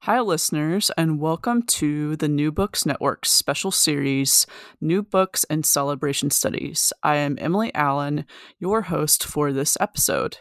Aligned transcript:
Hi, 0.00 0.20
listeners, 0.20 0.92
and 0.96 1.18
welcome 1.18 1.62
to 1.62 2.14
the 2.14 2.28
New 2.28 2.52
Books 2.52 2.86
Network's 2.86 3.30
special 3.30 3.72
series, 3.72 4.46
New 4.80 5.02
Books 5.02 5.42
and 5.50 5.66
Celebration 5.66 6.30
Studies. 6.30 6.92
I 7.02 7.16
am 7.16 7.36
Emily 7.40 7.74
Allen, 7.74 8.24
your 8.60 8.82
host 8.82 9.24
for 9.24 9.52
this 9.52 9.76
episode. 9.80 10.38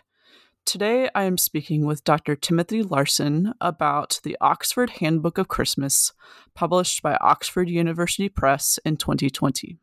Today, 0.65 1.09
I 1.15 1.23
am 1.23 1.39
speaking 1.39 1.85
with 1.85 2.03
Dr. 2.03 2.35
Timothy 2.35 2.83
Larsen 2.83 3.53
about 3.59 4.19
the 4.23 4.37
Oxford 4.39 4.91
Handbook 4.91 5.39
of 5.39 5.47
Christmas, 5.47 6.11
published 6.53 7.01
by 7.01 7.15
Oxford 7.15 7.67
University 7.67 8.29
Press 8.29 8.77
in 8.85 8.97
2020. 8.97 9.79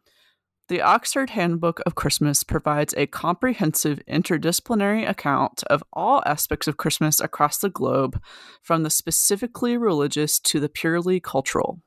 The 0.73 0.81
Oxford 0.81 1.29
Handbook 1.29 1.83
of 1.85 1.97
Christmas 1.97 2.43
provides 2.43 2.95
a 2.97 3.07
comprehensive 3.07 4.01
interdisciplinary 4.09 5.07
account 5.07 5.63
of 5.65 5.85
all 5.93 6.23
aspects 6.25 6.67
of 6.67 6.79
Christmas 6.79 7.21
across 7.21 7.59
the 7.59 7.69
globe, 7.69 8.19
from 8.63 8.83
the 8.83 8.89
specifically 8.89 9.77
religious 9.77 10.41
to 10.41 10.61
the 10.61 10.71
purely 10.71 11.21
cultural. 11.21 11.83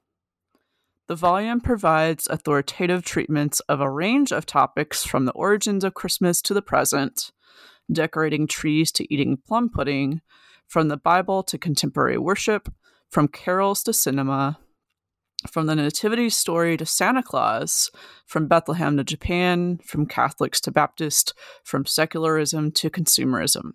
The 1.08 1.16
volume 1.16 1.62
provides 1.62 2.28
authoritative 2.28 3.04
treatments 3.04 3.60
of 3.62 3.82
a 3.82 3.90
range 3.90 4.32
of 4.32 4.46
topics 4.46 5.04
from 5.04 5.26
the 5.26 5.34
origins 5.34 5.84
of 5.84 5.96
Christmas 5.96 6.40
to 6.44 6.54
the 6.54 6.62
present, 6.62 7.32
decorating 7.92 8.46
trees 8.46 8.92
to 8.92 9.12
eating 9.12 9.36
plum 9.36 9.68
pudding, 9.68 10.22
from 10.68 10.90
the 10.90 10.98
Bible 10.98 11.42
to 11.42 11.58
contemporary 11.58 12.20
worship, 12.20 12.72
from 13.10 13.30
carols 13.30 13.82
to 13.82 13.94
cinema, 13.94 14.60
from 15.50 15.66
the 15.66 15.76
Nativity 15.76 16.30
story 16.30 16.78
to 16.78 16.86
Santa 16.86 17.24
Claus, 17.24 17.92
from 18.26 18.48
Bethlehem 18.48 18.98
to 18.98 19.04
Japan, 19.04 19.80
from 19.84 20.06
Catholics 20.06 20.60
to 20.62 20.72
Baptist, 20.72 21.34
from 21.64 21.86
secularism 21.86 22.72
to 22.72 22.90
consumerism. 22.90 23.74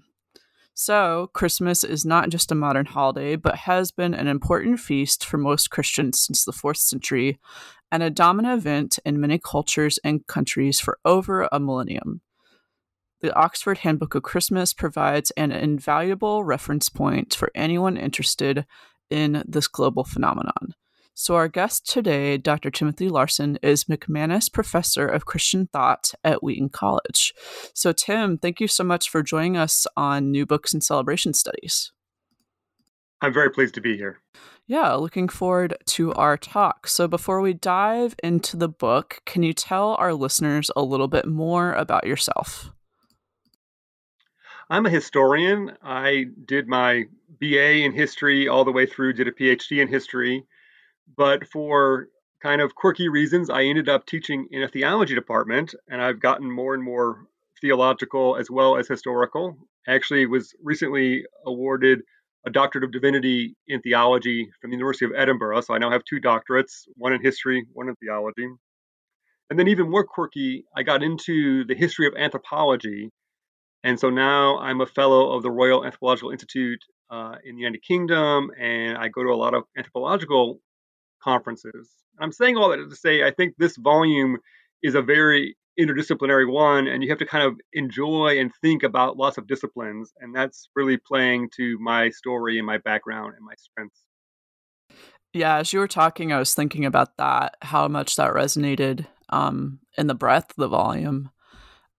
So, 0.74 1.30
Christmas 1.34 1.84
is 1.84 2.06
not 2.06 2.30
just 2.30 2.50
a 2.50 2.54
modern 2.54 2.86
holiday, 2.86 3.36
but 3.36 3.56
has 3.56 3.91
been 3.91 4.14
an 4.14 4.26
important 4.26 4.80
feast 4.80 5.24
for 5.24 5.36
most 5.36 5.70
Christians 5.70 6.20
since 6.20 6.44
the 6.44 6.52
4th 6.52 6.78
century 6.78 7.38
and 7.92 8.02
a 8.02 8.10
dominant 8.10 8.58
event 8.58 8.98
in 9.04 9.20
many 9.20 9.38
cultures 9.38 9.98
and 10.04 10.26
countries 10.26 10.80
for 10.80 10.98
over 11.04 11.48
a 11.52 11.60
millennium. 11.60 12.22
The 13.20 13.34
Oxford 13.34 13.78
Handbook 13.78 14.14
of 14.14 14.22
Christmas 14.22 14.72
provides 14.72 15.30
an 15.32 15.52
invaluable 15.52 16.44
reference 16.44 16.88
point 16.88 17.34
for 17.34 17.50
anyone 17.54 17.98
interested 17.98 18.64
in 19.10 19.42
this 19.46 19.68
global 19.68 20.04
phenomenon. 20.04 20.74
So, 21.22 21.34
our 21.34 21.48
guest 21.48 21.86
today, 21.86 22.38
Dr. 22.38 22.70
Timothy 22.70 23.10
Larsen, 23.10 23.58
is 23.60 23.84
McManis 23.84 24.50
Professor 24.50 25.06
of 25.06 25.26
Christian 25.26 25.66
Thought 25.66 26.14
at 26.24 26.42
Wheaton 26.42 26.70
College. 26.70 27.34
So, 27.74 27.92
Tim, 27.92 28.38
thank 28.38 28.58
you 28.58 28.66
so 28.66 28.84
much 28.84 29.10
for 29.10 29.22
joining 29.22 29.54
us 29.54 29.86
on 29.98 30.30
New 30.30 30.46
Books 30.46 30.72
and 30.72 30.82
Celebration 30.82 31.34
Studies. 31.34 31.92
I'm 33.20 33.34
very 33.34 33.50
pleased 33.50 33.74
to 33.74 33.82
be 33.82 33.98
here. 33.98 34.22
Yeah, 34.66 34.94
looking 34.94 35.28
forward 35.28 35.76
to 35.88 36.14
our 36.14 36.38
talk. 36.38 36.88
So, 36.88 37.06
before 37.06 37.42
we 37.42 37.52
dive 37.52 38.14
into 38.24 38.56
the 38.56 38.70
book, 38.70 39.20
can 39.26 39.42
you 39.42 39.52
tell 39.52 39.96
our 39.96 40.14
listeners 40.14 40.70
a 40.75 40.82
little 40.82 41.08
bit 41.08 41.26
more 41.26 41.75
about 41.75 42.06
yourself? 42.06 42.70
I'm 44.70 44.87
a 44.87 44.91
historian. 44.91 45.72
I 45.82 46.28
did 46.47 46.66
my 46.66 47.04
BA 47.38 47.84
in 47.84 47.92
history 47.92 48.48
all 48.48 48.64
the 48.64 48.72
way 48.72 48.87
through, 48.87 49.12
did 49.12 49.28
a 49.28 49.32
PhD 49.32 49.82
in 49.82 49.88
history 49.88 50.47
but 51.16 51.47
for 51.48 52.09
kind 52.43 52.60
of 52.60 52.75
quirky 52.75 53.09
reasons, 53.09 53.50
I 53.50 53.65
ended 53.65 53.88
up 53.88 54.06
teaching 54.06 54.48
in 54.50 54.62
a 54.62 54.69
theology 54.69 55.15
department, 55.15 55.75
and 55.88 56.00
I've 56.00 56.21
gotten 56.21 56.50
more 56.50 56.75
and 56.75 56.82
more 56.82 57.26
theological 57.60 58.37
as 58.37 58.50
well 58.50 58.76
as 58.76 58.88
historical. 58.88 59.56
I 59.87 59.94
actually 59.94 60.26
was 60.26 60.54
recently 60.62 61.25
awarded 61.44 62.00
a 62.47 62.50
doctorate 62.50 62.84
of 62.84 62.93
divinity 62.93 63.54
in 63.69 63.82
theology 63.82 64.49
from 64.60 64.70
the 64.70 64.76
University 64.76 65.04
of 65.04 65.12
Edinburgh. 65.15 65.60
So 65.60 65.75
I 65.75 65.78
now 65.78 65.91
have 65.91 66.04
two 66.04 66.20
doctorates, 66.20 66.84
one 66.97 67.12
in 67.12 67.20
history, 67.20 67.66
one 67.72 67.88
in 67.88 67.94
theology. 67.97 68.49
And 69.50 69.59
then 69.59 69.69
even 69.69 69.91
more 69.91 70.04
quirky, 70.04 70.65
I 70.75 70.82
got 70.82 71.03
into 71.03 71.65
the 71.65 71.75
history 71.75 72.06
of 72.06 72.15
anthropology. 72.16 73.10
And 73.82 73.99
so 73.99 74.09
now 74.09 74.59
I'm 74.59 74.81
a 74.81 74.87
fellow 74.87 75.32
of 75.32 75.43
the 75.43 75.50
Royal 75.50 75.84
Anthropological 75.84 76.31
Institute 76.31 76.81
uh, 77.10 77.34
in 77.44 77.56
the 77.56 77.62
United 77.62 77.82
Kingdom, 77.82 78.50
and 78.59 78.97
I 78.97 79.09
go 79.09 79.22
to 79.22 79.31
a 79.31 79.34
lot 79.34 79.54
of 79.54 79.65
anthropological 79.76 80.60
conferences. 81.22 81.91
I'm 82.20 82.32
saying 82.32 82.56
all 82.56 82.70
that 82.70 82.76
to 82.76 82.97
say 82.97 83.25
I 83.25 83.31
think 83.31 83.54
this 83.56 83.76
volume 83.76 84.38
is 84.82 84.94
a 84.94 85.03
very 85.03 85.56
interdisciplinary 85.78 86.50
one, 86.50 86.86
and 86.86 87.03
you 87.03 87.08
have 87.08 87.19
to 87.19 87.26
kind 87.26 87.44
of 87.44 87.58
enjoy 87.72 88.38
and 88.38 88.53
think 88.60 88.82
about 88.82 89.16
lots 89.16 89.38
of 89.38 89.47
disciplines, 89.47 90.12
and 90.20 90.34
that's 90.34 90.69
really 90.75 90.97
playing 90.97 91.48
to 91.56 91.78
my 91.81 92.10
story 92.10 92.58
and 92.58 92.66
my 92.66 92.78
background 92.78 93.34
and 93.36 93.44
my 93.44 93.54
strengths. 93.56 94.03
Yeah, 95.32 95.58
as 95.58 95.72
you 95.72 95.78
were 95.78 95.88
talking, 95.88 96.32
I 96.32 96.38
was 96.38 96.54
thinking 96.54 96.84
about 96.84 97.16
that, 97.16 97.56
how 97.62 97.87
much 97.88 98.16
that 98.16 98.34
resonated 98.34 99.06
um, 99.28 99.78
in 99.97 100.08
the 100.08 100.14
breadth 100.14 100.50
of 100.50 100.56
the 100.56 100.69
volume. 100.69 101.31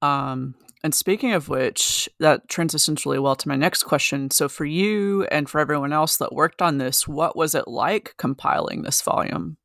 Um, 0.02 0.56
and 0.84 0.96
speaking 0.96 1.34
of 1.34 1.50
which, 1.50 2.10
that 2.20 2.48
transitions 2.48 3.06
really 3.06 3.20
well 3.20 3.36
to 3.36 3.48
my 3.48 3.56
next 3.56 3.84
question. 3.84 4.32
So, 4.32 4.50
for 4.50 4.66
you 4.66 5.26
and 5.26 5.50
for 5.50 5.60
everyone 5.60 5.94
else 5.94 6.18
that 6.18 6.34
worked 6.34 6.62
on 6.62 6.78
this, 6.78 7.08
what 7.08 7.36
was 7.36 7.54
it 7.54 7.68
like 7.68 8.16
compiling 8.18 8.82
this 8.82 9.02
volume? 9.02 9.58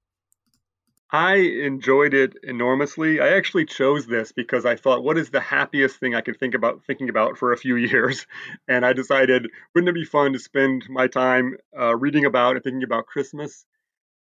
I 1.11 1.37
enjoyed 1.37 2.15
it 2.15 2.35
enormously. 2.43 3.21
I 3.21 3.29
actually 3.29 3.65
chose 3.65 4.07
this 4.07 4.33
because 4.33 4.67
I 4.67 4.75
thought, 4.75 5.05
what 5.05 5.17
is 5.17 5.31
the 5.31 5.41
happiest 5.41 5.99
thing 5.99 6.15
I 6.15 6.21
could 6.21 6.39
think 6.39 6.55
about 6.55 6.83
thinking 6.85 7.09
about 7.09 7.39
for 7.39 7.53
a 7.53 7.57
few 7.57 7.77
years? 7.91 8.27
And 8.69 8.85
I 8.85 8.93
decided, 8.93 9.49
wouldn't 9.75 9.89
it 9.89 9.95
be 9.95 10.05
fun 10.05 10.33
to 10.33 10.39
spend 10.39 10.85
my 10.91 11.07
time 11.07 11.57
uh, 11.79 11.97
reading 11.97 12.25
about 12.25 12.57
and 12.57 12.65
thinking 12.65 12.83
about 12.83 13.07
Christmas? 13.07 13.65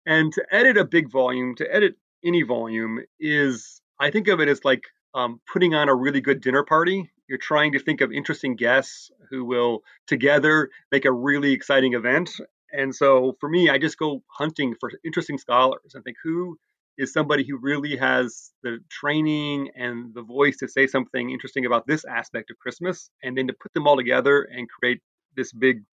And 0.06 0.32
to 0.34 0.46
edit 0.52 0.78
a 0.78 0.86
big 0.86 1.12
volume, 1.12 1.56
to 1.56 1.76
edit 1.76 1.96
any 2.24 2.44
volume, 2.44 3.00
is 3.20 3.82
I 4.00 4.12
think 4.12 4.28
of 4.28 4.40
it 4.40 4.48
as 4.48 4.64
like 4.64 4.84
um, 5.16 5.40
putting 5.52 5.74
on 5.74 5.90
a 5.90 5.96
really 5.96 6.22
good 6.22 6.42
dinner 6.42 6.64
party. 6.64 7.10
You're 7.28 7.40
trying 7.40 7.72
to 7.72 7.80
think 7.80 8.02
of 8.02 8.12
interesting 8.12 8.56
guests 8.56 9.10
who 9.32 9.46
will 9.46 9.80
together 10.08 10.70
make 10.92 11.06
a 11.06 11.12
really 11.12 11.54
exciting 11.54 11.94
event. 11.94 12.30
And 12.72 12.94
so 12.94 13.38
for 13.40 13.50
me, 13.50 13.70
I 13.70 13.78
just 13.78 13.98
go 13.98 14.22
hunting 14.28 14.76
for 14.80 14.92
interesting 15.04 15.38
scholars 15.38 15.94
and 15.96 16.04
think 16.04 16.18
who 16.24 16.58
is 16.98 17.14
somebody 17.14 17.46
who 17.48 17.58
really 17.58 17.96
has 17.96 18.52
the 18.62 18.80
training 18.90 19.70
and 19.76 20.14
the 20.14 20.22
voice 20.22 20.58
to 20.58 20.68
say 20.68 20.86
something 20.86 21.32
interesting 21.32 21.66
about 21.66 21.88
this 21.88 22.06
aspect 22.06 22.52
of 22.52 22.60
Christmas, 22.60 23.10
and 23.24 23.38
then 23.38 23.48
to 23.48 23.54
put 23.54 23.74
them 23.74 23.88
all 23.88 23.98
together 23.98 24.44
and 24.44 24.68
create 24.70 25.02
this 25.36 25.52
big 25.52 25.84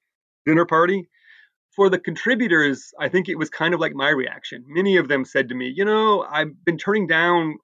dinner 0.46 0.66
party. 0.66 1.08
For 1.74 1.88
the 1.88 1.98
contributors, 1.98 2.92
I 3.00 3.08
think 3.08 3.28
it 3.28 3.38
was 3.38 3.48
kind 3.50 3.72
of 3.72 3.80
like 3.80 3.94
my 3.94 4.10
reaction. 4.10 4.64
Many 4.68 4.96
of 4.96 5.08
them 5.08 5.24
said 5.24 5.48
to 5.48 5.54
me, 5.54 5.72
You 5.74 5.84
know, 5.84 6.22
I've 6.22 6.64
been 6.64 6.78
turning 6.78 7.06
down 7.06 7.56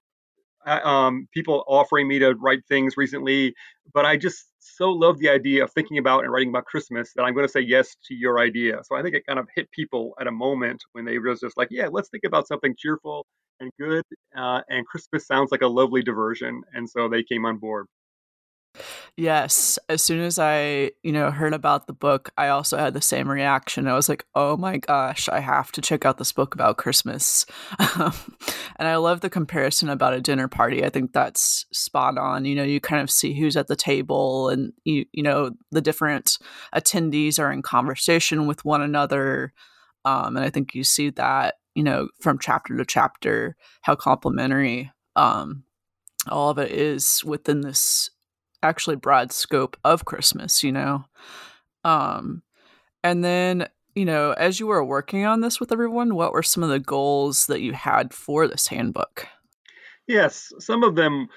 um, 0.65 1.27
people 1.33 1.63
offering 1.67 2.07
me 2.07 2.19
to 2.19 2.35
write 2.35 2.59
things 2.67 2.97
recently, 2.97 3.53
but 3.93 4.05
I 4.05 4.17
just 4.17 4.45
so 4.59 4.89
love 4.91 5.19
the 5.19 5.29
idea 5.29 5.63
of 5.63 5.71
thinking 5.71 5.97
about 5.97 6.23
and 6.23 6.31
writing 6.31 6.49
about 6.49 6.65
Christmas 6.65 7.11
that 7.15 7.23
I'm 7.23 7.33
going 7.33 7.45
to 7.45 7.51
say 7.51 7.61
yes 7.61 7.95
to 8.07 8.13
your 8.15 8.39
idea. 8.39 8.81
So 8.83 8.95
I 8.95 9.01
think 9.01 9.15
it 9.15 9.25
kind 9.25 9.39
of 9.39 9.47
hit 9.55 9.71
people 9.71 10.13
at 10.19 10.27
a 10.27 10.31
moment 10.31 10.83
when 10.93 11.05
they 11.05 11.17
was 11.19 11.39
just 11.39 11.57
like, 11.57 11.69
yeah, 11.71 11.87
let's 11.91 12.09
think 12.09 12.23
about 12.25 12.47
something 12.47 12.75
cheerful 12.77 13.25
and 13.59 13.71
good. 13.79 14.03
Uh, 14.37 14.61
and 14.69 14.85
Christmas 14.85 15.25
sounds 15.27 15.51
like 15.51 15.61
a 15.61 15.67
lovely 15.67 16.01
diversion, 16.01 16.61
and 16.73 16.89
so 16.89 17.09
they 17.09 17.23
came 17.23 17.45
on 17.45 17.57
board. 17.57 17.87
Yes, 19.19 19.77
as 19.89 20.01
soon 20.01 20.21
as 20.21 20.39
I, 20.39 20.91
you 21.03 21.11
know, 21.11 21.29
heard 21.29 21.53
about 21.53 21.87
the 21.87 21.93
book, 21.93 22.29
I 22.37 22.47
also 22.47 22.77
had 22.77 22.93
the 22.93 23.01
same 23.01 23.29
reaction. 23.29 23.85
I 23.85 23.93
was 23.93 24.07
like, 24.07 24.25
"Oh 24.33 24.55
my 24.55 24.77
gosh, 24.77 25.27
I 25.27 25.41
have 25.41 25.73
to 25.73 25.81
check 25.81 26.05
out 26.05 26.17
this 26.17 26.31
book 26.31 26.53
about 26.55 26.77
Christmas." 26.77 27.45
and 27.79 28.13
I 28.87 28.95
love 28.95 29.19
the 29.19 29.29
comparison 29.29 29.89
about 29.89 30.13
a 30.13 30.21
dinner 30.21 30.47
party. 30.47 30.85
I 30.85 30.89
think 30.89 31.11
that's 31.11 31.65
spot 31.73 32.17
on. 32.17 32.45
You 32.45 32.55
know, 32.55 32.63
you 32.63 32.79
kind 32.79 33.01
of 33.01 33.11
see 33.11 33.33
who's 33.33 33.57
at 33.57 33.67
the 33.67 33.75
table 33.75 34.47
and 34.47 34.71
you 34.85 35.03
you 35.11 35.21
know, 35.21 35.51
the 35.69 35.81
different 35.81 36.37
attendees 36.73 37.39
are 37.39 37.51
in 37.51 37.61
conversation 37.61 38.47
with 38.47 38.63
one 38.63 38.81
another. 38.81 39.51
Um, 40.05 40.37
and 40.37 40.45
I 40.45 40.49
think 40.49 40.73
you 40.73 40.85
see 40.85 41.09
that, 41.09 41.55
you 41.75 41.83
know, 41.83 42.07
from 42.21 42.39
chapter 42.39 42.77
to 42.77 42.85
chapter 42.85 43.57
how 43.81 43.95
complementary 43.95 44.91
um 45.17 45.63
all 46.29 46.49
of 46.49 46.57
it 46.57 46.71
is 46.71 47.21
within 47.25 47.61
this 47.61 48.11
actually 48.63 48.95
broad 48.95 49.31
scope 49.31 49.77
of 49.83 50.05
Christmas, 50.05 50.63
you 50.63 50.71
know. 50.71 51.05
Um 51.83 52.43
And 53.03 53.23
then, 53.23 53.67
you 53.95 54.05
know, 54.05 54.33
as 54.33 54.59
you 54.59 54.67
were 54.67 54.83
working 54.83 55.25
on 55.25 55.41
this 55.41 55.59
with 55.59 55.71
everyone, 55.71 56.15
what 56.15 56.33
were 56.33 56.43
some 56.43 56.63
of 56.63 56.69
the 56.69 56.79
goals 56.79 57.47
that 57.47 57.61
you 57.61 57.73
had 57.73 58.13
for 58.13 58.47
this 58.47 58.67
handbook? 58.67 59.27
Yes, 60.07 60.51
some 60.59 60.83
of 60.83 60.95
them 60.95 61.27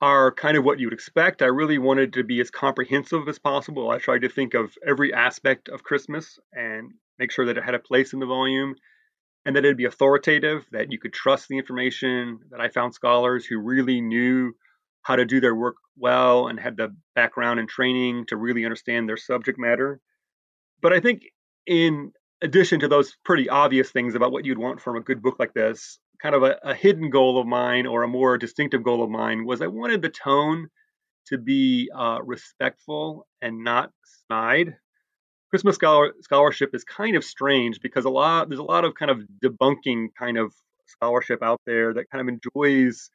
are 0.00 0.32
kind 0.32 0.56
of 0.56 0.64
what 0.64 0.78
you 0.78 0.86
would 0.86 0.94
expect. 0.94 1.42
I 1.42 1.46
really 1.46 1.78
wanted 1.78 2.12
to 2.14 2.24
be 2.24 2.40
as 2.40 2.50
comprehensive 2.50 3.28
as 3.28 3.38
possible. 3.38 3.90
I 3.90 3.98
tried 3.98 4.22
to 4.22 4.28
think 4.28 4.54
of 4.54 4.76
every 4.86 5.12
aspect 5.12 5.68
of 5.68 5.82
Christmas 5.84 6.38
and 6.52 6.92
make 7.18 7.30
sure 7.30 7.46
that 7.46 7.56
it 7.58 7.64
had 7.64 7.74
a 7.74 7.78
place 7.78 8.12
in 8.12 8.20
the 8.20 8.26
volume 8.26 8.74
and 9.46 9.54
that 9.54 9.64
it'd 9.64 9.76
be 9.76 9.84
authoritative, 9.84 10.66
that 10.72 10.90
you 10.90 10.98
could 10.98 11.12
trust 11.12 11.48
the 11.48 11.58
information, 11.58 12.40
that 12.50 12.60
I 12.60 12.68
found 12.68 12.94
scholars 12.94 13.46
who 13.46 13.58
really 13.58 14.00
knew 14.00 14.54
how 15.02 15.16
to 15.16 15.24
do 15.24 15.40
their 15.40 15.54
work 15.54 15.76
well 15.96 16.48
and 16.48 16.58
had 16.58 16.76
the 16.76 16.94
background 17.14 17.60
and 17.60 17.68
training 17.68 18.26
to 18.26 18.36
really 18.36 18.64
understand 18.64 19.08
their 19.08 19.16
subject 19.16 19.58
matter. 19.58 20.00
But 20.82 20.92
I 20.92 21.00
think, 21.00 21.22
in 21.66 22.12
addition 22.42 22.80
to 22.80 22.88
those 22.88 23.16
pretty 23.24 23.48
obvious 23.48 23.90
things 23.90 24.14
about 24.14 24.32
what 24.32 24.44
you'd 24.44 24.58
want 24.58 24.80
from 24.80 24.96
a 24.96 25.00
good 25.00 25.22
book 25.22 25.36
like 25.38 25.54
this, 25.54 25.98
kind 26.20 26.34
of 26.34 26.42
a, 26.42 26.58
a 26.62 26.74
hidden 26.74 27.10
goal 27.10 27.40
of 27.40 27.46
mine 27.46 27.86
or 27.86 28.02
a 28.02 28.08
more 28.08 28.38
distinctive 28.38 28.82
goal 28.82 29.02
of 29.02 29.10
mine 29.10 29.44
was 29.44 29.62
I 29.62 29.66
wanted 29.66 30.02
the 30.02 30.10
tone 30.10 30.68
to 31.28 31.38
be 31.38 31.90
uh, 31.94 32.18
respectful 32.22 33.26
and 33.40 33.64
not 33.64 33.90
snide. 34.26 34.76
Christmas 35.50 35.76
scholar, 35.76 36.12
scholarship 36.20 36.74
is 36.74 36.84
kind 36.84 37.16
of 37.16 37.24
strange 37.24 37.80
because 37.80 38.04
a 38.04 38.10
lot 38.10 38.48
there's 38.48 38.58
a 38.58 38.64
lot 38.64 38.84
of 38.84 38.94
kind 38.94 39.10
of 39.10 39.20
debunking 39.42 40.08
kind 40.18 40.36
of 40.36 40.52
scholarship 40.86 41.42
out 41.42 41.60
there 41.66 41.94
that 41.94 42.10
kind 42.10 42.28
of 42.28 42.34
enjoys 42.34 43.10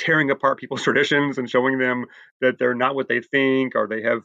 tearing 0.00 0.30
apart 0.30 0.58
people's 0.58 0.82
traditions 0.88 1.38
and 1.38 1.48
showing 1.48 1.78
them 1.78 2.06
that 2.40 2.58
they're 2.58 2.74
not 2.74 2.94
what 2.94 3.08
they 3.08 3.20
think 3.20 3.74
or 3.76 3.86
they 3.86 4.02
have 4.02 4.22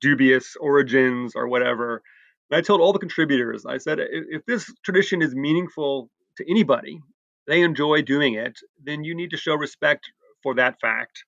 dubious 0.00 0.56
origins 0.60 1.34
or 1.36 1.46
whatever. 1.46 2.02
And 2.50 2.58
I 2.58 2.60
told 2.60 2.80
all 2.80 2.92
the 2.92 2.98
contributors, 2.98 3.64
I 3.64 3.78
said, 3.78 3.98
if 4.00 4.44
this 4.46 4.72
tradition 4.84 5.22
is 5.22 5.34
meaningful 5.34 6.10
to 6.38 6.50
anybody, 6.50 7.00
they 7.46 7.62
enjoy 7.62 8.02
doing 8.02 8.34
it, 8.34 8.58
then 8.82 9.04
you 9.04 9.14
need 9.14 9.30
to 9.30 9.36
show 9.36 9.54
respect 9.54 10.10
for 10.42 10.54
that 10.56 10.80
fact. 10.80 11.24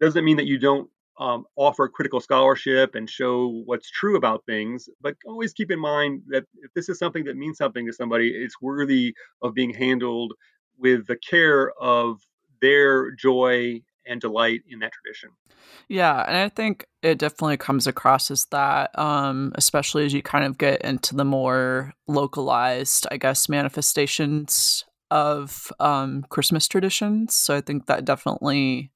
Doesn't 0.00 0.24
mean 0.24 0.36
that 0.36 0.46
you 0.46 0.58
don't 0.58 0.88
um, 1.18 1.44
offer 1.56 1.88
critical 1.88 2.20
scholarship 2.20 2.94
and 2.94 3.08
show 3.08 3.62
what's 3.66 3.90
true 3.90 4.16
about 4.16 4.44
things, 4.46 4.88
but 5.00 5.14
always 5.26 5.52
keep 5.52 5.70
in 5.70 5.78
mind 5.78 6.22
that 6.28 6.44
if 6.62 6.72
this 6.74 6.88
is 6.88 6.98
something 6.98 7.24
that 7.24 7.36
means 7.36 7.56
something 7.56 7.86
to 7.86 7.92
somebody, 7.92 8.30
it's 8.30 8.60
worthy 8.60 9.14
of 9.42 9.54
being 9.54 9.72
handled 9.72 10.34
with 10.78 11.06
the 11.06 11.16
care 11.16 11.70
of 11.80 12.20
their 12.64 13.10
joy 13.12 13.82
and 14.06 14.20
delight 14.20 14.62
in 14.68 14.78
that 14.80 14.92
tradition. 14.92 15.30
Yeah, 15.88 16.24
and 16.26 16.36
I 16.36 16.48
think 16.48 16.86
it 17.02 17.18
definitely 17.18 17.58
comes 17.58 17.86
across 17.86 18.30
as 18.30 18.46
that, 18.46 18.98
um, 18.98 19.52
especially 19.56 20.06
as 20.06 20.14
you 20.14 20.22
kind 20.22 20.44
of 20.44 20.56
get 20.56 20.80
into 20.82 21.14
the 21.14 21.24
more 21.24 21.92
localized, 22.08 23.06
I 23.10 23.18
guess, 23.18 23.48
manifestations 23.48 24.84
of 25.10 25.70
um, 25.80 26.24
Christmas 26.30 26.66
traditions. 26.66 27.34
So 27.34 27.54
I 27.54 27.60
think 27.60 27.86
that 27.86 28.04
definitely 28.04 28.90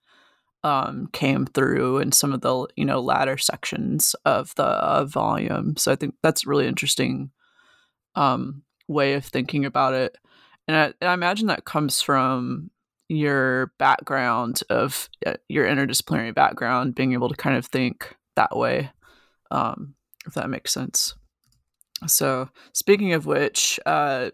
um, 0.64 1.08
came 1.12 1.46
through 1.46 1.98
in 1.98 2.12
some 2.12 2.32
of 2.32 2.40
the 2.40 2.66
you 2.76 2.84
know 2.84 3.00
latter 3.00 3.38
sections 3.38 4.16
of 4.24 4.54
the 4.56 4.64
uh, 4.64 5.04
volume. 5.04 5.76
So 5.76 5.92
I 5.92 5.96
think 5.96 6.14
that's 6.22 6.46
really 6.46 6.66
interesting 6.66 7.30
um, 8.14 8.62
way 8.88 9.14
of 9.14 9.24
thinking 9.24 9.64
about 9.64 9.94
it, 9.94 10.16
and 10.66 10.76
I, 10.76 10.84
and 11.00 11.10
I 11.10 11.14
imagine 11.14 11.48
that 11.48 11.64
comes 11.64 12.00
from 12.00 12.70
your 13.08 13.72
background 13.78 14.60
of 14.70 15.08
uh, 15.26 15.34
your 15.48 15.66
interdisciplinary 15.66 16.34
background, 16.34 16.94
being 16.94 17.12
able 17.12 17.28
to 17.28 17.36
kind 17.36 17.56
of 17.56 17.66
think 17.66 18.14
that 18.36 18.56
way, 18.56 18.90
um, 19.50 19.94
if 20.26 20.34
that 20.34 20.50
makes 20.50 20.72
sense. 20.72 21.14
So, 22.06 22.48
speaking 22.72 23.12
of 23.14 23.26
which, 23.26 23.80
uh, 23.86 24.30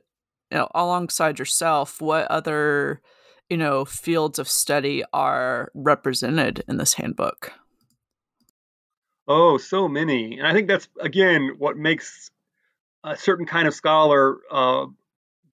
you 0.50 0.58
know, 0.58 0.68
alongside 0.74 1.38
yourself, 1.38 2.00
what 2.00 2.26
other 2.30 3.00
you 3.48 3.56
know 3.56 3.84
fields 3.84 4.38
of 4.38 4.48
study 4.48 5.04
are 5.12 5.70
represented 5.74 6.64
in 6.68 6.76
this 6.76 6.94
handbook? 6.94 7.52
Oh, 9.26 9.56
so 9.56 9.88
many, 9.88 10.38
and 10.38 10.46
I 10.46 10.52
think 10.52 10.68
that's 10.68 10.88
again 11.00 11.54
what 11.58 11.76
makes 11.76 12.30
a 13.04 13.16
certain 13.16 13.46
kind 13.46 13.68
of 13.68 13.74
scholar 13.74 14.38
uh, 14.50 14.86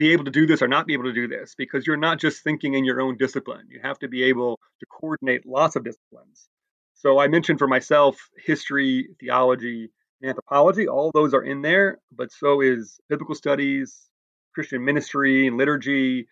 be 0.02 0.14
able 0.14 0.26
to 0.26 0.32
do 0.32 0.48
this 0.48 0.64
or 0.64 0.68
not 0.68 0.88
be 0.88 0.94
able 0.94 1.04
to 1.04 1.14
do 1.14 1.28
this 1.28 1.54
because 1.56 1.86
you're 1.86 1.96
not 1.96 2.20
just 2.20 2.44
thinking 2.44 2.74
in 2.74 2.84
your 2.84 3.00
own 3.00 3.18
discipline. 3.18 3.68
You 3.70 3.80
have 3.84 4.00
to 4.00 4.08
be 4.08 4.24
able 4.24 4.60
to 4.80 4.86
coordinate 4.88 5.46
lots 5.46 5.76
of 5.76 5.84
disciplines. 5.84 6.50
So 6.96 7.20
I 7.20 7.28
mentioned 7.28 7.60
for 7.60 7.68
myself 7.68 8.18
history, 8.36 9.10
theology, 9.20 9.92
anthropology. 10.24 10.88
All 10.88 11.12
those 11.14 11.36
are 11.36 11.44
in 11.44 11.62
there, 11.62 12.00
but 12.12 12.32
so 12.32 12.62
is 12.62 13.00
biblical 13.10 13.36
studies, 13.36 14.10
Christian 14.56 14.84
ministry 14.84 15.46
and 15.46 15.56
liturgy, 15.56 16.26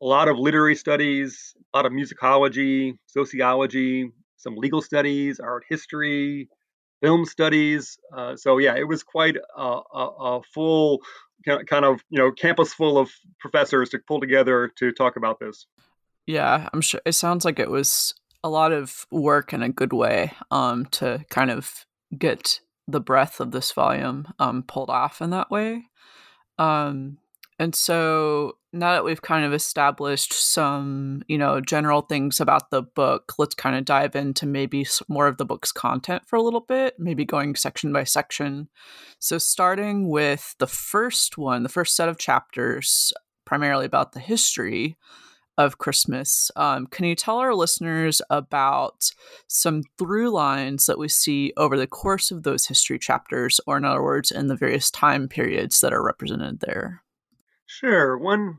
a 0.00 0.06
lot 0.06 0.28
of 0.28 0.38
literary 0.38 0.74
studies, 0.74 1.54
a 1.74 1.76
lot 1.76 1.84
of 1.84 1.92
musicology, 1.92 2.94
sociology, 3.04 4.10
some 4.38 4.56
legal 4.56 4.80
studies, 4.80 5.40
art 5.40 5.64
history, 5.68 6.48
film 7.02 7.26
studies. 7.26 7.98
Uh, 8.16 8.34
so 8.34 8.56
yeah, 8.56 8.76
it 8.76 8.88
was 8.88 9.02
quite 9.02 9.36
a, 9.36 9.62
a, 9.62 10.06
a, 10.20 10.42
full 10.54 11.00
kind 11.44 11.84
of 11.84 12.00
you 12.10 12.18
know 12.18 12.30
campus 12.32 12.72
full 12.72 12.98
of 12.98 13.10
professors 13.38 13.90
to 13.90 13.98
pull 13.98 14.20
together 14.20 14.70
to 14.76 14.92
talk 14.92 15.16
about 15.16 15.38
this. 15.40 15.66
Yeah, 16.26 16.68
I'm 16.72 16.80
sure 16.80 17.00
it 17.04 17.12
sounds 17.12 17.44
like 17.44 17.58
it 17.58 17.70
was 17.70 18.14
a 18.42 18.48
lot 18.48 18.72
of 18.72 19.06
work 19.10 19.52
in 19.52 19.62
a 19.62 19.68
good 19.68 19.92
way 19.92 20.32
um, 20.50 20.86
to 20.86 21.24
kind 21.30 21.50
of 21.50 21.86
get 22.16 22.60
the 22.88 23.00
breadth 23.00 23.40
of 23.40 23.52
this 23.52 23.72
volume 23.72 24.26
um, 24.38 24.62
pulled 24.62 24.90
off 24.90 25.20
in 25.20 25.30
that 25.30 25.50
way. 25.50 25.84
Um, 26.58 27.18
and 27.60 27.74
so 27.74 28.56
now 28.72 28.94
that 28.94 29.04
we've 29.04 29.20
kind 29.20 29.44
of 29.44 29.52
established 29.52 30.32
some, 30.32 31.22
you 31.28 31.36
know, 31.36 31.60
general 31.60 32.00
things 32.00 32.40
about 32.40 32.70
the 32.70 32.80
book, 32.80 33.34
let's 33.36 33.54
kind 33.54 33.76
of 33.76 33.84
dive 33.84 34.16
into 34.16 34.46
maybe 34.46 34.86
more 35.08 35.26
of 35.26 35.36
the 35.36 35.44
book's 35.44 35.70
content 35.70 36.22
for 36.26 36.36
a 36.36 36.42
little 36.42 36.62
bit, 36.62 36.94
maybe 36.98 37.26
going 37.26 37.54
section 37.54 37.92
by 37.92 38.04
section. 38.04 38.70
So, 39.18 39.36
starting 39.36 40.08
with 40.08 40.54
the 40.58 40.66
first 40.66 41.36
one, 41.36 41.62
the 41.62 41.68
first 41.68 41.94
set 41.94 42.08
of 42.08 42.18
chapters, 42.18 43.12
primarily 43.44 43.84
about 43.84 44.12
the 44.12 44.20
history 44.20 44.96
of 45.58 45.76
Christmas, 45.76 46.50
um, 46.56 46.86
can 46.86 47.04
you 47.04 47.14
tell 47.14 47.36
our 47.36 47.54
listeners 47.54 48.22
about 48.30 49.10
some 49.48 49.82
through 49.98 50.30
lines 50.30 50.86
that 50.86 50.98
we 50.98 51.08
see 51.08 51.52
over 51.58 51.76
the 51.76 51.86
course 51.86 52.30
of 52.30 52.42
those 52.42 52.68
history 52.68 52.98
chapters, 52.98 53.60
or 53.66 53.76
in 53.76 53.84
other 53.84 54.02
words, 54.02 54.30
in 54.30 54.46
the 54.46 54.56
various 54.56 54.90
time 54.90 55.28
periods 55.28 55.82
that 55.82 55.92
are 55.92 56.02
represented 56.02 56.60
there? 56.60 57.02
Sure. 57.70 58.18
One 58.18 58.58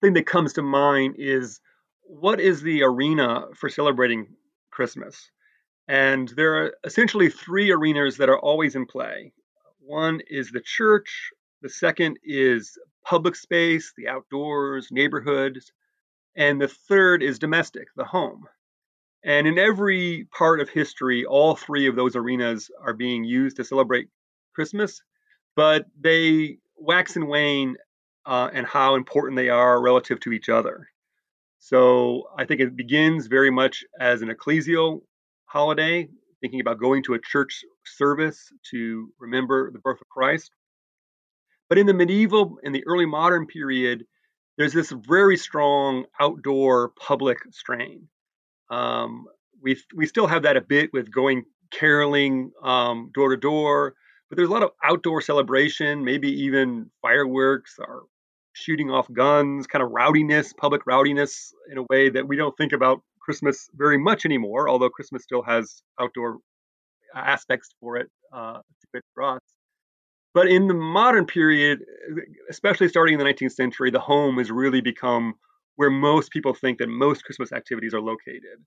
thing 0.00 0.14
that 0.14 0.26
comes 0.26 0.52
to 0.54 0.62
mind 0.62 1.14
is 1.16 1.60
what 2.02 2.40
is 2.40 2.60
the 2.60 2.82
arena 2.82 3.46
for 3.54 3.68
celebrating 3.68 4.34
Christmas? 4.72 5.30
And 5.86 6.28
there 6.30 6.56
are 6.56 6.74
essentially 6.84 7.30
three 7.30 7.70
arenas 7.70 8.16
that 8.16 8.28
are 8.28 8.38
always 8.40 8.74
in 8.74 8.86
play. 8.86 9.32
One 9.78 10.20
is 10.28 10.50
the 10.50 10.60
church, 10.60 11.30
the 11.62 11.68
second 11.68 12.18
is 12.24 12.76
public 13.04 13.36
space, 13.36 13.92
the 13.96 14.08
outdoors, 14.08 14.88
neighborhoods, 14.90 15.72
and 16.36 16.60
the 16.60 16.68
third 16.68 17.22
is 17.22 17.38
domestic, 17.38 17.88
the 17.96 18.04
home. 18.04 18.44
And 19.24 19.46
in 19.46 19.58
every 19.58 20.26
part 20.36 20.60
of 20.60 20.68
history, 20.68 21.24
all 21.24 21.56
three 21.56 21.86
of 21.86 21.96
those 21.96 22.16
arenas 22.16 22.70
are 22.80 22.94
being 22.94 23.24
used 23.24 23.56
to 23.58 23.64
celebrate 23.64 24.08
Christmas, 24.54 25.02
but 25.56 25.86
they 26.00 26.58
wax 26.76 27.16
and 27.16 27.28
wane 27.28 27.76
uh, 28.28 28.50
and 28.52 28.66
how 28.66 28.94
important 28.94 29.36
they 29.36 29.48
are 29.48 29.80
relative 29.80 30.20
to 30.20 30.32
each 30.32 30.50
other. 30.50 30.86
So 31.58 32.24
I 32.36 32.44
think 32.44 32.60
it 32.60 32.76
begins 32.76 33.26
very 33.26 33.50
much 33.50 33.84
as 33.98 34.20
an 34.20 34.28
ecclesial 34.28 35.00
holiday, 35.46 36.08
thinking 36.42 36.60
about 36.60 36.78
going 36.78 37.02
to 37.04 37.14
a 37.14 37.18
church 37.18 37.64
service 37.86 38.52
to 38.70 39.08
remember 39.18 39.70
the 39.70 39.78
birth 39.78 40.00
of 40.02 40.08
Christ. 40.10 40.50
But 41.70 41.78
in 41.78 41.86
the 41.86 41.94
medieval 41.94 42.58
and 42.62 42.74
the 42.74 42.86
early 42.86 43.06
modern 43.06 43.46
period, 43.46 44.04
there's 44.58 44.74
this 44.74 44.90
very 44.90 45.38
strong 45.38 46.04
outdoor 46.20 46.90
public 47.00 47.38
strain. 47.50 48.08
Um, 48.70 49.24
we 49.62 49.80
we 49.96 50.06
still 50.06 50.26
have 50.26 50.42
that 50.42 50.58
a 50.58 50.60
bit 50.60 50.90
with 50.92 51.10
going 51.10 51.44
caroling 51.70 52.52
um, 52.62 53.10
door 53.14 53.30
to 53.30 53.38
door, 53.38 53.94
but 54.28 54.36
there's 54.36 54.50
a 54.50 54.52
lot 54.52 54.62
of 54.62 54.70
outdoor 54.84 55.22
celebration, 55.22 56.04
maybe 56.04 56.30
even 56.44 56.90
fireworks 57.00 57.76
or 57.78 58.04
shooting 58.58 58.90
off 58.90 59.12
guns, 59.12 59.66
kind 59.66 59.82
of 59.82 59.90
rowdiness, 59.90 60.52
public 60.52 60.82
rowdiness 60.86 61.52
in 61.70 61.78
a 61.78 61.84
way 61.88 62.10
that 62.10 62.26
we 62.26 62.36
don't 62.36 62.56
think 62.56 62.72
about 62.72 63.00
Christmas 63.20 63.68
very 63.74 63.98
much 63.98 64.24
anymore, 64.24 64.68
although 64.68 64.90
Christmas 64.90 65.22
still 65.22 65.42
has 65.42 65.82
outdoor 66.00 66.38
aspects 67.14 67.74
for 67.80 67.96
it, 67.96 68.08
uh, 68.32 68.60
for 69.14 69.22
us. 69.22 69.40
But 70.34 70.48
in 70.48 70.68
the 70.68 70.74
modern 70.74 71.26
period, 71.26 71.84
especially 72.50 72.88
starting 72.88 73.14
in 73.14 73.18
the 73.18 73.24
19th 73.24 73.52
century, 73.52 73.90
the 73.90 74.00
home 74.00 74.38
has 74.38 74.50
really 74.50 74.80
become 74.80 75.34
where 75.76 75.90
most 75.90 76.30
people 76.30 76.54
think 76.54 76.78
that 76.78 76.88
most 76.88 77.24
Christmas 77.24 77.52
activities 77.52 77.94
are 77.94 78.00
located. 78.00 78.58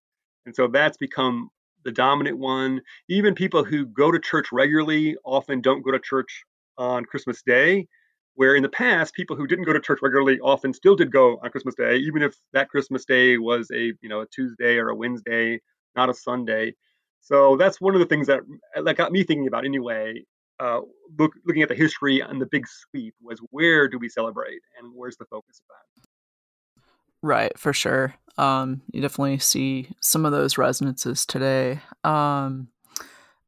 And 0.45 0.55
so 0.55 0.67
that's 0.67 0.97
become 0.97 1.49
the 1.83 1.91
dominant 1.91 2.37
one. 2.37 2.81
Even 3.09 3.35
people 3.35 3.63
who 3.63 3.85
go 3.85 4.11
to 4.11 4.19
church 4.19 4.47
regularly 4.51 5.15
often 5.25 5.61
don't 5.61 5.83
go 5.83 5.91
to 5.91 5.99
church 5.99 6.43
on 6.77 7.05
Christmas 7.05 7.41
Day, 7.41 7.87
where 8.35 8.55
in 8.55 8.63
the 8.63 8.69
past 8.69 9.13
people 9.13 9.35
who 9.35 9.47
didn't 9.47 9.65
go 9.65 9.73
to 9.73 9.79
church 9.79 9.99
regularly 10.01 10.39
often 10.39 10.73
still 10.73 10.95
did 10.95 11.11
go 11.11 11.39
on 11.43 11.51
Christmas 11.51 11.75
Day, 11.75 11.97
even 11.97 12.21
if 12.21 12.35
that 12.53 12.69
Christmas 12.69 13.05
Day 13.05 13.37
was 13.37 13.69
a 13.71 13.93
you 14.01 14.09
know 14.09 14.21
a 14.21 14.27
Tuesday 14.27 14.77
or 14.77 14.89
a 14.89 14.95
Wednesday, 14.95 15.59
not 15.95 16.09
a 16.09 16.13
Sunday. 16.13 16.73
So 17.19 17.55
that's 17.55 17.79
one 17.79 17.93
of 17.93 17.99
the 17.99 18.05
things 18.05 18.27
that 18.27 18.41
that 18.83 18.97
got 18.97 19.11
me 19.11 19.23
thinking 19.23 19.47
about 19.47 19.65
anyway. 19.65 20.23
Uh, 20.59 20.81
look, 21.17 21.31
looking 21.45 21.63
at 21.63 21.69
the 21.69 21.75
history 21.75 22.19
and 22.19 22.39
the 22.39 22.45
big 22.45 22.67
sweep 22.67 23.15
was 23.19 23.39
where 23.49 23.87
do 23.87 23.97
we 23.97 24.07
celebrate 24.07 24.61
and 24.79 24.91
where's 24.93 25.17
the 25.17 25.25
focus 25.25 25.59
of 25.59 25.67
that? 25.69 26.09
Right, 27.23 27.57
for 27.57 27.73
sure. 27.73 28.13
Um, 28.37 28.81
you 28.91 29.01
definitely 29.01 29.39
see 29.39 29.89
some 30.01 30.25
of 30.25 30.31
those 30.31 30.57
resonances 30.57 31.25
today. 31.25 31.79
Um, 32.03 32.67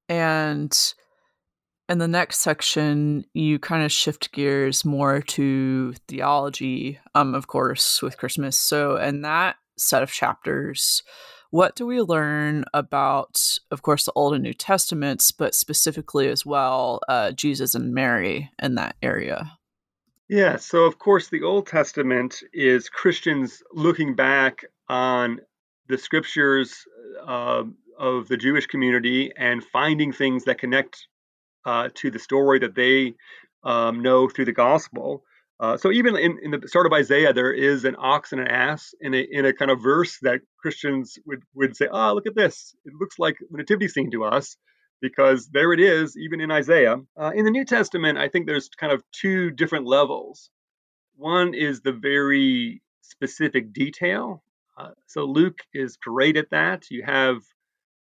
and 0.10 0.94
in 1.94 2.00
the 2.00 2.08
next 2.08 2.40
section, 2.40 3.24
you 3.36 3.60
kind 3.60 3.86
of 3.86 3.92
shift 3.92 4.32
gears 4.32 4.84
more 4.84 5.22
to 5.22 5.94
theology, 6.08 7.00
um, 7.14 7.36
of 7.36 7.46
course, 7.46 8.02
with 8.02 8.18
Christmas. 8.18 8.58
So, 8.58 8.98
in 8.98 9.22
that 9.22 9.58
set 9.78 10.02
of 10.02 10.12
chapters, 10.12 11.04
what 11.52 11.76
do 11.76 11.86
we 11.86 12.02
learn 12.02 12.66
about, 12.74 13.60
of 13.70 13.84
course, 13.84 14.06
the 14.06 14.12
Old 14.16 14.34
and 14.34 14.42
New 14.42 14.56
Testaments, 14.56 15.30
but 15.30 15.54
specifically 15.54 16.30
as 16.30 16.44
well, 16.44 17.00
uh, 17.08 17.32
Jesus 17.32 17.76
and 17.76 17.94
Mary 17.94 18.50
in 18.60 18.74
that 18.74 18.96
area? 19.04 19.52
Yeah, 20.28 20.56
so 20.56 20.86
of 20.86 20.98
course, 20.98 21.30
the 21.30 21.44
Old 21.44 21.68
Testament 21.68 22.42
is 22.54 22.90
Christians 22.90 23.62
looking 23.72 24.16
back 24.16 24.66
on 24.90 25.42
the 25.90 26.00
scriptures 26.00 26.86
uh, 27.24 27.66
of 28.00 28.28
the 28.30 28.38
Jewish 28.38 28.66
community 28.66 29.32
and 29.38 29.64
finding 29.64 30.12
things 30.12 30.46
that 30.46 30.58
connect 30.58 31.08
uh, 31.66 31.90
to 31.96 32.12
the 32.12 32.20
story 32.20 32.60
that 32.60 32.76
they 32.76 33.14
um, 33.64 34.02
know 34.02 34.30
through 34.30 34.46
the 34.46 34.54
gospel. 34.54 35.24
Uh, 35.60 35.78
so 35.78 35.92
even 35.92 36.18
in, 36.18 36.40
in, 36.42 36.52
the 36.52 36.68
start 36.68 36.86
of 36.86 36.94
Isaiah, 36.94 37.32
there 37.32 37.54
is 37.54 37.86
an 37.86 37.96
ox 37.98 38.32
and 38.32 38.42
an 38.42 38.48
ass 38.48 38.94
in 39.00 39.14
a 39.14 39.26
in 39.32 39.46
a 39.46 39.54
kind 39.54 39.72
of 39.72 39.82
verse 39.82 40.18
that 40.24 40.42
Christians 40.58 41.18
would 41.26 41.44
would 41.54 41.78
say, 41.78 41.88
"Ah, 41.92 42.10
oh, 42.10 42.16
look 42.16 42.28
at 42.28 42.36
this! 42.36 42.76
It 42.86 42.94
looks 43.00 43.18
like 43.20 43.38
the 43.40 43.58
nativity 43.58 43.88
scene 43.88 44.12
to 44.12 44.26
us." 44.26 44.58
because 45.04 45.50
there 45.50 45.74
it 45.74 45.82
is, 45.82 46.16
even 46.18 46.40
in 46.40 46.50
Isaiah. 46.50 46.96
Uh, 47.20 47.32
in 47.36 47.44
the 47.44 47.52
New 47.52 47.66
Testament, 47.66 48.18
I 48.18 48.30
think 48.30 48.48
there's 48.48 48.70
kind 48.70 48.94
of 48.94 49.04
two 49.12 49.52
different 49.52 49.86
levels. 49.86 50.50
One 51.18 51.54
is 51.54 51.82
the 51.82 51.92
very 51.92 52.82
specific 53.02 53.74
detail. 53.74 54.42
Uh, 54.78 54.92
so 55.08 55.26
Luke 55.26 55.60
is 55.74 55.98
great 55.98 56.38
at 56.38 56.52
that. 56.52 56.90
You 56.90 57.04
have, 57.04 57.42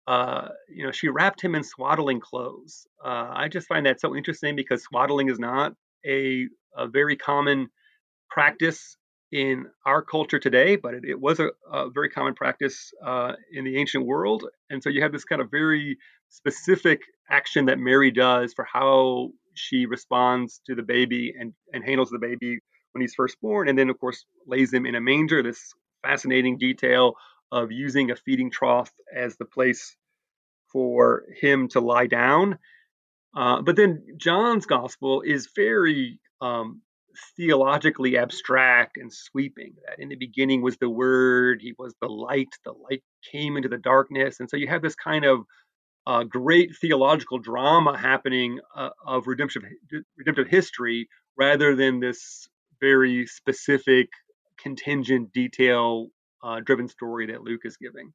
uh, 0.07 0.49
you 0.69 0.85
know, 0.85 0.93
she 0.93 1.09
wrapped 1.09 1.41
him 1.41 1.55
in 1.55 1.65
swaddling 1.65 2.21
clothes. 2.21 2.87
Uh, 3.05 3.31
I 3.33 3.49
just 3.49 3.67
find 3.67 3.87
that 3.87 4.01
so 4.01 4.15
interesting 4.15 4.55
because 4.57 4.83
swaddling 4.83 5.31
is 5.31 5.39
not 5.39 5.75
a, 6.07 6.47
a 6.77 6.87
very 6.89 7.17
common 7.17 7.69
practice 8.31 8.97
in 9.33 9.67
our 9.87 10.03
culture 10.03 10.39
today, 10.39 10.77
but 10.77 10.95
it, 10.95 11.05
it 11.05 11.21
was 11.21 11.41
a, 11.41 11.49
a, 11.73 11.91
very 11.91 12.09
common 12.09 12.35
practice 12.35 12.93
uh, 13.05 13.33
in 13.53 13.65
the 13.65 13.79
ancient 13.79 14.07
world. 14.07 14.45
And 14.71 14.83
so 14.83 14.91
you 14.91 15.03
have 15.03 15.13
this 15.13 15.25
kind 15.25 15.41
of 15.41 15.51
very 15.51 15.99
specific 16.29 17.01
action 17.31 17.67
that 17.67 17.79
Mary 17.79 18.11
does 18.11 18.53
for 18.55 18.65
how 18.71 19.31
she 19.55 19.87
responds 19.87 20.61
to 20.67 20.75
the 20.75 20.83
baby 20.83 21.35
and, 21.39 21.53
and 21.73 21.85
handles 21.85 22.11
the 22.11 22.19
baby 22.19 22.61
when 22.93 23.01
he's 23.01 23.15
first 23.15 23.41
born. 23.41 23.69
And 23.69 23.79
then, 23.79 23.91
of 23.91 23.99
course, 23.99 24.25
lays 24.47 24.73
him 24.73 24.87
in 24.87 24.95
a 24.95 25.01
manger, 25.01 25.43
this 25.43 25.73
fascinating 26.03 26.59
detail 26.59 27.15
of 27.55 27.71
using 27.71 28.11
a 28.11 28.17
feeding 28.17 28.51
trough 28.51 28.93
as 29.15 29.37
the 29.37 29.45
place 29.45 29.97
for 30.73 31.23
him 31.41 31.69
to 31.69 31.81
lie 31.81 32.09
down. 32.09 32.59
Uh, 33.37 33.63
but 33.63 33.77
then 33.77 34.03
John's 34.17 34.67
gospel 34.67 35.23
is 35.23 35.49
very 35.55 36.19
um, 36.41 36.83
theologically 37.37 38.19
abstract 38.19 38.97
and 38.97 39.13
sweeping. 39.13 39.75
That 39.87 40.01
in 40.01 40.09
the 40.09 40.17
beginning 40.17 40.63
was 40.63 40.77
the 40.79 40.91
Word, 40.91 41.61
He 41.63 41.75
was 41.79 41.95
the 42.01 42.09
light, 42.09 42.49
the 42.65 42.73
light 42.73 43.05
came 43.31 43.57
into 43.57 43.69
the 43.69 43.79
darkness. 43.79 44.41
And 44.41 44.51
so 44.51 44.57
you 44.57 44.67
have 44.67 44.83
this 44.83 44.97
kind 44.97 45.25
of 45.25 45.45
uh, 46.09 46.25
great 46.25 46.75
theological 46.81 47.39
drama 47.39 47.97
happening 47.97 48.59
uh, 48.77 48.91
of 49.07 49.29
redemptive, 49.29 49.63
redemptive 50.19 50.49
history 50.49 51.09
rather 51.39 51.77
than 51.77 52.01
this 52.01 52.49
very 52.81 53.27
specific, 53.29 54.09
contingent, 54.59 55.33
detail 55.33 56.09
uh, 56.45 56.61
driven 56.61 56.89
story 56.89 57.27
that 57.27 57.43
Luke 57.43 57.63
is 57.65 57.77
giving. 57.77 58.13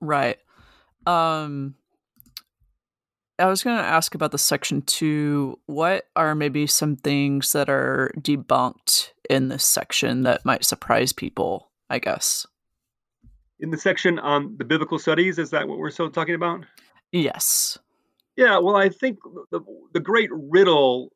Right. 0.00 0.36
Um, 1.06 1.74
I 3.38 3.46
was 3.46 3.62
going 3.64 3.78
to 3.78 3.84
ask 3.84 4.14
about 4.14 4.32
the 4.32 4.38
section 4.38 4.82
two. 4.82 5.58
What 5.66 6.06
are 6.14 6.34
maybe 6.34 6.66
some 6.66 6.96
things 6.96 7.52
that 7.52 7.68
are 7.68 8.12
debunked 8.18 9.10
in 9.28 9.48
this 9.48 9.64
section 9.64 10.22
that 10.22 10.44
might 10.44 10.64
surprise 10.64 11.12
people? 11.12 11.70
I 11.88 11.98
guess. 11.98 12.46
In 13.60 13.70
the 13.70 13.78
section 13.78 14.18
on 14.18 14.56
the 14.58 14.64
biblical 14.64 14.98
studies, 14.98 15.38
is 15.38 15.50
that 15.50 15.68
what 15.68 15.78
we're 15.78 15.90
still 15.90 16.10
talking 16.10 16.34
about? 16.34 16.64
Yes. 17.12 17.78
Yeah. 18.36 18.58
Well, 18.58 18.76
I 18.76 18.88
think 18.88 19.18
the 19.50 19.60
the 19.94 20.00
great 20.00 20.30
riddle 20.32 21.12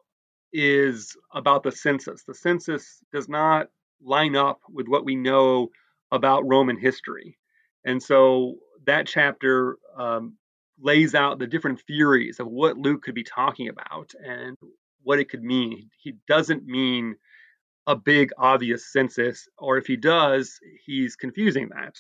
is 0.53 1.17
about 1.35 1.65
the 1.65 1.73
census. 1.73 2.23
The 2.25 2.35
census 2.35 3.01
does 3.13 3.29
not 3.29 3.69
line 4.03 4.37
up 4.37 4.61
with 4.71 4.89
what 4.89 5.05
we 5.05 5.17
know 5.17 5.71
about 6.13 6.47
Roman 6.47 6.79
history, 6.79 7.39
and 7.85 8.03
so 8.03 8.57
that 8.87 9.07
chapter 9.07 9.77
um, 9.97 10.37
lays 10.81 11.15
out 11.15 11.39
the 11.39 11.47
different 11.47 11.81
theories 11.83 12.41
of 12.41 12.47
what 12.47 12.79
Luke 12.79 13.03
could 13.03 13.15
be 13.15 13.25
talking 13.25 13.69
about 13.69 14.13
and 14.25 14.57
what 15.03 15.19
it 15.19 15.29
could 15.29 15.43
mean. 15.43 15.91
He 15.99 16.15
doesn't 16.29 16.65
mean 16.65 17.17
a 17.87 17.97
big 17.97 18.31
obvious 18.39 18.93
census, 18.93 19.49
or 19.59 19.79
if 19.79 19.87
he 19.87 19.97
does, 19.97 20.59
he's 20.85 21.17
confusing 21.17 21.69
that. 21.71 21.95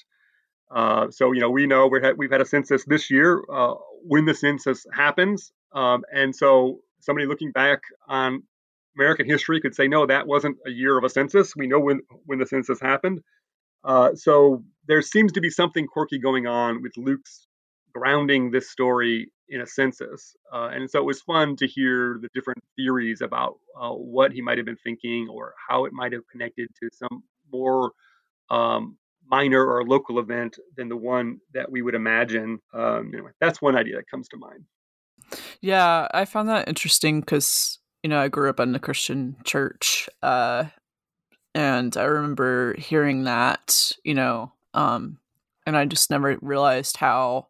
Uh, 0.70 1.10
so 1.10 1.32
you 1.32 1.40
know 1.40 1.50
we 1.50 1.66
know 1.66 1.88
we 1.88 2.00
we've 2.16 2.30
had 2.30 2.40
a 2.40 2.46
census 2.46 2.84
this 2.84 3.10
year 3.10 3.42
uh, 3.52 3.74
when 4.02 4.24
the 4.24 4.34
census 4.34 4.86
happens, 4.94 5.52
um, 5.72 6.04
and 6.14 6.34
so 6.34 6.78
somebody 7.00 7.26
looking 7.26 7.50
back 7.50 7.80
on 8.06 8.42
American 8.96 9.26
history 9.26 9.60
could 9.60 9.74
say 9.74 9.88
no, 9.88 10.06
that 10.06 10.26
wasn't 10.26 10.56
a 10.66 10.70
year 10.70 10.96
of 10.96 11.04
a 11.04 11.08
census. 11.08 11.56
We 11.56 11.66
know 11.66 11.80
when 11.80 12.02
when 12.26 12.38
the 12.38 12.46
census 12.46 12.80
happened. 12.80 13.20
Uh, 13.84 14.14
so 14.14 14.62
there 14.86 15.02
seems 15.02 15.32
to 15.32 15.40
be 15.40 15.50
something 15.50 15.86
quirky 15.86 16.18
going 16.18 16.46
on 16.46 16.82
with 16.82 16.92
Luke's 16.96 17.46
grounding 17.94 18.50
this 18.50 18.70
story 18.70 19.30
in 19.48 19.60
a 19.60 19.66
census. 19.66 20.34
Uh, 20.52 20.70
and 20.72 20.88
so 20.88 20.98
it 21.00 21.04
was 21.04 21.20
fun 21.22 21.56
to 21.56 21.66
hear 21.66 22.18
the 22.22 22.28
different 22.34 22.62
theories 22.76 23.20
about 23.20 23.58
uh, 23.80 23.90
what 23.90 24.32
he 24.32 24.40
might 24.40 24.58
have 24.58 24.64
been 24.64 24.76
thinking 24.84 25.28
or 25.28 25.54
how 25.68 25.84
it 25.84 25.92
might 25.92 26.12
have 26.12 26.22
connected 26.30 26.68
to 26.80 26.88
some 26.92 27.22
more 27.52 27.92
um, 28.50 28.96
minor 29.28 29.64
or 29.64 29.84
local 29.84 30.18
event 30.18 30.58
than 30.76 30.88
the 30.88 30.96
one 30.96 31.38
that 31.52 31.70
we 31.70 31.82
would 31.82 31.94
imagine. 31.94 32.58
Um, 32.72 33.10
anyway, 33.12 33.30
that's 33.40 33.60
one 33.60 33.76
idea 33.76 33.96
that 33.96 34.08
comes 34.10 34.28
to 34.28 34.36
mind. 34.36 34.64
Yeah, 35.60 36.08
I 36.12 36.24
found 36.24 36.48
that 36.48 36.68
interesting 36.68 37.20
because, 37.20 37.78
you 38.02 38.10
know, 38.10 38.20
I 38.20 38.28
grew 38.28 38.48
up 38.48 38.60
in 38.60 38.74
a 38.74 38.80
Christian 38.80 39.36
church. 39.44 40.08
Uh, 40.22 40.64
and 41.54 41.96
I 41.96 42.04
remember 42.04 42.74
hearing 42.78 43.24
that, 43.24 43.92
you 44.04 44.14
know, 44.14 44.52
um, 44.74 45.18
and 45.66 45.76
I 45.76 45.84
just 45.84 46.10
never 46.10 46.38
realized 46.40 46.96
how 46.96 47.48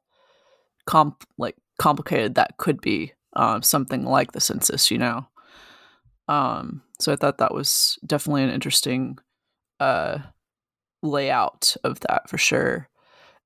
comp 0.86 1.24
like 1.38 1.56
complicated 1.78 2.34
that 2.34 2.56
could 2.58 2.80
be 2.80 3.12
um, 3.36 3.62
something 3.62 4.04
like 4.04 4.32
the 4.32 4.40
census 4.40 4.90
you 4.90 4.98
know? 4.98 5.26
Um, 6.28 6.82
so 6.98 7.12
i 7.12 7.16
thought 7.16 7.38
that 7.38 7.54
was 7.54 7.98
definitely 8.06 8.44
an 8.44 8.50
interesting 8.50 9.18
uh, 9.80 10.18
layout 11.02 11.76
of 11.84 12.00
that 12.00 12.28
for 12.28 12.38
sure. 12.38 12.88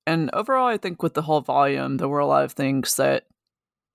And 0.07 0.29
overall 0.33 0.67
i 0.67 0.77
think 0.77 1.01
with 1.01 1.13
the 1.13 1.21
whole 1.23 1.41
volume 1.41 1.97
there 1.97 2.07
were 2.07 2.19
a 2.19 2.27
lot 2.27 2.43
of 2.43 2.53
things 2.53 2.95
that 2.95 3.25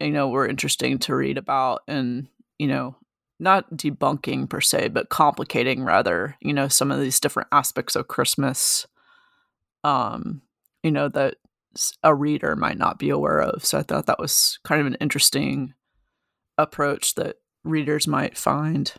you 0.00 0.10
know 0.10 0.28
were 0.28 0.48
interesting 0.48 0.98
to 1.00 1.14
read 1.14 1.38
about 1.38 1.82
and 1.86 2.28
you 2.58 2.66
know 2.66 2.96
not 3.40 3.70
debunking 3.76 4.48
per 4.48 4.60
se 4.60 4.88
but 4.88 5.08
complicating 5.08 5.82
rather 5.82 6.36
you 6.40 6.52
know 6.52 6.68
some 6.68 6.90
of 6.90 7.00
these 7.00 7.20
different 7.20 7.48
aspects 7.52 7.96
of 7.96 8.08
christmas 8.08 8.86
um 9.84 10.42
you 10.82 10.90
know 10.90 11.08
that 11.08 11.36
a 12.02 12.14
reader 12.14 12.56
might 12.56 12.78
not 12.78 12.98
be 12.98 13.10
aware 13.10 13.40
of. 13.40 13.64
So 13.64 13.78
I 13.78 13.82
thought 13.82 14.06
that 14.06 14.18
was 14.18 14.58
kind 14.64 14.80
of 14.80 14.86
an 14.86 14.96
interesting 15.00 15.74
approach 16.58 17.14
that 17.14 17.36
readers 17.64 18.06
might 18.06 18.36
find 18.36 18.92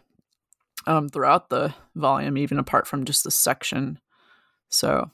um, 0.88 1.10
throughout 1.10 1.50
the 1.50 1.74
volume, 1.96 2.38
even 2.38 2.58
apart 2.60 2.88
from 2.88 3.06
just 3.06 3.24
the 3.24 3.32
section. 3.32 4.00
So, 4.70 5.12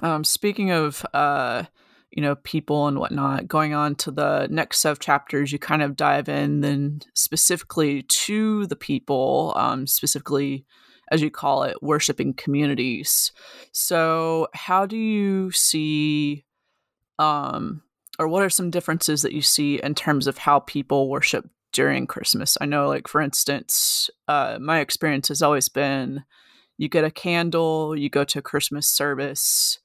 um, 0.00 0.24
speaking 0.24 0.70
of, 0.70 1.06
uh, 1.14 1.64
you 2.10 2.22
know, 2.22 2.36
people 2.36 2.86
and 2.86 2.98
whatnot, 2.98 3.48
going 3.48 3.74
on 3.74 3.94
to 3.96 4.10
the 4.10 4.48
next 4.50 4.78
set 4.78 4.92
of 4.92 4.98
chapters, 4.98 5.52
you 5.52 5.58
kind 5.58 5.82
of 5.82 5.96
dive 5.96 6.28
in 6.28 6.60
then 6.60 7.00
specifically 7.14 8.02
to 8.02 8.66
the 8.66 8.76
people, 8.76 9.52
um, 9.56 9.86
specifically, 9.86 10.64
as 11.10 11.22
you 11.22 11.30
call 11.30 11.62
it, 11.64 11.82
worshiping 11.82 12.34
communities. 12.34 13.32
So, 13.72 14.48
how 14.54 14.86
do 14.86 14.96
you 14.96 15.50
see 15.50 16.44
um, 17.18 17.82
or 18.18 18.28
what 18.28 18.42
are 18.42 18.50
some 18.50 18.70
differences 18.70 19.22
that 19.22 19.32
you 19.32 19.42
see 19.42 19.80
in 19.82 19.94
terms 19.94 20.26
of 20.26 20.38
how 20.38 20.60
people 20.60 21.08
worship 21.08 21.48
during 21.72 22.06
Christmas. 22.06 22.56
I 22.60 22.66
know, 22.66 22.88
like, 22.88 23.08
for 23.08 23.20
instance, 23.20 24.10
uh, 24.26 24.58
my 24.60 24.80
experience 24.80 25.28
has 25.28 25.42
always 25.42 25.68
been 25.68 26.24
you 26.76 26.88
get 26.88 27.04
a 27.04 27.10
candle, 27.10 27.96
you 27.96 28.08
go 28.08 28.24
to 28.24 28.38
a 28.38 28.42
Christmas 28.42 28.88
service, 28.88 29.78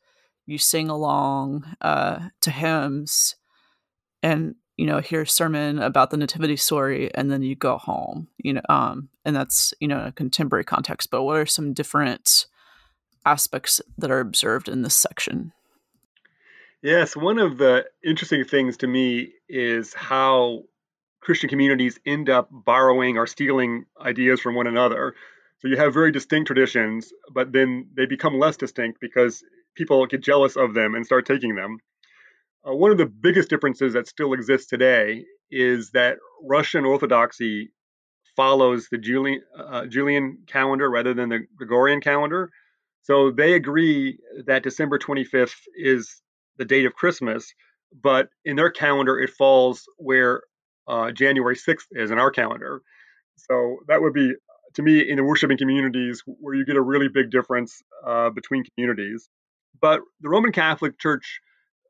you 0.46 0.58
sing 0.58 0.90
along 0.90 1.76
uh, 1.82 2.30
to 2.42 2.52
hymns, 2.52 3.36
and 4.22 4.56
you 4.78 4.86
know 4.86 5.00
hear 5.00 5.22
a 5.22 5.28
sermon 5.28 5.80
about 5.80 6.10
the 6.10 6.18
nativity 6.18 6.58
story, 6.58 7.14
and 7.14 7.32
then 7.32 7.42
you 7.42 7.56
go 7.56 7.78
home. 7.78 8.28
You 8.38 8.54
know, 8.54 8.62
um, 8.70 9.10
and 9.26 9.36
that's 9.36 9.74
you 9.80 9.88
know 9.88 10.06
a 10.06 10.12
contemporary 10.12 10.66
context. 10.66 11.10
But 11.12 11.24
what 11.24 11.38
are 11.38 11.46
some 11.46 11.74
different 11.74 12.48
aspects 13.26 13.82
that 13.98 14.12
are 14.12 14.20
observed 14.20 14.68
in 14.68 14.82
this 14.82 14.96
section? 14.96 15.54
Yes, 16.82 17.16
one 17.16 17.40
of 17.40 17.58
the 17.58 17.86
interesting 18.04 18.44
things 18.44 18.76
to 18.78 18.88
me 18.88 19.32
is 19.48 19.94
how 19.94 20.64
Christian 21.22 21.50
communities 21.50 21.98
end 22.06 22.30
up 22.30 22.50
borrowing 22.52 23.18
or 23.18 23.26
stealing 23.26 23.86
ideas 24.02 24.42
from 24.42 24.56
one 24.56 24.68
another. 24.68 25.16
So 25.60 25.70
you 25.70 25.78
have 25.78 25.94
very 25.94 26.12
distinct 26.12 26.48
traditions, 26.48 27.14
but 27.32 27.54
then 27.54 27.88
they 27.96 28.06
become 28.06 28.38
less 28.38 28.58
distinct 28.58 29.00
because 29.00 29.46
people 29.76 30.06
get 30.08 30.24
jealous 30.24 30.56
of 30.56 30.74
them 30.74 30.96
and 30.96 31.06
start 31.06 31.26
taking 31.26 31.56
them. 31.56 31.78
Uh, 32.68 32.74
one 32.74 32.92
of 32.92 32.98
the 32.98 33.06
biggest 33.06 33.50
differences 33.50 33.94
that 33.94 34.08
still 34.08 34.34
exists 34.34 34.68
today 34.68 35.26
is 35.52 35.92
that 35.92 36.18
Russian 36.42 36.86
Orthodoxy 36.86 37.72
follows 38.36 38.88
the 38.90 38.98
Julian, 38.98 39.42
uh, 39.58 39.86
Julian 39.86 40.40
calendar 40.48 40.90
rather 40.90 41.14
than 41.14 41.30
the 41.30 41.40
Gregorian 41.56 42.02
calendar. 42.02 42.50
So 43.04 43.32
they 43.32 43.54
agree 43.54 44.18
that 44.46 44.64
December 44.64 44.98
25th 44.98 45.56
is 45.76 46.22
the 46.58 46.66
date 46.66 46.86
of 46.86 46.94
Christmas, 46.94 47.54
but 48.02 48.30
in 48.46 48.56
their 48.56 48.72
calendar 48.72 49.20
it 49.20 49.30
falls 49.30 49.84
where 49.98 50.44
uh, 50.88 51.12
January 51.12 51.56
6th 51.56 51.86
is 51.92 52.12
in 52.12 52.18
our 52.18 52.32
calendar. 52.32 52.82
So 53.36 53.78
that 53.88 54.02
would 54.02 54.14
be, 54.14 54.34
to 54.76 54.82
me, 54.82 55.08
in 55.08 55.18
the 55.18 55.24
worshiping 55.24 55.58
communities 55.58 56.24
where 56.26 56.56
you 56.56 56.66
get 56.66 56.78
a 56.78 56.82
really 56.82 57.08
big 57.08 57.30
difference 57.30 57.82
uh, 58.06 58.30
between 58.30 58.64
communities. 58.64 59.30
But 59.84 60.00
the 60.22 60.30
Roman 60.30 60.54
Catholic 60.54 60.98
Church 60.98 61.42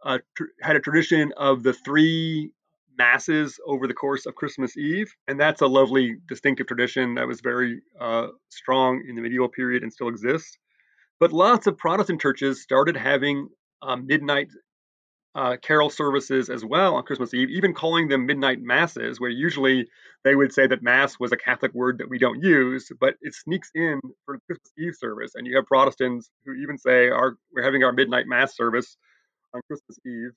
uh, 0.03 0.17
tr- 0.35 0.45
had 0.63 0.75
a 0.75 0.79
tradition 0.79 1.31
of 1.37 1.61
the 1.61 1.73
three 1.73 2.49
masses 2.97 3.59
over 3.67 3.85
the 3.85 3.93
course 3.93 4.25
of 4.25 4.33
Christmas 4.33 4.75
Eve, 4.75 5.13
and 5.27 5.39
that's 5.39 5.61
a 5.61 5.67
lovely 5.67 6.15
distinctive 6.27 6.65
tradition 6.65 7.13
that 7.13 7.27
was 7.27 7.39
very 7.41 7.83
uh, 8.01 8.29
strong 8.49 9.03
in 9.07 9.15
the 9.15 9.21
medieval 9.21 9.47
period 9.47 9.83
and 9.83 9.93
still 9.93 10.07
exists. 10.07 10.57
But 11.19 11.31
lots 11.31 11.67
of 11.67 11.77
Protestant 11.77 12.19
churches 12.19 12.63
started 12.63 12.97
having 12.97 13.47
um, 13.83 14.07
midnight 14.07 14.47
uh, 15.35 15.57
carol 15.61 15.89
services 15.89 16.49
as 16.49 16.63
well 16.63 16.95
on 16.95 17.03
Christmas 17.03 17.33
Eve, 17.33 17.49
even 17.49 17.73
calling 17.73 18.07
them 18.07 18.25
midnight 18.25 18.59
masses, 18.61 19.19
where 19.19 19.29
usually 19.29 19.87
they 20.23 20.35
would 20.35 20.53
say 20.53 20.67
that 20.67 20.83
mass 20.83 21.19
was 21.19 21.31
a 21.31 21.37
Catholic 21.37 21.73
word 21.73 21.97
that 21.97 22.09
we 22.09 22.19
don't 22.19 22.43
use, 22.43 22.91
but 22.99 23.15
it 23.21 23.33
sneaks 23.33 23.69
in 23.73 23.99
for 24.25 24.37
the 24.37 24.41
Christmas 24.47 24.71
Eve 24.77 24.93
service. 24.97 25.31
And 25.35 25.47
you 25.47 25.55
have 25.55 25.65
Protestants 25.65 26.29
who 26.45 26.53
even 26.53 26.77
say, 26.77 27.09
our, 27.09 27.35
we're 27.51 27.63
having 27.63 27.83
our 27.83 27.91
midnight 27.91 28.25
mass 28.27 28.55
service 28.55 28.95
on 29.53 29.61
Christmas 29.67 29.97
Eve. 30.05 30.31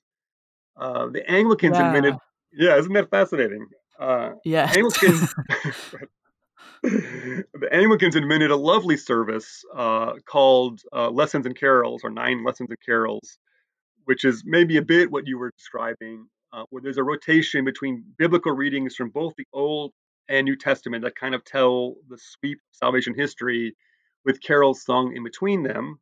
Uh, 0.79 1.07
the 1.07 1.29
Anglicans 1.29 1.77
wow. 1.77 1.87
invented, 1.87 2.15
yeah, 2.51 2.77
isn't 2.77 2.93
that 2.93 3.09
fascinating? 3.09 3.67
Uh, 3.99 4.31
yeah. 4.43 4.71
Anglicans, 4.75 5.33
the 6.83 7.69
Anglicans 7.71 8.15
invented 8.15 8.51
a 8.51 8.55
lovely 8.55 8.97
service 8.97 9.63
uh, 9.75 10.13
called 10.29 10.81
uh, 10.93 11.09
Lessons 11.09 11.45
and 11.45 11.57
Carols, 11.57 12.01
or 12.03 12.09
Nine 12.09 12.43
Lessons 12.43 12.69
and 12.69 12.79
Carols, 12.85 13.37
which 14.07 14.23
is 14.23 14.43
maybe 14.45 14.77
a 14.77 14.81
bit 14.81 15.11
what 15.11 15.27
you 15.27 15.37
were 15.37 15.51
describing, 15.51 16.25
uh, 16.53 16.63
where 16.69 16.81
there's 16.81 16.97
a 16.97 17.03
rotation 17.03 17.65
between 17.65 18.05
biblical 18.17 18.53
readings 18.53 18.95
from 18.95 19.09
both 19.09 19.33
the 19.37 19.45
Old 19.51 19.91
and 20.29 20.45
New 20.45 20.55
Testament 20.55 21.03
that 21.03 21.17
kind 21.17 21.35
of 21.35 21.43
tell 21.43 21.95
the 22.07 22.17
sweep 22.17 22.57
of 22.57 22.77
salvation 22.77 23.13
history 23.13 23.75
with 24.23 24.41
carols 24.41 24.85
sung 24.85 25.13
in 25.13 25.25
between 25.25 25.61
them. 25.61 25.99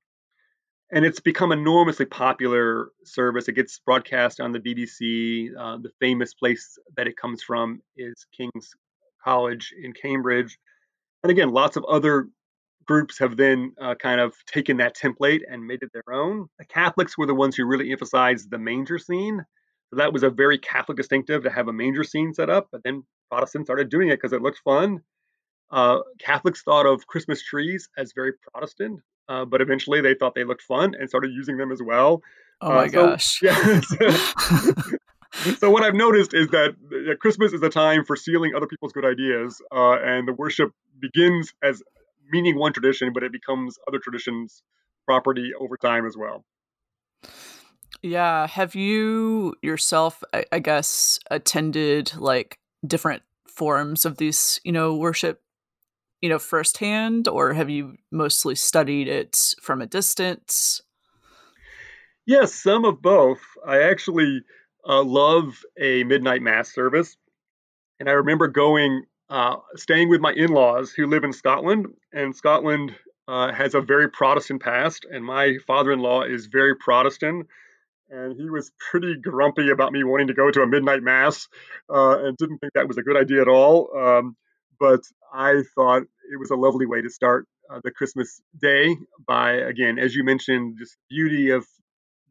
And 0.92 1.04
it's 1.04 1.20
become 1.20 1.52
enormously 1.52 2.06
popular 2.06 2.90
service. 3.04 3.48
It 3.48 3.54
gets 3.54 3.80
broadcast 3.80 4.40
on 4.40 4.52
the 4.52 4.60
BBC. 4.60 5.50
Uh, 5.58 5.78
the 5.78 5.90
famous 6.00 6.36
place 6.36 6.78
that 6.96 7.08
it 7.08 7.18
comes 7.18 7.42
from 7.42 7.82
is 7.98 8.28
King's 8.38 8.70
College 9.24 9.74
in 9.82 9.94
Cambridge. 9.94 10.60
And 11.24 11.32
again, 11.32 11.50
lots 11.50 11.76
of 11.76 11.84
other 11.86 12.30
groups 12.88 13.20
have 13.20 13.38
then 13.38 13.74
uh, 13.82 13.96
kind 13.96 14.20
of 14.20 14.34
taken 14.46 14.78
that 14.78 14.96
template 14.96 15.42
and 15.50 15.66
made 15.66 15.82
it 15.82 15.92
their 15.94 16.14
own. 16.14 16.48
The 16.60 16.66
Catholics 16.66 17.18
were 17.18 17.26
the 17.26 17.36
ones 17.36 17.56
who 17.56 17.66
really 17.66 17.92
emphasized 17.92 18.50
the 18.52 18.60
manger 18.60 19.00
scene. 19.00 19.46
So 19.90 19.98
that 19.98 20.14
was 20.14 20.24
a 20.24 20.30
very 20.30 20.58
Catholic 20.58 20.98
distinctive 20.98 21.44
to 21.44 21.50
have 21.50 21.68
a 21.68 21.74
manger 21.74 22.04
scene 22.04 22.34
set 22.34 22.50
up, 22.50 22.70
but 22.72 22.82
then 22.84 23.04
Protestants 23.30 23.68
started 23.68 23.90
doing 23.90 24.10
it 24.10 24.18
because 24.18 24.34
it 24.34 24.42
looked 24.42 24.60
fun. 24.60 25.02
Uh, 25.72 26.00
Catholics 26.20 26.62
thought 26.64 26.86
of 26.86 27.08
Christmas 27.08 27.44
trees 27.44 27.90
as 27.98 28.14
very 28.14 28.34
Protestant, 28.52 29.02
uh, 29.30 29.46
but 29.46 29.62
eventually 29.62 30.02
they 30.02 30.14
thought 30.14 30.36
they 30.36 30.44
looked 30.44 30.62
fun 30.62 30.94
and 31.00 31.10
started 31.10 31.32
using 31.32 31.58
them 31.58 31.72
as 31.72 31.82
well. 31.84 32.22
Oh 32.62 32.70
my 32.70 32.86
uh, 32.86 32.90
so, 32.90 33.08
gosh. 33.08 33.40
Yeah, 33.42 33.82
so 35.60 35.70
what 35.70 35.84
I've 35.84 35.96
noticed 35.96 36.34
is 36.34 36.48
that 36.50 36.76
Christmas 37.20 37.52
is 37.54 37.62
a 37.62 37.70
time 37.70 38.06
for 38.06 38.16
stealing 38.16 38.54
other 38.56 38.68
people's 38.68 38.94
good 38.94 39.06
ideas, 39.06 39.62
uh, 39.72 39.98
and 40.02 40.28
the 40.28 40.34
worship 40.34 40.72
begins 41.00 41.54
as 41.64 41.82
meaning 42.32 42.58
one 42.58 42.74
tradition, 42.74 43.14
but 43.14 43.24
it 43.24 43.32
becomes 43.32 43.78
other 43.88 44.00
traditions' 44.00 44.64
property 45.06 45.52
over 45.60 45.78
time 45.78 46.06
as 46.06 46.16
well. 46.18 46.44
Yeah. 48.02 48.48
Have 48.48 48.76
you 48.76 49.56
yourself, 49.62 50.24
I, 50.34 50.46
I 50.52 50.60
guess, 50.60 51.20
attended 51.32 52.16
like 52.16 52.60
different 52.86 53.24
forms 53.48 54.06
of 54.06 54.18
these, 54.18 54.60
you 54.64 54.72
know, 54.72 54.96
worship, 54.96 55.42
you 56.22 56.30
know, 56.30 56.40
firsthand, 56.40 57.28
or 57.28 57.54
have 57.54 57.70
you 57.70 57.96
mostly 58.12 58.56
studied 58.56 59.08
it 59.08 59.56
from 59.62 59.82
a 59.82 59.88
distance? 59.88 60.82
Yes, 62.26 62.54
some 62.54 62.86
of 62.86 63.02
both. 63.02 63.42
I 63.66 63.84
actually 63.84 64.42
uh, 64.88 65.04
love 65.04 65.62
a 65.80 66.04
midnight 66.04 66.42
mass 66.42 66.74
service. 66.74 67.18
And 68.00 68.10
I 68.10 68.14
remember 68.14 68.48
going 68.48 69.06
uh, 69.30 69.56
staying 69.76 70.10
with 70.10 70.22
my 70.22 70.34
in 70.34 70.52
laws 70.52 70.92
who 70.92 71.08
live 71.08 71.24
in 71.24 71.34
Scotland. 71.34 71.88
And 72.14 72.36
Scotland 72.36 72.96
uh, 73.28 73.52
has 73.52 73.74
a 73.74 73.82
very 73.82 74.10
Protestant 74.10 74.62
past, 74.62 75.06
and 75.10 75.24
my 75.24 75.58
father 75.66 75.92
in 75.92 76.00
law 76.00 76.24
is 76.24 76.48
very 76.48 76.76
Protestant. 76.76 77.48
And 78.10 78.40
he 78.40 78.50
was 78.50 78.72
pretty 78.92 79.16
grumpy 79.16 79.72
about 79.72 79.92
me 79.92 80.04
wanting 80.04 80.28
to 80.28 80.34
go 80.34 80.52
to 80.52 80.62
a 80.62 80.68
midnight 80.68 81.02
mass 81.02 81.48
uh, 81.90 82.20
and 82.24 82.38
didn't 82.38 82.60
think 82.60 82.74
that 82.74 82.88
was 82.88 82.98
a 82.98 83.02
good 83.02 83.18
idea 83.18 83.42
at 83.42 83.48
all. 83.48 83.90
Um, 83.98 84.38
but 84.80 85.02
I 85.34 85.64
thought 85.74 86.04
it 86.04 86.40
was 86.40 86.52
a 86.52 86.56
lovely 86.56 86.86
way 86.86 87.02
to 87.02 87.10
start 87.10 87.48
uh, 87.70 87.80
the 87.84 87.90
Christmas 87.90 88.42
day 88.62 88.96
by, 89.28 89.54
again, 89.54 89.98
as 89.98 90.14
you 90.14 90.24
mentioned, 90.24 90.76
just 90.78 90.98
beauty 91.10 91.50
of 91.50 91.66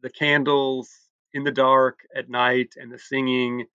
the 0.01 0.09
candles 0.09 0.89
in 1.33 1.43
the 1.43 1.51
dark 1.51 1.99
at 2.15 2.29
night 2.29 2.75
and 2.77 2.89
the 2.89 2.99
singing 2.99 3.65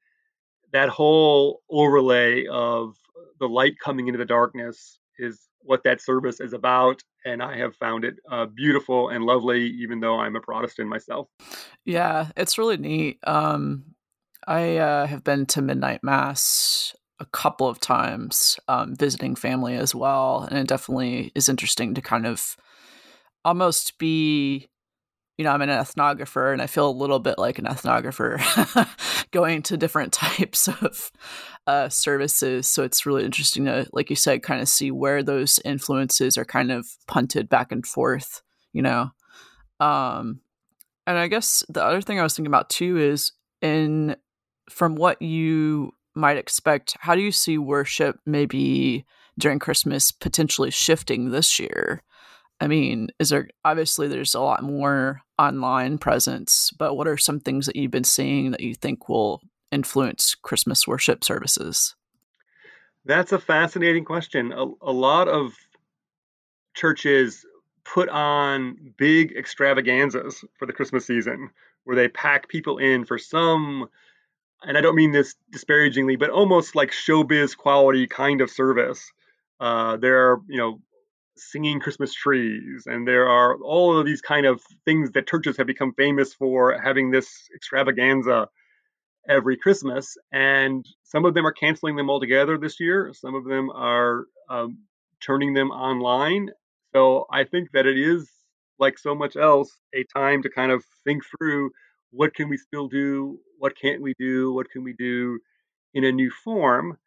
that 0.72 0.88
whole 0.88 1.60
overlay 1.68 2.46
of 2.46 2.94
the 3.38 3.48
light 3.48 3.78
coming 3.82 4.08
into 4.08 4.18
the 4.18 4.24
darkness 4.24 4.98
is 5.18 5.48
what 5.62 5.82
that 5.84 6.00
service 6.00 6.40
is 6.40 6.52
about 6.52 7.02
and 7.24 7.42
i 7.42 7.56
have 7.56 7.76
found 7.76 8.04
it 8.04 8.14
uh, 8.30 8.46
beautiful 8.46 9.08
and 9.10 9.24
lovely 9.24 9.66
even 9.66 10.00
though 10.00 10.18
i'm 10.18 10.36
a 10.36 10.40
protestant 10.40 10.88
myself. 10.88 11.28
Yeah 11.84 12.30
it's 12.36 12.58
really 12.58 12.76
neat. 12.78 13.18
Um, 13.24 13.84
i 14.46 14.76
uh, 14.76 15.06
have 15.06 15.24
been 15.24 15.46
to 15.46 15.62
midnight 15.62 16.02
mass 16.02 16.94
a 17.18 17.26
couple 17.26 17.68
of 17.68 17.78
times 17.78 18.58
um, 18.68 18.96
visiting 18.96 19.36
family 19.36 19.74
as 19.76 19.94
well 19.94 20.46
and 20.48 20.58
it 20.58 20.68
definitely 20.68 21.30
is 21.34 21.48
interesting 21.48 21.94
to 21.94 22.00
kind 22.00 22.26
of 22.26 22.56
almost 23.44 23.98
be 23.98 24.68
you 25.40 25.44
know, 25.44 25.52
I'm 25.52 25.62
an 25.62 25.70
ethnographer 25.70 26.52
and 26.52 26.60
I 26.60 26.66
feel 26.66 26.86
a 26.86 26.92
little 26.92 27.18
bit 27.18 27.38
like 27.38 27.58
an 27.58 27.64
ethnographer 27.64 28.36
going 29.30 29.62
to 29.62 29.78
different 29.78 30.12
types 30.12 30.68
of 30.68 31.10
uh, 31.66 31.88
services. 31.88 32.68
So 32.68 32.82
it's 32.84 33.06
really 33.06 33.24
interesting 33.24 33.64
to, 33.64 33.86
like 33.94 34.10
you 34.10 34.16
said, 34.16 34.42
kind 34.42 34.60
of 34.60 34.68
see 34.68 34.90
where 34.90 35.22
those 35.22 35.58
influences 35.64 36.36
are 36.36 36.44
kind 36.44 36.70
of 36.70 36.86
punted 37.06 37.48
back 37.48 37.72
and 37.72 37.86
forth, 37.86 38.42
you 38.74 38.82
know. 38.82 39.12
Um, 39.80 40.42
and 41.06 41.16
I 41.16 41.26
guess 41.26 41.64
the 41.70 41.82
other 41.82 42.02
thing 42.02 42.20
I 42.20 42.22
was 42.22 42.34
thinking 42.34 42.50
about 42.50 42.68
too 42.68 42.98
is 42.98 43.32
in 43.62 44.16
from 44.68 44.94
what 44.94 45.22
you 45.22 45.92
might 46.14 46.36
expect, 46.36 46.98
how 47.00 47.14
do 47.14 47.22
you 47.22 47.32
see 47.32 47.56
worship 47.56 48.20
maybe 48.26 49.06
during 49.38 49.58
Christmas 49.58 50.12
potentially 50.12 50.70
shifting 50.70 51.30
this 51.30 51.58
year? 51.58 52.02
I 52.60 52.66
mean, 52.66 53.08
is 53.18 53.30
there 53.30 53.48
obviously 53.64 54.06
there's 54.08 54.34
a 54.34 54.40
lot 54.40 54.62
more 54.62 55.22
online 55.38 55.98
presence, 55.98 56.70
but 56.78 56.94
what 56.94 57.08
are 57.08 57.16
some 57.16 57.40
things 57.40 57.66
that 57.66 57.76
you've 57.76 57.90
been 57.90 58.04
seeing 58.04 58.50
that 58.50 58.60
you 58.60 58.74
think 58.74 59.08
will 59.08 59.40
influence 59.72 60.34
Christmas 60.34 60.86
worship 60.86 61.24
services? 61.24 61.94
That's 63.04 63.32
a 63.32 63.38
fascinating 63.38 64.04
question. 64.04 64.52
A, 64.52 64.66
a 64.82 64.92
lot 64.92 65.28
of 65.28 65.54
churches 66.74 67.46
put 67.84 68.08
on 68.10 68.94
big 68.98 69.32
extravaganzas 69.36 70.44
for 70.58 70.66
the 70.66 70.72
Christmas 70.72 71.06
season 71.06 71.50
where 71.84 71.96
they 71.96 72.08
pack 72.08 72.48
people 72.48 72.76
in 72.76 73.06
for 73.06 73.16
some 73.16 73.88
and 74.62 74.76
I 74.76 74.80
don't 74.80 74.94
mean 74.94 75.12
this 75.12 75.34
disparagingly, 75.50 76.16
but 76.16 76.30
almost 76.30 76.74
like 76.74 76.90
showbiz 76.90 77.56
quality 77.56 78.06
kind 78.06 78.40
of 78.40 78.50
service. 78.50 79.10
Uh, 79.58 79.96
there 79.96 80.30
are, 80.30 80.40
you 80.48 80.58
know, 80.58 80.80
singing 81.40 81.80
Christmas 81.80 82.12
trees, 82.14 82.84
and 82.86 83.06
there 83.06 83.28
are 83.28 83.56
all 83.56 83.98
of 83.98 84.06
these 84.06 84.20
kind 84.20 84.46
of 84.46 84.60
things 84.84 85.10
that 85.12 85.28
churches 85.28 85.56
have 85.56 85.66
become 85.66 85.92
famous 85.94 86.34
for 86.34 86.78
having 86.78 87.10
this 87.10 87.28
extravaganza 87.54 88.48
every 89.28 89.56
Christmas. 89.56 90.16
And 90.32 90.84
some 91.02 91.24
of 91.24 91.34
them 91.34 91.46
are 91.46 91.52
canceling 91.52 91.96
them 91.96 92.10
altogether 92.10 92.58
this 92.58 92.80
year. 92.80 93.12
Some 93.14 93.34
of 93.34 93.44
them 93.44 93.70
are 93.70 94.26
um, 94.48 94.78
turning 95.20 95.54
them 95.54 95.70
online. 95.70 96.50
So 96.94 97.26
I 97.30 97.44
think 97.44 97.70
that 97.72 97.86
it 97.86 97.98
is 97.98 98.28
like 98.78 98.98
so 98.98 99.14
much 99.14 99.36
else 99.36 99.70
a 99.94 100.04
time 100.04 100.42
to 100.42 100.50
kind 100.50 100.72
of 100.72 100.84
think 101.04 101.22
through 101.24 101.70
what 102.10 102.34
can 102.34 102.48
we 102.48 102.56
still 102.56 102.88
do, 102.88 103.38
what 103.58 103.78
can't 103.78 104.02
we 104.02 104.14
do, 104.18 104.52
what 104.52 104.70
can 104.70 104.82
we 104.82 104.94
do 104.94 105.38
in 105.94 106.04
a 106.04 106.12
new 106.12 106.30
form. 106.30 106.98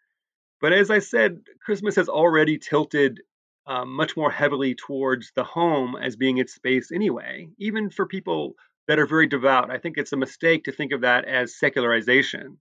But 0.61 0.71
as 0.71 0.89
I 0.89 0.99
said, 0.99 1.41
Christmas 1.65 1.95
has 1.97 2.07
already 2.07 2.57
tilted 2.57 3.21
um, 3.65 3.91
much 3.93 4.17
more 4.17 4.31
heavily 4.31 4.75
towards 4.75 5.31
the 5.35 5.43
home 5.43 5.95
as 5.95 6.15
being 6.15 6.37
its 6.37 6.53
space 6.53 6.91
anyway, 6.91 7.47
even 7.57 7.89
for 7.89 8.05
people 8.05 8.55
that 8.87 8.99
are 8.99 9.07
very 9.07 9.27
devout. 9.27 9.71
I 9.71 9.77
think 9.77 9.97
it's 9.97 10.11
a 10.11 10.17
mistake 10.17 10.65
to 10.65 10.71
think 10.71 10.91
of 10.91 11.01
that 11.01 11.25
as 11.25 11.57
secularization. 11.57 12.57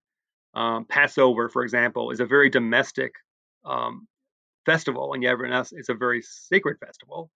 Um, 0.54 0.84
Passover, 0.84 1.48
for 1.48 1.62
example, 1.62 2.10
is 2.10 2.20
a 2.20 2.26
very 2.26 2.50
domestic 2.50 3.14
um, 3.64 4.06
festival, 4.64 5.14
and 5.14 5.22
yet 5.22 5.36
it's 5.72 5.88
a 5.88 5.94
very 5.94 6.22
sacred 6.22 6.78
festival, 6.78 7.30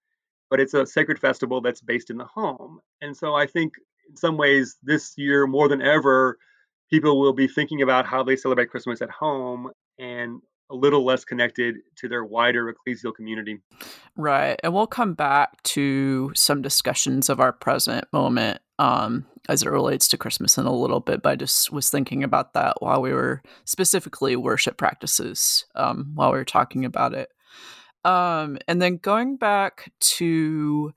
but 0.50 0.60
it's 0.60 0.74
a 0.74 0.86
sacred 0.86 1.18
festival 1.18 1.60
that's 1.60 1.80
based 1.80 2.10
in 2.10 2.18
the 2.18 2.26
home. 2.26 2.78
And 3.00 3.16
so 3.16 3.34
I 3.34 3.46
think 3.46 3.72
in 4.08 4.16
some 4.16 4.36
ways 4.36 4.76
this 4.82 5.14
year 5.16 5.46
more 5.46 5.68
than 5.68 5.82
ever, 5.82 6.38
people 6.90 7.18
will 7.18 7.32
be 7.32 7.48
thinking 7.48 7.82
about 7.82 8.06
how 8.06 8.22
they 8.22 8.36
celebrate 8.36 8.70
Christmas 8.70 9.02
at 9.02 9.10
home 9.10 9.70
and 9.98 10.40
a 10.70 10.74
little 10.74 11.04
less 11.04 11.24
connected 11.24 11.76
to 11.96 12.08
their 12.08 12.24
wider 12.24 12.72
ecclesial 12.72 13.14
community. 13.14 13.58
Right. 14.16 14.58
And 14.62 14.74
we'll 14.74 14.86
come 14.86 15.14
back 15.14 15.62
to 15.64 16.32
some 16.34 16.62
discussions 16.62 17.28
of 17.28 17.40
our 17.40 17.52
present 17.52 18.06
moment 18.12 18.60
um, 18.78 19.26
as 19.48 19.62
it 19.62 19.70
relates 19.70 20.08
to 20.08 20.18
Christmas 20.18 20.58
in 20.58 20.66
a 20.66 20.74
little 20.74 21.00
bit, 21.00 21.22
but 21.22 21.30
I 21.30 21.36
just 21.36 21.72
was 21.72 21.88
thinking 21.88 22.24
about 22.24 22.52
that 22.54 22.76
while 22.80 23.00
we 23.00 23.12
were 23.12 23.42
specifically 23.64 24.36
worship 24.36 24.76
practices 24.76 25.64
um, 25.74 26.12
while 26.14 26.32
we 26.32 26.38
were 26.38 26.44
talking 26.44 26.84
about 26.84 27.14
it. 27.14 27.30
Um, 28.04 28.58
and 28.68 28.80
then 28.80 28.98
going 28.98 29.36
back 29.36 29.92
to 30.00 30.92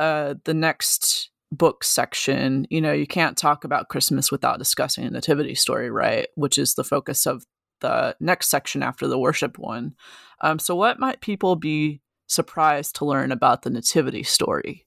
uh, 0.00 0.34
the 0.44 0.54
next 0.54 1.30
book 1.52 1.84
section, 1.84 2.66
you 2.68 2.80
know, 2.80 2.92
you 2.92 3.06
can't 3.06 3.36
talk 3.36 3.64
about 3.64 3.88
Christmas 3.88 4.30
without 4.30 4.58
discussing 4.58 5.04
a 5.04 5.10
nativity 5.10 5.54
story, 5.54 5.90
right? 5.90 6.26
Which 6.34 6.58
is 6.58 6.74
the 6.74 6.84
focus 6.84 7.26
of 7.26 7.46
the 7.84 8.16
next 8.18 8.48
section 8.48 8.82
after 8.82 9.06
the 9.06 9.18
worship 9.18 9.58
one. 9.58 9.94
Um, 10.40 10.58
so, 10.58 10.74
what 10.74 10.98
might 10.98 11.20
people 11.20 11.54
be 11.54 12.00
surprised 12.26 12.96
to 12.96 13.04
learn 13.04 13.30
about 13.30 13.60
the 13.60 13.68
nativity 13.68 14.22
story 14.22 14.86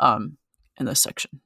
um, 0.00 0.38
in 0.80 0.86
this 0.86 1.02
section? 1.02 1.42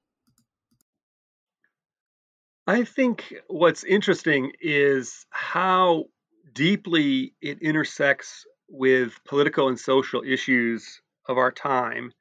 I 2.69 2.85
think 2.85 3.35
what's 3.49 3.83
interesting 3.83 4.53
is 4.61 5.27
how 5.31 6.05
deeply 6.53 7.35
it 7.41 7.61
intersects 7.61 8.47
with 8.69 9.19
political 9.27 9.67
and 9.67 9.79
social 9.79 10.23
issues 10.23 11.01
of 11.27 11.37
our 11.37 11.51
time 11.51 12.13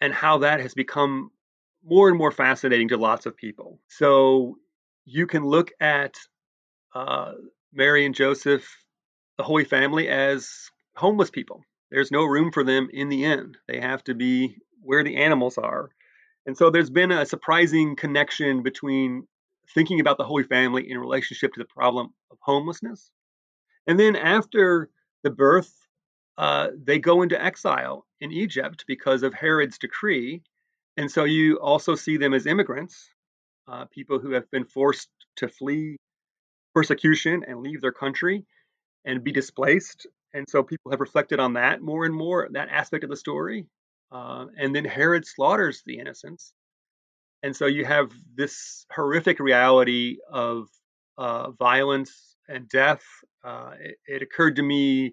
and 0.00 0.14
how 0.14 0.38
that 0.38 0.60
has 0.60 0.72
become 0.72 1.30
more 1.84 2.08
and 2.08 2.16
more 2.16 2.30
fascinating 2.30 2.88
to 2.88 2.96
lots 2.96 3.26
of 3.26 3.36
people. 3.36 3.80
So 3.88 4.56
you 5.04 5.26
can 5.26 5.44
look 5.44 5.72
at 5.80 6.14
uh, 6.94 7.32
Mary 7.74 8.06
and 8.06 8.14
Joseph, 8.14 8.66
the 9.36 9.44
Holy 9.44 9.64
Family, 9.64 10.08
as 10.08 10.70
homeless 10.96 11.30
people. 11.30 11.64
There's 11.90 12.12
no 12.12 12.24
room 12.24 12.52
for 12.52 12.64
them 12.64 12.88
in 12.92 13.08
the 13.08 13.24
inn. 13.24 13.56
They 13.68 13.80
have 13.80 14.02
to 14.04 14.14
be 14.14 14.58
where 14.80 15.02
the 15.02 15.16
animals 15.16 15.58
are. 15.58 15.90
And 16.46 16.56
so 16.56 16.70
there's 16.70 16.90
been 16.90 17.10
a 17.10 17.26
surprising 17.26 17.96
connection 17.96 18.62
between 18.62 19.26
thinking 19.74 20.00
about 20.00 20.18
the 20.18 20.24
Holy 20.24 20.44
Family 20.44 20.90
in 20.90 20.98
relationship 20.98 21.52
to 21.54 21.60
the 21.60 21.66
problem 21.66 22.12
of 22.30 22.38
homelessness. 22.40 23.10
And 23.86 23.98
then 23.98 24.14
after 24.14 24.90
the 25.22 25.30
birth, 25.30 25.72
uh, 26.38 26.68
they 26.76 26.98
go 26.98 27.22
into 27.22 27.42
exile 27.42 28.06
in 28.20 28.30
Egypt 28.30 28.84
because 28.86 29.22
of 29.22 29.34
Herod's 29.34 29.78
decree. 29.78 30.42
And 30.96 31.10
so 31.10 31.24
you 31.24 31.58
also 31.60 31.94
see 31.94 32.18
them 32.18 32.34
as 32.34 32.46
immigrants, 32.46 33.08
uh, 33.66 33.86
people 33.86 34.18
who 34.18 34.32
have 34.32 34.50
been 34.50 34.64
forced 34.64 35.08
to 35.36 35.48
flee 35.48 35.96
persecution 36.74 37.44
and 37.46 37.62
leave 37.62 37.80
their 37.80 37.92
country 37.92 38.44
and 39.04 39.24
be 39.24 39.32
displaced. 39.32 40.06
And 40.32 40.46
so 40.48 40.62
people 40.62 40.90
have 40.90 41.00
reflected 41.00 41.38
on 41.38 41.54
that 41.54 41.80
more 41.80 42.04
and 42.04 42.14
more, 42.14 42.48
that 42.52 42.68
aspect 42.70 43.04
of 43.04 43.10
the 43.10 43.16
story. 43.16 43.66
Uh, 44.10 44.46
and 44.58 44.74
then 44.74 44.84
Herod 44.84 45.26
slaughters 45.26 45.82
the 45.86 45.98
innocents. 45.98 46.52
And 47.42 47.54
so 47.54 47.66
you 47.66 47.84
have 47.84 48.10
this 48.34 48.86
horrific 48.90 49.38
reality 49.38 50.16
of 50.30 50.68
uh, 51.18 51.50
violence 51.52 52.36
and 52.48 52.68
death. 52.68 53.02
Uh, 53.44 53.72
it, 53.80 53.96
it, 54.06 54.22
occurred 54.22 54.56
to 54.56 54.62
me 54.62 55.12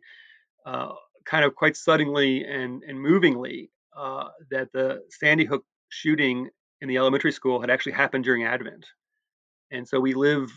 uh, 0.65 0.93
kind 1.25 1.43
of 1.43 1.55
quite 1.55 1.75
suddenly 1.75 2.45
and, 2.45 2.83
and 2.83 2.99
movingly 2.99 3.69
uh, 3.95 4.29
that 4.49 4.71
the 4.71 5.01
Sandy 5.09 5.45
Hook 5.45 5.65
shooting 5.89 6.49
in 6.79 6.87
the 6.87 6.97
elementary 6.97 7.31
school 7.31 7.59
had 7.59 7.69
actually 7.69 7.91
happened 7.91 8.23
during 8.23 8.43
Advent. 8.43 8.85
And 9.71 9.87
so 9.87 9.99
we 9.99 10.13
live 10.13 10.49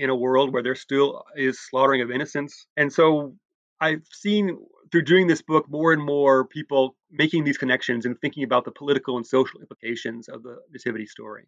in 0.00 0.08
a 0.08 0.14
world 0.16 0.52
where 0.52 0.62
there 0.62 0.74
still 0.74 1.22
is 1.36 1.60
slaughtering 1.60 2.00
of 2.00 2.10
innocents. 2.10 2.66
And 2.76 2.90
so 2.90 3.34
I've 3.80 4.06
seen 4.10 4.58
through 4.90 5.02
doing 5.02 5.26
this 5.26 5.42
book 5.42 5.68
more 5.68 5.92
and 5.92 6.02
more 6.02 6.46
people 6.46 6.96
making 7.10 7.44
these 7.44 7.58
connections 7.58 8.06
and 8.06 8.18
thinking 8.20 8.42
about 8.42 8.64
the 8.64 8.72
political 8.72 9.18
and 9.18 9.26
social 9.26 9.60
implications 9.60 10.28
of 10.28 10.42
the 10.42 10.56
nativity 10.72 11.06
story. 11.06 11.44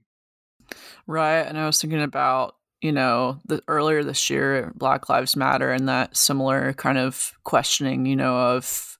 Right. 1.06 1.40
And 1.40 1.58
I 1.58 1.66
was 1.66 1.80
thinking 1.80 2.02
about, 2.02 2.56
you 2.82 2.92
know, 2.92 3.40
the 3.46 3.62
earlier 3.68 4.04
this 4.04 4.28
year, 4.28 4.70
Black 4.74 5.08
Lives 5.08 5.34
Matter 5.34 5.72
and 5.72 5.88
that 5.88 6.16
similar 6.16 6.74
kind 6.74 6.98
of 6.98 7.32
questioning, 7.44 8.04
you 8.04 8.16
know, 8.16 8.36
of 8.36 8.98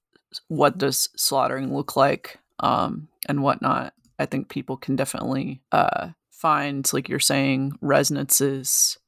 what 0.48 0.78
does 0.78 1.10
slaughtering 1.14 1.74
look 1.74 1.94
like 1.94 2.38
um, 2.60 3.08
and 3.28 3.42
whatnot. 3.42 3.92
I 4.18 4.24
think 4.24 4.48
people 4.48 4.76
can 4.78 4.96
definitely 4.96 5.60
uh, 5.72 6.10
find, 6.30 6.90
like 6.92 7.08
you're 7.08 7.20
saying, 7.20 7.72
resonances 7.80 8.98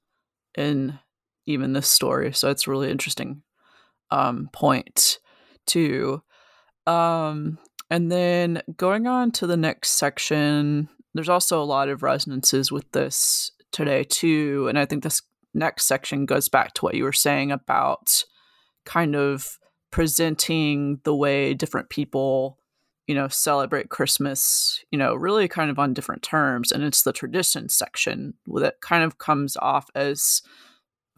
in 0.56 0.98
even 1.46 1.72
this 1.72 1.88
story. 1.88 2.32
So 2.32 2.50
it's 2.50 2.66
a 2.66 2.70
really 2.70 2.90
interesting 2.90 3.42
um, 4.10 4.48
point 4.52 5.18
too. 5.66 6.22
Um, 6.86 7.58
and 7.90 8.10
then 8.10 8.62
going 8.76 9.06
on 9.06 9.30
to 9.32 9.46
the 9.46 9.56
next 9.56 9.92
section, 9.92 10.88
there's 11.14 11.28
also 11.28 11.62
a 11.62 11.64
lot 11.64 11.88
of 11.88 12.02
resonances 12.02 12.72
with 12.72 12.90
this 12.92 13.52
today 13.72 14.04
too. 14.04 14.66
And 14.68 14.78
I 14.78 14.86
think 14.86 15.02
this 15.02 15.22
next 15.52 15.86
section 15.86 16.26
goes 16.26 16.48
back 16.48 16.74
to 16.74 16.84
what 16.84 16.94
you 16.94 17.04
were 17.04 17.12
saying 17.12 17.52
about 17.52 18.24
kind 18.84 19.14
of 19.14 19.58
presenting 19.90 21.00
the 21.04 21.14
way 21.14 21.54
different 21.54 21.88
people 21.88 22.58
you 23.06 23.14
know 23.14 23.28
celebrate 23.28 23.88
christmas 23.88 24.82
you 24.90 24.98
know 24.98 25.14
really 25.14 25.48
kind 25.48 25.70
of 25.70 25.78
on 25.78 25.94
different 25.94 26.22
terms 26.22 26.72
and 26.72 26.82
it's 26.82 27.02
the 27.02 27.12
tradition 27.12 27.68
section 27.68 28.34
that 28.46 28.80
kind 28.80 29.04
of 29.04 29.18
comes 29.18 29.56
off 29.58 29.88
as 29.94 30.42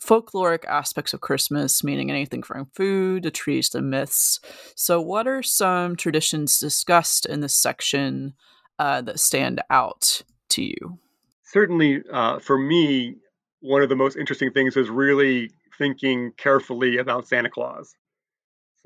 folkloric 0.02 0.64
aspects 0.66 1.14
of 1.14 1.20
christmas 1.20 1.82
meaning 1.82 2.10
anything 2.10 2.42
from 2.42 2.66
food 2.74 3.22
to 3.22 3.30
trees 3.30 3.68
to 3.70 3.80
myths. 3.80 4.40
So 4.74 5.00
what 5.00 5.26
are 5.26 5.42
some 5.42 5.96
traditions 5.96 6.58
discussed 6.58 7.26
in 7.26 7.40
this 7.40 7.54
section 7.54 8.34
uh, 8.78 9.00
that 9.02 9.18
stand 9.18 9.62
out 9.70 10.22
to 10.50 10.62
you? 10.62 10.98
Certainly 11.44 12.02
uh, 12.12 12.38
for 12.40 12.58
me 12.58 13.16
one 13.60 13.82
of 13.82 13.88
the 13.88 13.96
most 13.96 14.16
interesting 14.16 14.52
things 14.52 14.76
is 14.76 14.90
really 14.90 15.50
thinking 15.78 16.32
carefully 16.36 16.98
about 16.98 17.26
santa 17.26 17.50
claus 17.50 17.94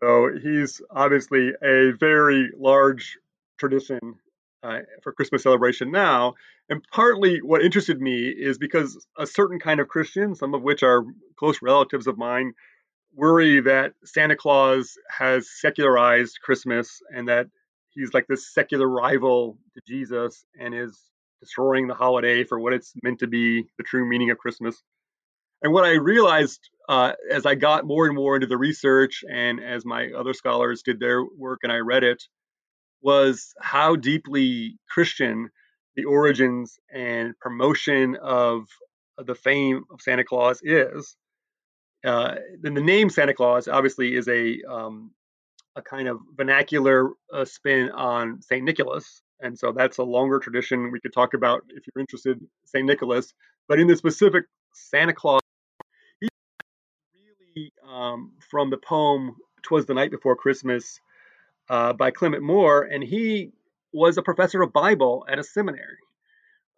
so 0.00 0.30
he's 0.42 0.80
obviously 0.90 1.52
a 1.62 1.92
very 1.98 2.50
large 2.58 3.18
tradition 3.58 4.16
uh, 4.62 4.80
for 5.02 5.12
Christmas 5.12 5.42
celebration 5.42 5.90
now. 5.90 6.34
And 6.68 6.84
partly 6.92 7.38
what 7.42 7.62
interested 7.62 8.00
me 8.00 8.28
is 8.28 8.58
because 8.58 9.06
a 9.18 9.26
certain 9.26 9.58
kind 9.58 9.80
of 9.80 9.88
Christian, 9.88 10.34
some 10.34 10.54
of 10.54 10.62
which 10.62 10.82
are 10.82 11.04
close 11.36 11.60
relatives 11.62 12.06
of 12.06 12.16
mine, 12.16 12.52
worry 13.14 13.60
that 13.60 13.92
Santa 14.04 14.36
Claus 14.36 14.96
has 15.08 15.50
secularized 15.50 16.38
Christmas 16.42 17.02
and 17.14 17.28
that 17.28 17.46
he's 17.90 18.14
like 18.14 18.26
this 18.28 18.52
secular 18.52 18.88
rival 18.88 19.58
to 19.74 19.82
Jesus 19.86 20.44
and 20.58 20.74
is 20.74 20.96
destroying 21.40 21.88
the 21.88 21.94
holiday 21.94 22.44
for 22.44 22.60
what 22.60 22.72
it's 22.72 22.92
meant 23.02 23.18
to 23.20 23.26
be, 23.26 23.66
the 23.78 23.84
true 23.84 24.08
meaning 24.08 24.30
of 24.30 24.38
Christmas. 24.38 24.80
And 25.62 25.72
what 25.72 25.84
I 25.84 25.92
realized 25.92 26.60
uh, 26.88 27.12
as 27.30 27.46
I 27.46 27.54
got 27.54 27.86
more 27.86 28.06
and 28.06 28.16
more 28.16 28.34
into 28.34 28.46
the 28.46 28.58
research 28.58 29.22
and 29.30 29.62
as 29.62 29.84
my 29.84 30.08
other 30.16 30.34
scholars 30.34 30.82
did 30.82 30.98
their 30.98 31.24
work 31.24 31.60
and 31.62 31.70
I 31.70 31.76
read 31.76 32.02
it, 32.02 32.22
was 33.02 33.54
how 33.60 33.96
deeply 33.96 34.78
Christian 34.88 35.50
the 35.96 36.04
origins 36.04 36.78
and 36.92 37.38
promotion 37.38 38.16
of 38.20 38.66
the 39.18 39.34
fame 39.34 39.84
of 39.90 40.00
Santa 40.00 40.24
Claus 40.24 40.60
is. 40.62 41.16
Uh, 42.04 42.36
then 42.60 42.74
the 42.74 42.80
name 42.80 43.10
Santa 43.10 43.34
Claus 43.34 43.68
obviously 43.68 44.16
is 44.16 44.26
a 44.28 44.62
um, 44.68 45.12
a 45.76 45.82
kind 45.82 46.08
of 46.08 46.18
vernacular 46.34 47.10
uh, 47.32 47.44
spin 47.44 47.90
on 47.90 48.40
Saint 48.42 48.64
Nicholas, 48.64 49.22
and 49.40 49.58
so 49.58 49.72
that's 49.72 49.98
a 49.98 50.02
longer 50.02 50.38
tradition 50.38 50.90
we 50.90 51.00
could 51.00 51.12
talk 51.12 51.34
about 51.34 51.62
if 51.68 51.84
you're 51.86 52.00
interested. 52.00 52.40
Saint 52.64 52.86
Nicholas, 52.86 53.32
but 53.68 53.78
in 53.78 53.86
the 53.86 53.96
specific 53.96 54.44
Santa 54.72 55.12
Claus, 55.12 55.40
um, 57.90 58.32
from 58.50 58.70
the 58.70 58.78
poem 58.78 59.36
"Twas 59.62 59.86
the 59.86 59.94
Night 59.94 60.10
Before 60.10 60.36
Christmas" 60.36 61.00
uh, 61.68 61.92
by 61.92 62.10
Clement 62.10 62.42
Moore, 62.42 62.82
and 62.82 63.02
he 63.02 63.52
was 63.92 64.16
a 64.16 64.22
professor 64.22 64.62
of 64.62 64.72
Bible 64.72 65.24
at 65.28 65.38
a 65.38 65.44
seminary. 65.44 65.98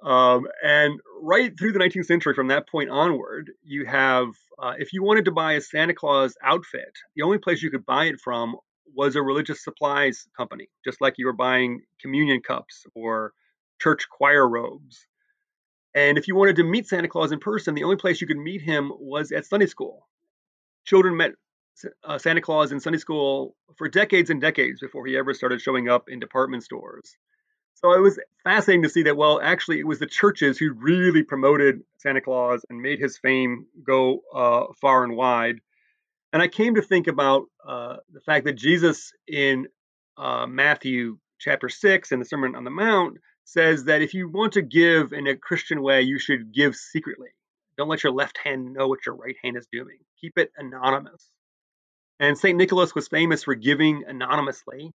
Um, 0.03 0.49
and 0.65 1.01
right 1.21 1.57
through 1.57 1.73
the 1.73 1.79
19th 1.79 2.07
century, 2.07 2.35
from 2.35 2.49
that 2.49 2.69
point 2.69 2.91
onward, 2.91 3.53
you 3.63 3.87
have, 3.87 4.29
uh, 4.59 4.75
if 4.79 4.93
you 4.93 5.03
wanted 5.03 5.27
to 5.27 5.31
buy 5.31 5.53
a 5.53 5.61
Santa 5.61 5.95
Claus 5.95 6.37
outfit, 6.43 6.99
the 7.15 7.23
only 7.23 7.39
place 7.39 7.63
you 7.63 7.71
could 7.71 7.87
buy 7.87 8.07
it 8.07 8.21
from 8.21 8.57
was 8.95 9.15
a 9.15 9.23
religious 9.23 9.63
supplies 9.63 10.27
company, 10.37 10.69
just 10.85 11.01
like 11.01 11.15
you 11.19 11.27
were 11.27 11.33
buying 11.33 11.83
communion 12.01 12.41
cups 12.41 12.85
or 12.95 13.33
church 13.81 14.09
choir 14.11 14.49
robes. 14.49 15.07
And 15.95 16.19
if 16.19 16.27
you 16.27 16.35
wanted 16.35 16.57
to 16.57 16.65
meet 16.65 16.89
Santa 16.89 17.09
Claus 17.09 17.33
in 17.33 17.39
person, 17.39 17.75
the 17.75 17.85
only 17.85 17.97
place 17.97 18.21
you 18.21 18.27
could 18.27 18.39
meet 18.39 18.63
him 18.63 18.93
was 18.99 19.31
at 19.31 19.47
Sunday 19.47 19.67
school. 19.67 20.09
Children 20.85 21.17
met 21.17 21.33
uh, 22.05 22.19
Santa 22.19 22.41
Claus 22.41 22.73
in 22.73 22.81
Sunday 22.81 22.99
school 22.99 23.55
for 23.77 23.89
decades 23.89 24.31
and 24.31 24.41
decades 24.41 24.81
before 24.81 25.07
he 25.07 25.17
ever 25.17 25.35
started 25.35 25.61
showing 25.61 25.89
up 25.89 26.09
in 26.09 26.21
department 26.21 26.63
stores. 26.63 27.17
So 27.75 27.93
it 27.95 28.01
was 28.01 28.19
fascinating 28.45 28.83
to 28.85 28.89
see 28.89 29.03
that, 29.05 29.17
well, 29.17 29.41
actually, 29.43 29.81
it 29.81 29.87
was 29.87 29.99
the 29.99 30.07
churches 30.07 30.59
who 30.59 30.73
really 30.73 31.23
promoted 31.23 31.83
Santa 31.99 32.21
Claus 32.21 32.65
and 32.71 32.81
made 32.81 33.01
his 33.01 33.19
fame 33.19 33.67
go 33.85 34.21
uh, 34.33 34.73
far 34.81 35.03
and 35.05 35.17
wide. 35.17 35.57
And 36.33 36.41
I 36.41 36.49
came 36.49 36.77
to 36.77 36.83
think 36.83 37.09
about 37.09 37.47
uh, 37.67 37.97
the 38.13 38.21
fact 38.21 38.45
that 38.47 38.55
Jesus 38.55 39.13
in 39.27 39.67
uh, 40.17 40.47
Matthew 40.47 41.19
chapter 41.39 41.69
6 41.69 42.13
and 42.13 42.21
the 42.21 42.27
Sermon 42.27 42.55
on 42.55 42.65
the 42.65 42.71
Mount 42.71 43.19
says 43.45 43.85
that 43.85 44.03
if 44.03 44.15
you 44.15 44.29
want 44.29 44.53
to 44.53 44.63
give 44.63 45.13
in 45.13 45.27
a 45.27 45.37
Christian 45.37 45.83
way, 45.83 46.03
you 46.03 46.19
should 46.19 46.55
give 46.55 46.77
secretly. 46.77 47.31
Don't 47.77 47.89
let 47.89 48.03
your 48.03 48.13
left 48.13 48.39
hand 48.39 48.73
know 48.73 48.89
what 48.89 49.07
your 49.07 49.15
right 49.15 49.37
hand 49.43 49.57
is 49.57 49.67
doing. 49.73 49.99
Keep 50.21 50.39
it 50.39 50.53
anonymous. 50.57 51.27
And 52.21 52.39
St. 52.39 52.57
Nicholas 52.57 52.95
was 52.95 53.09
famous 53.09 53.45
for 53.45 53.55
giving 53.55 54.05
anonymously. 54.07 54.93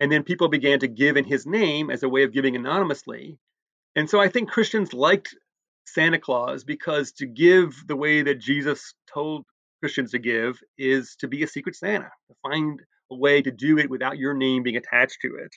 And 0.00 0.10
then 0.10 0.22
people 0.22 0.48
began 0.48 0.80
to 0.80 0.88
give 0.88 1.16
in 1.16 1.24
his 1.24 1.46
name 1.46 1.90
as 1.90 2.02
a 2.02 2.08
way 2.08 2.22
of 2.22 2.32
giving 2.32 2.56
anonymously. 2.56 3.38
And 3.96 4.08
so 4.08 4.20
I 4.20 4.28
think 4.28 4.50
Christians 4.50 4.94
liked 4.94 5.34
Santa 5.86 6.18
Claus 6.18 6.64
because 6.64 7.12
to 7.12 7.26
give 7.26 7.74
the 7.86 7.96
way 7.96 8.22
that 8.22 8.40
Jesus 8.40 8.94
told 9.12 9.44
Christians 9.80 10.12
to 10.12 10.18
give 10.18 10.60
is 10.76 11.16
to 11.20 11.28
be 11.28 11.42
a 11.42 11.48
secret 11.48 11.76
Santa, 11.76 12.10
to 12.28 12.36
find 12.42 12.80
a 13.10 13.16
way 13.16 13.42
to 13.42 13.50
do 13.50 13.78
it 13.78 13.90
without 13.90 14.18
your 14.18 14.34
name 14.34 14.62
being 14.62 14.76
attached 14.76 15.18
to 15.22 15.36
it. 15.36 15.54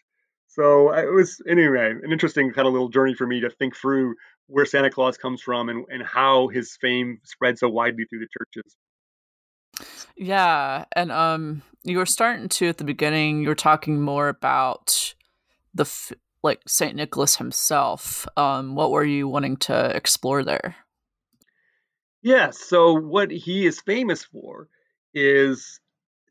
So 0.53 0.93
it 0.93 1.11
was, 1.13 1.41
anyway, 1.47 1.91
an 1.91 2.11
interesting 2.11 2.51
kind 2.51 2.67
of 2.67 2.73
little 2.73 2.89
journey 2.89 3.13
for 3.13 3.25
me 3.25 3.39
to 3.39 3.49
think 3.49 3.75
through 3.75 4.15
where 4.47 4.65
Santa 4.65 4.89
Claus 4.89 5.17
comes 5.17 5.41
from 5.41 5.69
and, 5.69 5.85
and 5.89 6.03
how 6.03 6.49
his 6.49 6.77
fame 6.81 7.19
spread 7.23 7.57
so 7.57 7.69
widely 7.69 8.03
through 8.05 8.19
the 8.19 8.27
churches. 8.37 8.75
Yeah, 10.17 10.83
and 10.93 11.09
um, 11.09 11.61
you 11.83 11.97
were 11.97 12.05
starting 12.05 12.49
to 12.49 12.67
at 12.67 12.77
the 12.77 12.83
beginning. 12.83 13.41
You 13.41 13.47
were 13.47 13.55
talking 13.55 14.01
more 14.01 14.27
about 14.27 15.15
the 15.73 15.83
f- 15.83 16.11
like 16.43 16.61
Saint 16.67 16.95
Nicholas 16.95 17.37
himself. 17.37 18.27
Um, 18.35 18.75
what 18.75 18.91
were 18.91 19.05
you 19.05 19.29
wanting 19.29 19.55
to 19.57 19.95
explore 19.95 20.43
there? 20.43 20.75
Yeah, 22.21 22.49
so 22.51 22.93
what 22.93 23.31
he 23.31 23.65
is 23.65 23.79
famous 23.79 24.25
for 24.25 24.67
is 25.13 25.79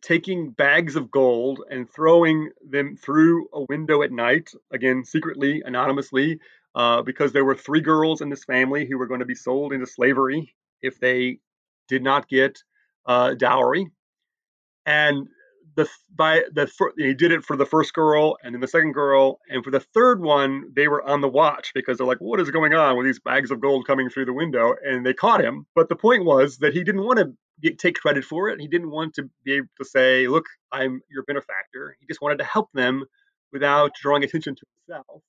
taking 0.02 0.50
bags 0.50 0.96
of 0.96 1.10
gold 1.10 1.60
and 1.70 1.90
throwing 1.90 2.50
them 2.68 2.96
through 2.96 3.48
a 3.52 3.64
window 3.68 4.02
at 4.02 4.12
night, 4.12 4.50
again, 4.70 5.04
secretly, 5.04 5.62
anonymously, 5.64 6.38
uh, 6.74 7.02
because 7.02 7.32
there 7.32 7.44
were 7.44 7.54
three 7.54 7.80
girls 7.80 8.20
in 8.20 8.28
this 8.28 8.44
family 8.44 8.86
who 8.86 8.98
were 8.98 9.06
going 9.06 9.20
to 9.20 9.26
be 9.26 9.34
sold 9.34 9.72
into 9.72 9.86
slavery 9.86 10.54
if 10.82 10.98
they 11.00 11.38
did 11.88 12.02
not 12.02 12.28
get 12.28 12.62
uh, 13.06 13.34
dowry. 13.34 13.90
And 14.86 15.28
the 15.76 15.88
by 16.14 16.42
the 16.52 16.70
he 16.96 17.14
did 17.14 17.32
it 17.32 17.44
for 17.44 17.56
the 17.56 17.66
first 17.66 17.94
girl 17.94 18.36
and 18.42 18.54
then 18.54 18.60
the 18.60 18.68
second 18.68 18.92
girl 18.92 19.38
and 19.48 19.64
for 19.64 19.70
the 19.70 19.80
third 19.80 20.20
one 20.20 20.64
they 20.74 20.88
were 20.88 21.06
on 21.08 21.20
the 21.20 21.28
watch 21.28 21.72
because 21.74 21.98
they're 21.98 22.06
like 22.06 22.18
what 22.18 22.40
is 22.40 22.50
going 22.50 22.74
on 22.74 22.96
with 22.96 23.06
these 23.06 23.20
bags 23.20 23.50
of 23.50 23.60
gold 23.60 23.86
coming 23.86 24.08
through 24.08 24.24
the 24.24 24.32
window 24.32 24.74
and 24.84 25.06
they 25.06 25.14
caught 25.14 25.40
him 25.40 25.66
but 25.74 25.88
the 25.88 25.96
point 25.96 26.24
was 26.24 26.58
that 26.58 26.72
he 26.72 26.82
didn't 26.82 27.04
want 27.04 27.18
to 27.18 27.32
take 27.78 27.96
credit 27.96 28.24
for 28.24 28.48
it 28.48 28.60
he 28.60 28.68
didn't 28.68 28.90
want 28.90 29.14
to 29.14 29.28
be 29.44 29.54
able 29.54 29.68
to 29.78 29.84
say 29.84 30.26
look 30.26 30.46
i'm 30.72 31.00
your 31.10 31.24
benefactor. 31.24 31.96
He 32.00 32.06
just 32.06 32.20
wanted 32.20 32.38
to 32.38 32.44
help 32.44 32.70
them 32.72 33.04
without 33.52 33.92
drawing 34.00 34.24
attention 34.24 34.54
to 34.54 34.62
himself. 34.86 35.22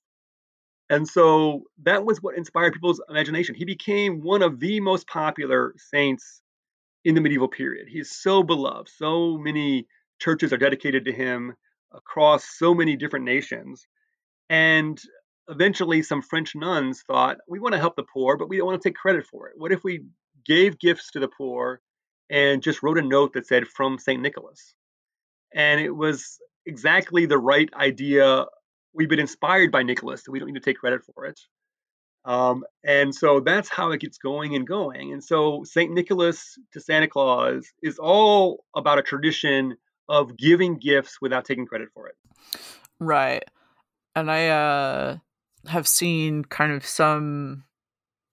And 0.90 1.08
so 1.08 1.64
that 1.84 2.04
was 2.04 2.22
what 2.22 2.36
inspired 2.36 2.74
people's 2.74 3.00
imagination. 3.08 3.54
He 3.54 3.64
became 3.64 4.20
one 4.20 4.42
of 4.42 4.60
the 4.60 4.80
most 4.80 5.06
popular 5.06 5.74
saints 5.78 6.42
in 7.04 7.14
the 7.14 7.20
medieval 7.20 7.48
period. 7.48 7.88
He's 7.88 8.10
so 8.10 8.42
beloved. 8.42 8.88
So 8.88 9.38
many 9.38 9.86
churches 10.20 10.52
are 10.52 10.58
dedicated 10.58 11.06
to 11.06 11.12
him 11.12 11.54
across 11.92 12.44
so 12.44 12.74
many 12.74 12.96
different 12.96 13.24
nations. 13.24 13.86
And 14.50 15.00
eventually, 15.48 16.02
some 16.02 16.22
French 16.22 16.54
nuns 16.54 17.02
thought, 17.02 17.38
we 17.48 17.58
want 17.58 17.72
to 17.72 17.80
help 17.80 17.96
the 17.96 18.04
poor, 18.04 18.36
but 18.36 18.48
we 18.48 18.58
don't 18.58 18.66
want 18.66 18.80
to 18.80 18.88
take 18.88 18.96
credit 18.96 19.26
for 19.26 19.48
it. 19.48 19.54
What 19.56 19.72
if 19.72 19.82
we 19.82 20.04
gave 20.44 20.78
gifts 20.78 21.10
to 21.12 21.20
the 21.20 21.28
poor 21.28 21.80
and 22.32 22.62
just 22.62 22.82
wrote 22.82 22.98
a 22.98 23.02
note 23.02 23.34
that 23.34 23.46
said, 23.46 23.68
from 23.68 23.98
St. 23.98 24.20
Nicholas? 24.20 24.74
And 25.54 25.80
it 25.80 25.94
was 25.94 26.38
exactly 26.64 27.26
the 27.26 27.38
right 27.38 27.68
idea. 27.74 28.46
We've 28.94 29.08
been 29.08 29.20
inspired 29.20 29.70
by 29.70 29.82
Nicholas, 29.82 30.24
so 30.24 30.32
we 30.32 30.38
don't 30.38 30.48
need 30.48 30.54
to 30.54 30.60
take 30.60 30.78
credit 30.78 31.02
for 31.14 31.26
it. 31.26 31.38
Um, 32.24 32.64
and 32.84 33.14
so 33.14 33.40
that's 33.40 33.68
how 33.68 33.90
it 33.90 34.00
gets 34.00 34.16
going 34.16 34.56
and 34.56 34.66
going. 34.66 35.12
And 35.12 35.22
so 35.22 35.62
St. 35.64 35.92
Nicholas 35.92 36.58
to 36.72 36.80
Santa 36.80 37.08
Claus 37.08 37.66
is 37.82 37.98
all 37.98 38.64
about 38.74 38.98
a 38.98 39.02
tradition 39.02 39.76
of 40.08 40.36
giving 40.36 40.78
gifts 40.78 41.18
without 41.20 41.44
taking 41.44 41.66
credit 41.66 41.88
for 41.92 42.08
it. 42.08 42.14
Right. 42.98 43.44
And 44.14 44.30
I 44.30 44.48
uh 44.48 45.16
have 45.66 45.86
seen 45.86 46.44
kind 46.44 46.72
of 46.72 46.86
some 46.86 47.64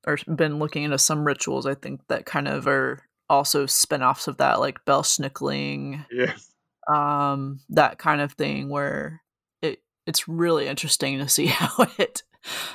or 0.08 0.18
been 0.36 0.60
looking 0.60 0.84
into 0.84 0.98
some 0.98 1.26
rituals 1.26 1.66
I 1.66 1.76
think 1.76 2.02
that 2.08 2.26
kind 2.26 2.48
of 2.48 2.68
are 2.68 3.02
also 3.30 3.66
spin-offs 3.66 4.28
of 4.28 4.38
that 4.38 4.60
like 4.60 4.84
belsnickeling. 4.86 6.06
Yes. 6.12 6.52
Um 6.92 7.60
that 7.70 7.98
kind 7.98 8.22
of 8.22 8.34
thing 8.34 8.70
where 8.70 9.22
it 9.62 9.82
it's 10.06 10.28
really 10.28 10.68
interesting 10.68 11.20
to 11.20 11.30
see 11.30 11.46
how 11.48 11.86
it 11.98 12.24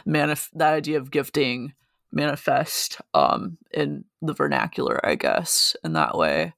manif- 0.07 0.51
that 0.55 0.75
idea 0.75 0.99
of 0.99 1.11
gifting 1.11 1.75
manifest 2.13 3.01
um 3.13 3.59
in 3.73 4.05
the 4.23 4.35
vernacular 4.35 5.05
I 5.05 5.17
guess 5.17 5.77
in 5.85 5.95
that 5.95 6.17
way. 6.17 6.55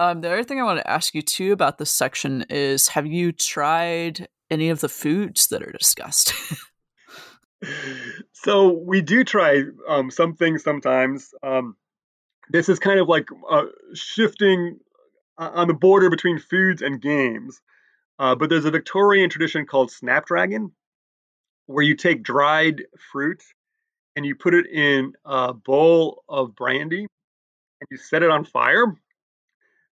Um, 0.00 0.22
the 0.22 0.32
other 0.32 0.44
thing 0.44 0.58
I 0.58 0.64
want 0.64 0.78
to 0.78 0.90
ask 0.90 1.14
you 1.14 1.20
too 1.20 1.52
about 1.52 1.76
this 1.76 1.92
section 1.92 2.46
is 2.48 2.88
have 2.88 3.06
you 3.06 3.32
tried 3.32 4.28
any 4.50 4.70
of 4.70 4.80
the 4.80 4.88
foods 4.88 5.48
that 5.48 5.62
are 5.62 5.72
discussed? 5.72 6.32
so 8.32 8.72
we 8.72 9.02
do 9.02 9.24
try 9.24 9.64
um, 9.88 10.10
some 10.10 10.34
things 10.34 10.64
sometimes. 10.64 11.34
Um, 11.42 11.76
this 12.50 12.68
is 12.68 12.78
kind 12.78 13.00
of 13.00 13.08
like 13.08 13.28
uh, 13.48 13.66
shifting 13.94 14.78
uh, 15.38 15.50
on 15.54 15.68
the 15.68 15.74
border 15.74 16.10
between 16.10 16.38
foods 16.38 16.82
and 16.82 17.00
games. 17.00 17.60
Uh, 18.18 18.34
but 18.34 18.50
there's 18.50 18.66
a 18.66 18.70
Victorian 18.70 19.30
tradition 19.30 19.64
called 19.64 19.90
Snapdragon, 19.90 20.72
where 21.66 21.84
you 21.84 21.96
take 21.96 22.22
dried 22.22 22.82
fruit 23.12 23.42
and 24.16 24.26
you 24.26 24.34
put 24.34 24.54
it 24.54 24.66
in 24.66 25.14
a 25.24 25.54
bowl 25.54 26.22
of 26.28 26.54
brandy 26.54 27.00
and 27.00 27.88
you 27.90 27.96
set 27.96 28.22
it 28.22 28.30
on 28.30 28.44
fire 28.44 28.94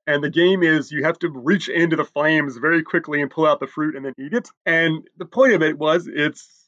and 0.08 0.24
the 0.24 0.30
game 0.30 0.64
is 0.64 0.92
you 0.92 1.04
have 1.04 1.20
to 1.20 1.30
reach 1.30 1.70
into 1.70 1.96
the 1.96 2.04
flames 2.04 2.58
very 2.58 2.84
quickly 2.84 3.22
and 3.22 3.32
pull 3.32 3.46
out 3.46 3.60
the 3.60 3.68
fruit 3.68 3.96
and 3.96 4.06
then 4.06 4.14
eat 4.18 4.34
it. 4.34 4.50
And 4.66 5.08
the 5.18 5.26
point 5.26 5.54
of 5.54 5.62
it 5.62 5.78
was 5.78 6.10
it's 6.12 6.68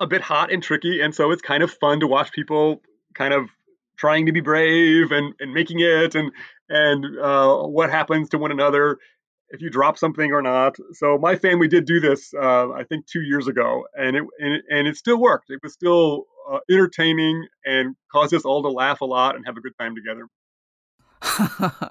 a 0.00 0.06
bit 0.06 0.20
hot 0.20 0.52
and 0.52 0.62
tricky, 0.62 1.00
and 1.00 1.14
so 1.14 1.30
it's 1.30 1.42
kind 1.42 1.62
of 1.62 1.72
fun 1.72 2.00
to 2.00 2.06
watch 2.06 2.32
people 2.32 2.82
kind 3.14 3.34
of 3.34 3.48
trying 3.96 4.26
to 4.26 4.32
be 4.32 4.40
brave 4.40 5.10
and, 5.10 5.34
and 5.40 5.52
making 5.52 5.80
it 5.80 6.14
and 6.14 6.32
and 6.68 7.18
uh, 7.18 7.58
what 7.58 7.90
happens 7.90 8.28
to 8.30 8.38
one 8.38 8.50
another 8.50 8.98
if 9.50 9.60
you 9.60 9.70
drop 9.70 9.98
something 9.98 10.32
or 10.32 10.42
not. 10.42 10.76
So 10.92 11.18
my 11.18 11.36
family 11.36 11.68
did 11.68 11.84
do 11.84 12.00
this, 12.00 12.32
uh, 12.34 12.72
I 12.72 12.84
think, 12.84 13.06
two 13.06 13.22
years 13.22 13.46
ago, 13.46 13.84
and 13.94 14.16
it 14.16 14.24
and 14.38 14.54
it, 14.54 14.64
and 14.70 14.86
it 14.86 14.96
still 14.96 15.18
worked. 15.18 15.50
It 15.50 15.60
was 15.62 15.72
still 15.72 16.26
uh, 16.50 16.58
entertaining 16.70 17.46
and 17.64 17.96
caused 18.10 18.34
us 18.34 18.44
all 18.44 18.62
to 18.62 18.68
laugh 18.68 19.00
a 19.00 19.04
lot 19.04 19.36
and 19.36 19.46
have 19.46 19.56
a 19.56 19.60
good 19.60 19.76
time 19.78 19.94
together. 19.94 20.28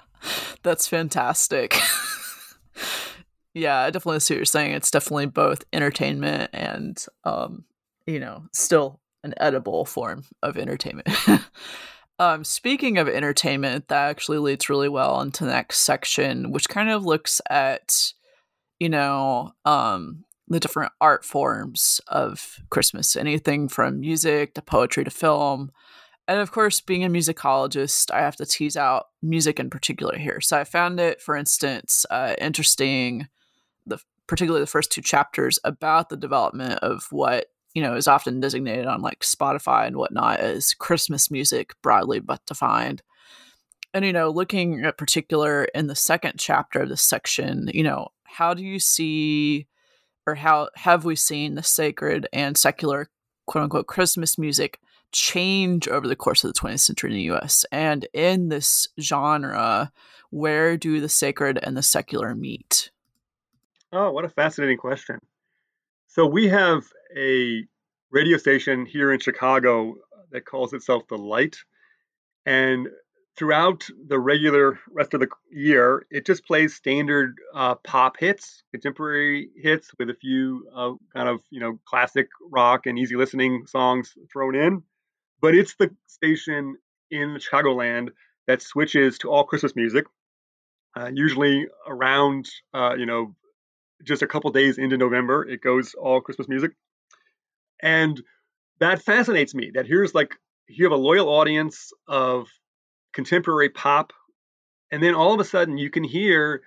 That's 0.64 0.88
fantastic. 0.88 1.78
yeah, 3.54 3.80
I 3.80 3.90
definitely 3.90 4.20
see 4.20 4.36
what 4.36 4.40
you're 4.40 4.46
saying. 4.46 4.72
It's 4.74 4.92
definitely 4.92 5.26
both 5.28 5.64
entertainment 5.74 6.50
and, 6.54 7.04
um, 7.24 7.66
you 8.06 8.20
know, 8.20 8.46
still 8.52 9.00
an 9.24 9.34
edible 9.38 9.86
form 9.86 10.26
of 10.42 10.58
entertainment. 10.58 11.10
um, 12.20 12.44
speaking 12.44 12.98
of 12.98 13.08
entertainment, 13.08 13.88
that 13.88 14.10
actually 14.10 14.38
leads 14.38 14.70
really 14.70 14.90
well 14.90 15.22
into 15.22 15.46
the 15.46 15.52
next 15.52 15.80
section, 15.80 16.52
which 16.52 16.70
kind 16.70 16.90
of 16.90 17.06
looks 17.06 17.42
at, 17.50 18.14
you 18.80 18.90
know, 18.90 19.52
um, 19.66 20.26
the 20.48 20.60
different 20.60 20.92
art 21.00 21.24
forms 21.24 22.02
of 22.08 22.60
Christmas, 22.70 23.16
anything 23.16 23.70
from 23.70 24.00
music 24.00 24.54
to 24.56 24.62
poetry 24.62 25.04
to 25.04 25.10
film. 25.10 25.72
And 26.28 26.40
of 26.40 26.52
course, 26.52 26.80
being 26.82 27.04
a 27.04 27.10
musicologist, 27.10 28.12
I 28.12 28.22
have 28.22 28.36
to 28.38 28.46
tease 28.46 28.78
out 28.78 29.08
music 29.22 29.60
in 29.60 29.70
particular 29.70 30.18
here. 30.18 30.40
So 30.42 30.58
I 30.58 30.64
found 30.64 31.00
it, 31.00 31.22
for 31.22 31.36
instance, 31.36 32.06
uh, 32.10 32.36
interesting, 32.40 33.28
the 33.86 34.00
particularly 34.28 34.64
the 34.64 34.68
first 34.68 34.92
two 34.92 35.02
chapters 35.02 35.60
about 35.64 36.10
the 36.10 36.18
development 36.18 36.80
of 36.82 37.08
what 37.12 37.48
you 37.74 37.82
know 37.82 37.96
is 37.96 38.08
often 38.08 38.40
designated 38.40 38.86
on 38.86 39.02
like 39.02 39.20
Spotify 39.20 39.88
and 39.88 39.98
whatnot 39.98 40.40
as 40.40 40.74
Christmas 40.74 41.32
music, 41.32 41.74
broadly 41.82 42.20
but 42.20 42.46
defined. 42.46 43.02
And 43.94 44.04
you 44.06 44.14
know, 44.14 44.30
looking 44.30 44.84
at 44.86 44.98
particular 44.98 45.66
in 45.66 45.88
the 45.88 45.96
second 45.96 46.34
chapter 46.38 46.82
of 46.82 46.90
this 46.90 47.04
section, 47.04 47.70
you 47.74 47.84
know, 47.84 48.10
how 48.24 48.54
do 48.54 48.64
you 48.64 48.80
see 48.80 49.68
or 50.26 50.36
how 50.36 50.70
have 50.76 51.06
we 51.06 51.16
seen 51.16 51.56
the 51.56 51.64
sacred 51.64 52.28
and 52.34 52.58
secular 52.58 53.10
quote 53.46 53.64
unquote 53.64 53.88
Christmas 53.88 54.38
music 54.38 54.80
change 55.12 55.88
over 55.88 56.08
the 56.08 56.16
course 56.16 56.44
of 56.44 56.52
the 56.52 56.60
20th 56.60 56.80
century 56.80 57.12
in 57.12 57.18
the 57.18 57.36
US? 57.36 57.66
And 57.72 58.08
in 58.14 58.50
this 58.50 58.88
genre, 59.00 59.92
where 60.32 60.78
do 60.78 61.00
the 61.00 61.10
sacred 61.10 61.60
and 61.62 61.78
the 61.78 61.84
secular 61.84 62.34
meet? 62.34 62.90
Oh, 63.92 64.12
what 64.12 64.26
a 64.26 64.30
fascinating 64.30 64.78
question. 64.78 65.20
So 66.08 66.26
we 66.26 66.48
have 66.48 66.84
a 67.18 67.66
radio 68.12 68.38
station 68.38 68.86
here 68.86 69.12
in 69.12 69.20
Chicago 69.20 69.96
that 70.32 70.46
calls 70.46 70.74
itself 70.74 71.04
The 71.08 71.18
Light. 71.18 71.58
And 72.46 72.88
throughout 73.38 73.88
the 74.08 74.20
regular 74.20 74.80
rest 74.92 75.14
of 75.14 75.20
the 75.20 75.30
year, 75.52 76.06
it 76.12 76.26
just 76.26 76.46
plays 76.46 76.76
standard 76.76 77.36
uh, 77.54 77.76
pop 77.76 78.18
hits, 78.20 78.64
contemporary 78.72 79.50
hits 79.56 79.90
with 79.98 80.10
a 80.10 80.14
few 80.14 80.68
uh, 80.76 80.94
kind 81.16 81.30
of 81.30 81.42
you 81.50 81.60
know 81.60 81.80
classic 81.86 82.28
rock 82.52 82.86
and 82.86 83.00
easy 83.00 83.16
listening 83.16 83.66
songs 83.68 84.14
thrown 84.32 84.56
in. 84.56 84.84
But 85.42 85.56
it's 85.56 85.76
the 85.76 85.90
station 86.08 86.78
in 87.12 87.38
Chicagoland 87.38 88.10
that 88.48 88.62
switches 88.62 89.18
to 89.20 89.32
all 89.32 89.44
Christmas 89.44 89.76
music, 89.76 90.06
uh, 90.96 91.10
usually 91.14 91.68
around 91.88 92.50
uh, 92.74 92.96
you 92.98 93.06
know 93.06 93.36
just 94.04 94.22
a 94.22 94.28
couple 94.28 94.52
days 94.52 94.78
into 94.78 94.98
November. 94.98 95.48
It 95.48 95.62
goes 95.62 95.94
all 95.96 96.22
Christmas 96.22 96.48
music, 96.48 96.72
and 97.84 98.24
that 98.80 99.04
fascinates 99.04 99.54
me. 99.54 99.72
That 99.76 99.86
here's 99.86 100.16
like 100.16 100.36
you 100.68 100.86
have 100.86 100.94
a 100.94 101.02
loyal 101.02 101.30
audience 101.30 101.92
of 102.08 102.48
contemporary 103.14 103.70
pop, 103.70 104.14
and 104.92 105.04
then 105.04 105.14
all 105.14 105.34
of 105.34 105.40
a 105.40 105.44
sudden 105.44 105.78
you 105.78 105.92
can 105.92 106.04
hear 106.04 106.64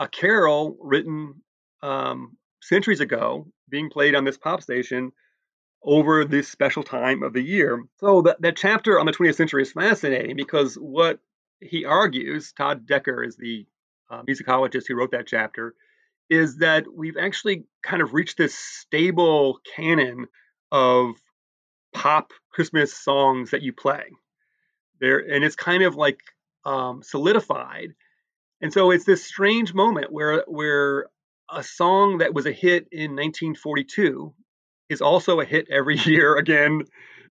a 0.00 0.08
carol 0.08 0.76
written 0.80 1.34
um, 1.82 2.36
centuries 2.62 3.00
ago 3.00 3.46
being 3.68 3.90
played 3.90 4.14
on 4.14 4.24
this 4.24 4.38
pop 4.38 4.62
station 4.62 5.12
over 5.84 6.24
this 6.24 6.48
special 6.48 6.82
time 6.82 7.22
of 7.22 7.32
the 7.32 7.42
year. 7.42 7.84
So 7.98 8.22
that, 8.22 8.40
that 8.40 8.56
chapter 8.56 8.98
on 8.98 9.06
the 9.06 9.12
20th 9.12 9.36
century 9.36 9.62
is 9.62 9.72
fascinating 9.72 10.34
because 10.34 10.74
what 10.74 11.20
he 11.60 11.84
argues, 11.84 12.52
Todd 12.52 12.86
Decker 12.86 13.22
is 13.22 13.36
the 13.36 13.66
uh, 14.10 14.22
musicologist 14.22 14.88
who 14.88 14.96
wrote 14.96 15.12
that 15.12 15.26
chapter, 15.26 15.74
is 16.30 16.58
that 16.58 16.84
we've 16.92 17.16
actually 17.16 17.64
kind 17.82 18.02
of 18.02 18.14
reached 18.14 18.38
this 18.38 18.54
stable 18.54 19.60
canon 19.74 20.26
of 20.70 21.14
pop 21.94 22.32
Christmas 22.52 22.94
songs 22.94 23.50
that 23.50 23.62
you 23.62 23.72
play 23.72 24.04
there, 25.00 25.18
and 25.18 25.44
it's 25.44 25.56
kind 25.56 25.82
of 25.82 25.94
like 25.94 26.20
um, 26.64 27.02
solidified. 27.02 27.94
And 28.60 28.72
so 28.72 28.90
it's 28.90 29.04
this 29.04 29.24
strange 29.24 29.72
moment 29.72 30.12
where 30.12 30.44
where 30.46 31.06
a 31.50 31.62
song 31.62 32.18
that 32.18 32.34
was 32.34 32.46
a 32.46 32.52
hit 32.52 32.88
in 32.92 33.12
1942 33.12 34.34
is 34.88 35.00
also 35.00 35.40
a 35.40 35.44
hit 35.44 35.66
every 35.70 35.96
year 36.04 36.36
again 36.36 36.82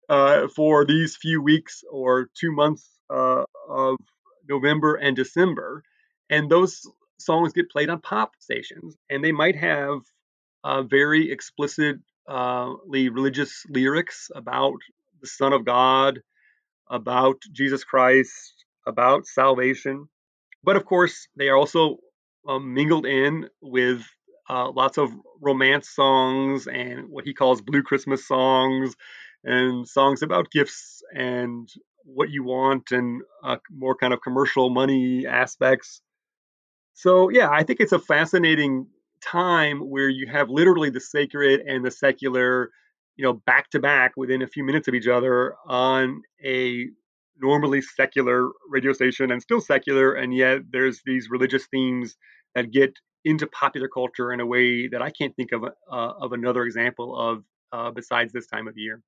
uh, 0.09 0.47
for 0.49 0.85
these 0.85 1.15
few 1.15 1.41
weeks 1.41 1.83
or 1.89 2.29
two 2.39 2.51
months 2.51 2.89
uh, 3.09 3.43
of 3.69 3.97
November 4.47 4.95
and 4.95 5.15
December. 5.15 5.83
And 6.29 6.49
those 6.49 6.81
songs 7.19 7.53
get 7.53 7.69
played 7.69 7.89
on 7.89 8.01
pop 8.01 8.33
stations, 8.39 8.95
and 9.09 9.23
they 9.23 9.31
might 9.31 9.55
have 9.55 9.99
uh, 10.63 10.83
very 10.83 11.31
explicitly 11.31 11.99
religious 13.09 13.65
lyrics 13.69 14.29
about 14.35 14.77
the 15.21 15.27
Son 15.27 15.53
of 15.53 15.65
God 15.65 16.19
about 16.89 17.41
Jesus 17.51 17.83
Christ, 17.83 18.65
about 18.85 19.25
salvation. 19.25 20.07
But 20.63 20.75
of 20.75 20.85
course, 20.85 21.27
they 21.35 21.49
are 21.49 21.57
also 21.57 21.97
um, 22.47 22.73
mingled 22.73 23.05
in 23.05 23.49
with 23.61 24.03
uh, 24.49 24.69
lots 24.71 24.97
of 24.97 25.09
romance 25.41 25.89
songs 25.89 26.67
and 26.67 27.09
what 27.09 27.25
he 27.25 27.33
calls 27.33 27.61
blue 27.61 27.83
Christmas 27.83 28.27
songs 28.27 28.95
and 29.43 29.87
songs 29.87 30.21
about 30.21 30.51
gifts 30.51 31.01
and 31.13 31.67
what 32.05 32.29
you 32.29 32.43
want 32.43 32.91
and 32.91 33.21
uh, 33.43 33.57
more 33.71 33.95
kind 33.95 34.13
of 34.13 34.21
commercial 34.21 34.69
money 34.69 35.25
aspects. 35.25 36.01
So, 36.93 37.29
yeah, 37.29 37.49
I 37.49 37.63
think 37.63 37.79
it's 37.79 37.91
a 37.91 37.99
fascinating 37.99 38.87
time 39.21 39.79
where 39.79 40.09
you 40.09 40.27
have 40.27 40.49
literally 40.49 40.89
the 40.89 40.99
sacred 40.99 41.61
and 41.61 41.83
the 41.83 41.91
secular 41.91 42.71
you 43.15 43.23
know, 43.23 43.33
back 43.33 43.69
to 43.71 43.79
back 43.79 44.13
within 44.17 44.41
a 44.41 44.47
few 44.47 44.63
minutes 44.63 44.87
of 44.87 44.93
each 44.93 45.07
other 45.07 45.55
on 45.67 46.21
a 46.43 46.87
normally 47.41 47.81
secular 47.81 48.49
radio 48.69 48.93
station 48.93 49.31
and 49.31 49.41
still 49.41 49.61
secular, 49.61 50.13
and 50.13 50.35
yet 50.35 50.61
there's 50.71 51.01
these 51.05 51.29
religious 51.29 51.65
themes 51.67 52.15
that 52.55 52.71
get 52.71 52.97
into 53.25 53.47
popular 53.47 53.87
culture 53.87 54.33
in 54.33 54.39
a 54.39 54.45
way 54.45 54.87
that 54.87 55.01
I 55.01 55.09
can't 55.09 55.35
think 55.35 55.51
of 55.51 55.63
uh, 55.63 55.67
of 55.91 56.33
another 56.33 56.63
example 56.63 57.17
of 57.17 57.43
uh, 57.71 57.91
besides 57.91 58.33
this 58.33 58.47
time 58.47 58.67
of 58.67 58.77
year. 58.77 59.01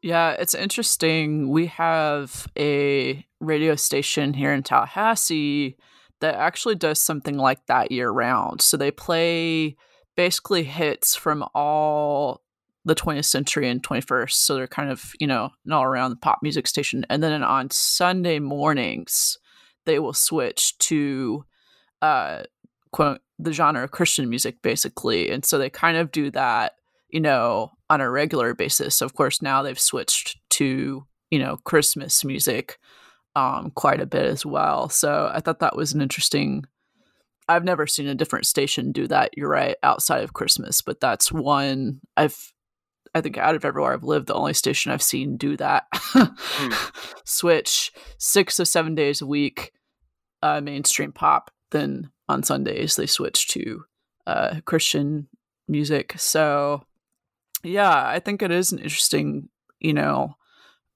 Yeah, 0.00 0.30
it's 0.32 0.54
interesting. 0.54 1.50
We 1.50 1.66
have 1.66 2.46
a 2.56 3.26
radio 3.40 3.74
station 3.74 4.34
here 4.34 4.52
in 4.52 4.62
Tallahassee 4.62 5.76
that 6.20 6.34
actually 6.34 6.74
does 6.74 7.00
something 7.00 7.36
like 7.36 7.66
that 7.66 7.92
year 7.92 8.10
round. 8.10 8.60
So 8.60 8.76
they 8.76 8.90
play 8.90 9.76
basically 10.16 10.64
hits 10.64 11.14
from 11.14 11.44
all 11.54 12.42
the 12.84 12.94
20th 12.94 13.26
century 13.26 13.68
and 13.68 13.82
21st. 13.82 14.32
So 14.32 14.54
they're 14.54 14.66
kind 14.66 14.90
of, 14.90 15.12
you 15.20 15.26
know, 15.26 15.50
all 15.70 15.84
around 15.84 16.10
the 16.10 16.16
pop 16.16 16.40
music 16.42 16.66
station. 16.66 17.04
And 17.08 17.22
then 17.22 17.42
on 17.42 17.70
Sunday 17.70 18.38
mornings, 18.38 19.38
they 19.86 19.98
will 19.98 20.12
switch 20.12 20.76
to 20.78 21.44
uh 22.02 22.42
quote 22.92 23.20
the 23.38 23.52
genre 23.52 23.84
of 23.84 23.90
Christian 23.90 24.28
music 24.28 24.62
basically. 24.62 25.30
And 25.30 25.44
so 25.44 25.58
they 25.58 25.70
kind 25.70 25.96
of 25.96 26.10
do 26.10 26.30
that, 26.32 26.72
you 27.10 27.20
know, 27.20 27.72
on 27.90 28.00
a 28.00 28.10
regular 28.10 28.54
basis. 28.54 29.00
Of 29.00 29.14
course, 29.14 29.40
now 29.40 29.62
they've 29.62 29.78
switched 29.78 30.38
to, 30.50 31.06
you 31.30 31.38
know, 31.38 31.58
Christmas 31.64 32.24
music 32.24 32.78
um 33.38 33.70
quite 33.74 34.00
a 34.00 34.06
bit 34.06 34.26
as 34.26 34.44
well. 34.44 34.88
So 34.88 35.30
I 35.32 35.40
thought 35.40 35.60
that 35.60 35.76
was 35.76 35.92
an 35.92 36.00
interesting 36.00 36.64
I've 37.50 37.64
never 37.64 37.86
seen 37.86 38.06
a 38.06 38.14
different 38.14 38.44
station 38.44 38.92
do 38.92 39.06
that. 39.08 39.30
You're 39.36 39.48
right, 39.48 39.76
outside 39.82 40.22
of 40.22 40.34
Christmas, 40.34 40.82
but 40.82 41.00
that's 41.00 41.32
one 41.32 42.00
I've 42.16 42.52
I 43.14 43.22
think 43.22 43.38
out 43.38 43.54
of 43.54 43.64
everywhere 43.64 43.94
I've 43.94 44.04
lived, 44.04 44.26
the 44.26 44.34
only 44.34 44.52
station 44.52 44.92
I've 44.92 45.02
seen 45.02 45.38
do 45.38 45.56
that. 45.56 45.86
mm. 45.92 47.22
Switch 47.24 47.90
six 48.18 48.60
or 48.60 48.66
seven 48.66 48.94
days 48.94 49.22
a 49.22 49.26
week, 49.26 49.72
uh, 50.42 50.60
mainstream 50.60 51.12
pop. 51.12 51.50
Then 51.70 52.10
on 52.28 52.42
Sundays 52.42 52.96
they 52.96 53.06
switch 53.06 53.48
to 53.48 53.84
uh, 54.26 54.60
Christian 54.66 55.28
music. 55.66 56.14
So 56.18 56.84
yeah, 57.62 58.06
I 58.06 58.20
think 58.20 58.42
it 58.42 58.50
is 58.50 58.72
an 58.72 58.78
interesting, 58.78 59.48
you 59.80 59.94
know, 59.94 60.36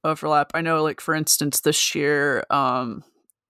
overlap. 0.04 0.50
I 0.54 0.60
know, 0.60 0.82
like 0.82 1.00
for 1.00 1.14
instance, 1.14 1.60
this 1.60 1.94
year, 1.94 2.44
um, 2.50 3.04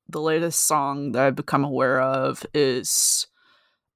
the 0.08 0.20
latest 0.20 0.66
song 0.66 1.12
that 1.12 1.24
I've 1.24 1.34
become 1.36 1.64
aware 1.64 2.00
of 2.00 2.44
is 2.52 3.26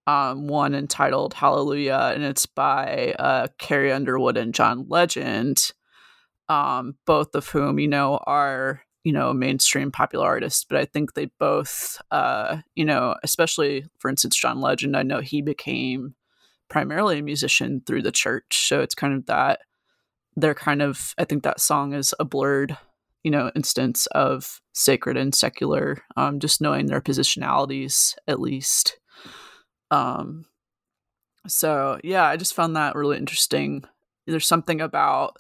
um, 0.06 0.46
one 0.46 0.74
entitled 0.74 1.34
Hallelujah, 1.34 2.12
and 2.14 2.22
it's 2.24 2.46
by 2.46 3.14
uh, 3.18 3.48
Carrie 3.58 3.92
Underwood 3.92 4.36
and 4.36 4.54
John 4.54 4.86
Legend, 4.88 5.72
um, 6.48 6.94
both 7.06 7.34
of 7.34 7.48
whom, 7.48 7.78
you 7.78 7.88
know, 7.88 8.20
are, 8.26 8.82
you 9.04 9.12
know, 9.12 9.32
mainstream 9.32 9.90
popular 9.90 10.24
artists. 10.26 10.64
But 10.64 10.78
I 10.78 10.84
think 10.84 11.14
they 11.14 11.26
both, 11.38 12.00
uh, 12.10 12.58
you 12.74 12.84
know, 12.84 13.16
especially, 13.22 13.84
for 13.98 14.08
instance, 14.08 14.36
John 14.36 14.60
Legend, 14.60 14.96
I 14.96 15.02
know 15.02 15.20
he 15.20 15.42
became 15.42 16.14
primarily 16.68 17.18
a 17.18 17.22
musician 17.22 17.82
through 17.84 18.02
the 18.02 18.12
church. 18.12 18.66
So 18.68 18.80
it's 18.80 18.94
kind 18.94 19.14
of 19.14 19.26
that, 19.26 19.60
they're 20.36 20.54
kind 20.54 20.82
of, 20.82 21.14
I 21.18 21.24
think 21.24 21.42
that 21.42 21.60
song 21.60 21.94
is 21.94 22.14
a 22.20 22.24
blurred, 22.24 22.76
you 23.24 23.30
know, 23.30 23.50
instance 23.56 24.06
of 24.08 24.60
sacred 24.72 25.16
and 25.16 25.34
secular, 25.34 26.02
um, 26.16 26.38
just 26.38 26.60
knowing 26.60 26.86
their 26.86 27.00
positionalities 27.00 28.14
at 28.28 28.40
least. 28.40 28.98
Um, 29.90 30.44
so 31.46 31.98
yeah, 32.04 32.24
I 32.24 32.36
just 32.36 32.54
found 32.54 32.76
that 32.76 32.94
really 32.94 33.16
interesting. 33.16 33.84
There's 34.26 34.46
something 34.46 34.80
about 34.80 35.36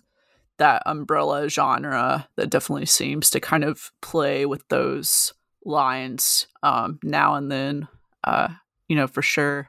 that 0.58 0.82
umbrella 0.86 1.48
genre 1.48 2.28
that 2.36 2.50
definitely 2.50 2.86
seems 2.86 3.28
to 3.30 3.40
kind 3.40 3.64
of 3.64 3.90
play 4.00 4.46
with 4.46 4.66
those 4.68 5.34
lines 5.64 6.46
um, 6.62 6.98
now 7.02 7.34
and 7.34 7.52
then, 7.52 7.88
uh, 8.24 8.48
you 8.88 8.96
know, 8.96 9.06
for 9.06 9.20
sure. 9.20 9.68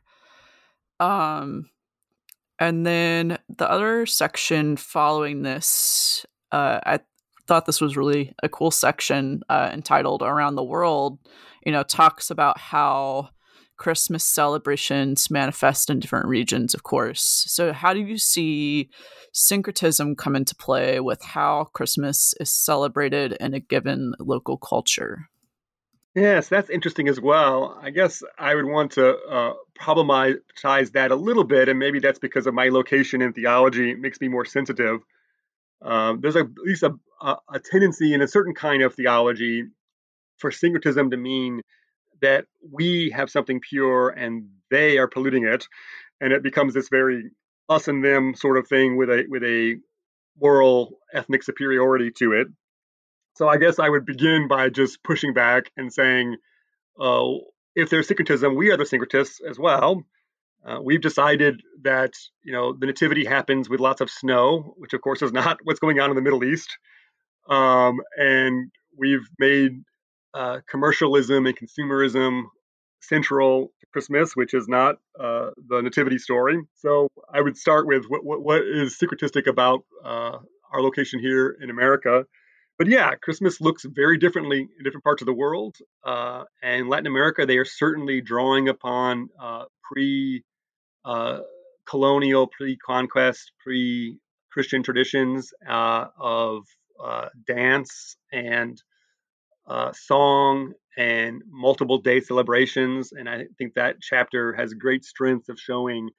Um, 1.00 1.70
and 2.60 2.86
then 2.86 3.38
the 3.56 3.70
other 3.70 4.06
section 4.06 4.78
following 4.78 5.44
this, 5.44 6.26
uh, 6.52 6.80
I 6.84 7.00
thought 7.48 7.66
this 7.66 7.82
was 7.82 7.98
really 7.98 8.34
a 8.44 8.50
cool 8.50 8.72
section 8.72 9.42
uh, 9.50 9.70
entitled 9.74 10.22
Around 10.22 10.56
the 10.56 10.64
World, 10.64 11.20
you 11.66 11.72
know, 11.72 11.84
talks 11.84 12.30
about 12.30 12.60
how 12.60 13.30
Christmas 13.78 14.24
celebrations 14.24 15.30
manifest 15.30 15.90
in 15.90 16.00
different 16.00 16.26
regions, 16.26 16.74
of 16.74 16.84
course. 16.84 17.46
So, 17.48 17.74
how 17.74 17.94
do 17.94 18.00
you 18.00 18.18
see 18.18 18.90
syncretism 19.34 20.16
come 20.16 20.36
into 20.36 20.56
play 20.56 21.00
with 21.00 21.22
how 21.22 21.66
Christmas 21.74 22.34
is 22.40 22.52
celebrated 22.52 23.34
in 23.34 23.54
a 23.54 23.60
given 23.60 24.14
local 24.20 24.58
culture? 24.58 25.30
Yes, 26.18 26.50
that's 26.50 26.72
interesting 26.72 27.08
as 27.10 27.22
well. 27.22 27.78
I 27.80 27.92
guess 27.92 28.24
I 28.40 28.56
would 28.56 28.66
want 28.66 28.94
to 28.94 29.16
uh, 29.16 29.54
problematize 29.80 30.94
that 30.94 31.12
a 31.12 31.16
little 31.16 31.44
bit, 31.44 31.70
and 31.70 31.78
maybe 31.78 32.00
that's 32.00 32.18
because 32.18 32.48
of 32.48 32.56
my 32.56 32.70
location 32.70 33.22
in 33.22 33.34
theology 33.34 33.92
it 33.92 34.00
makes 34.00 34.20
me 34.20 34.28
more 34.28 34.44
sensitive. 34.44 35.02
Um, 35.84 36.22
there's 36.22 36.36
a, 36.36 36.40
at 36.40 36.58
least 36.66 36.84
a, 36.84 36.96
a, 37.22 37.60
tendency 37.60 38.16
in 38.16 38.24
a 38.24 38.28
certain 38.28 38.56
kind 38.56 38.82
of 38.82 38.96
theology 38.96 39.66
for 40.40 40.52
syncretism 40.52 41.12
to 41.12 41.18
mean 41.18 41.62
that 42.22 42.46
we 42.72 43.12
have 43.12 43.30
something 43.30 43.62
pure 43.62 44.10
and 44.10 44.50
they 44.72 44.98
are 44.98 45.08
polluting 45.08 45.46
it, 45.46 45.68
and 46.22 46.34
it 46.34 46.44
becomes 46.44 46.74
this 46.74 46.90
very 46.90 47.32
us 47.70 47.88
and 47.88 48.04
them 48.04 48.36
sort 48.36 48.58
of 48.58 48.68
thing 48.68 48.98
with 48.98 49.10
a 49.12 49.26
with 49.30 49.44
a 49.44 49.76
moral 50.42 51.00
ethnic 51.14 51.44
superiority 51.44 52.12
to 52.12 52.34
it. 52.34 52.48
So 53.38 53.48
I 53.48 53.58
guess 53.58 53.78
I 53.78 53.88
would 53.88 54.04
begin 54.04 54.48
by 54.48 54.70
just 54.70 55.04
pushing 55.04 55.32
back 55.32 55.72
and 55.78 55.94
saying, 55.94 56.38
uh, 57.00 57.34
if 57.76 57.92
there's 57.92 58.08
syncretism, 58.08 58.56
we 58.56 58.72
are 58.72 58.78
the 58.78 58.84
syncretists 58.84 59.36
as 59.48 59.60
well. 59.60 60.04
Uh, 60.66 60.80
we've 60.84 61.02
decided 61.02 61.62
that 61.84 62.14
you 62.44 62.52
know 62.52 62.74
the 62.74 62.88
nativity 62.88 63.24
happens 63.26 63.70
with 63.70 63.80
lots 63.80 64.02
of 64.02 64.10
snow, 64.10 64.74
which 64.78 64.94
of 64.94 65.02
course 65.02 65.22
is 65.22 65.32
not 65.32 65.60
what's 65.66 65.80
going 65.80 66.00
on 66.00 66.10
in 66.10 66.16
the 66.16 66.22
Middle 66.24 66.44
East, 66.44 66.80
um, 67.48 68.00
and 68.18 68.72
we've 68.98 69.30
made 69.38 69.84
uh, 70.34 70.62
commercialism 70.68 71.46
and 71.46 71.56
consumerism 71.56 72.46
central 73.02 73.68
to 73.80 73.86
Christmas, 73.94 74.36
which 74.36 74.56
is 74.56 74.68
not 74.68 74.96
uh, 75.20 75.52
the 75.70 75.82
nativity 75.84 76.18
story. 76.18 76.60
So 76.74 77.08
I 77.32 77.42
would 77.42 77.56
start 77.56 77.86
with 77.86 78.06
what 78.08 78.26
what, 78.26 78.44
what 78.44 78.62
is 78.64 78.98
syncretistic 78.98 79.46
about 79.46 79.86
uh, 80.04 80.40
our 80.74 80.82
location 80.82 81.20
here 81.20 81.56
in 81.62 81.70
America 81.70 82.26
but 82.78 82.88
yeah, 82.88 83.16
Christmas 83.16 83.60
looks 83.60 83.84
very 83.86 84.18
differently 84.18 84.60
in 84.62 84.84
different 84.84 85.04
parts 85.04 85.22
of 85.22 85.26
the 85.26 85.34
world. 85.34 85.78
Uh, 86.04 86.44
and 86.62 86.90
Latin 86.90 87.08
America, 87.08 87.46
they 87.46 87.58
are 87.58 87.66
certainly 87.66 88.22
drawing 88.22 88.70
upon 88.70 89.30
uh, 89.42 89.66
pre 89.82 90.44
uh, 91.06 91.40
colonial, 91.88 92.48
pre 92.48 92.78
conquest, 92.78 93.52
pre 93.64 94.20
Christian 94.52 94.84
traditions 94.84 95.54
uh, 95.68 96.08
of 96.20 96.66
uh, 97.04 97.30
dance 97.48 98.18
and 98.32 98.82
uh, 99.68 99.92
song 99.94 100.74
and 100.98 101.42
multiple 101.50 102.00
day 102.00 102.20
celebrations. 102.20 103.12
And 103.12 103.30
I 103.30 103.46
think 103.58 103.74
that 103.76 103.98
chapter 104.02 104.54
has 104.54 104.74
great 104.74 105.04
strength 105.04 105.50
of 105.50 105.60
showing 105.60 106.10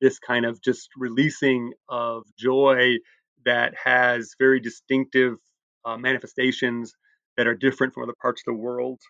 this 0.00 0.18
kind 0.18 0.44
of 0.44 0.60
just 0.62 0.90
releasing 0.96 1.72
of 1.88 2.24
joy 2.38 2.96
that 3.44 3.74
has 3.82 4.34
very 4.38 4.60
distinctive 4.60 5.36
uh, 5.84 5.96
manifestations 5.96 6.94
that 7.36 7.46
are 7.46 7.54
different 7.54 7.94
from 7.94 8.04
other 8.04 8.14
parts 8.20 8.42
of 8.42 8.54
the 8.54 8.60
world. 8.60 9.00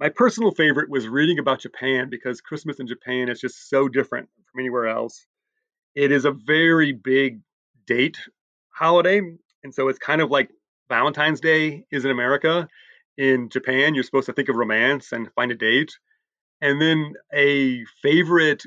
My 0.00 0.08
personal 0.08 0.50
favorite 0.50 0.90
was 0.90 1.06
reading 1.06 1.38
about 1.38 1.60
Japan 1.60 2.08
because 2.10 2.40
Christmas 2.40 2.80
in 2.80 2.86
Japan 2.86 3.28
is 3.28 3.40
just 3.40 3.68
so 3.68 3.88
different 3.88 4.28
from 4.50 4.60
anywhere 4.60 4.88
else. 4.88 5.26
It 5.94 6.10
is 6.10 6.24
a 6.24 6.32
very 6.32 6.92
big 6.92 7.40
date 7.86 8.18
holiday, 8.70 9.20
and 9.62 9.72
so 9.72 9.88
it's 9.88 9.98
kind 9.98 10.20
of 10.20 10.30
like 10.30 10.50
Valentine's 10.88 11.40
Day 11.40 11.84
is 11.92 12.04
in 12.04 12.10
America. 12.10 12.68
In 13.16 13.48
Japan, 13.48 13.94
you're 13.94 14.02
supposed 14.02 14.26
to 14.26 14.32
think 14.32 14.48
of 14.48 14.56
romance 14.56 15.12
and 15.12 15.32
find 15.34 15.52
a 15.52 15.54
date. 15.54 15.92
And 16.60 16.80
then 16.80 17.14
a 17.32 17.84
favorite 18.02 18.64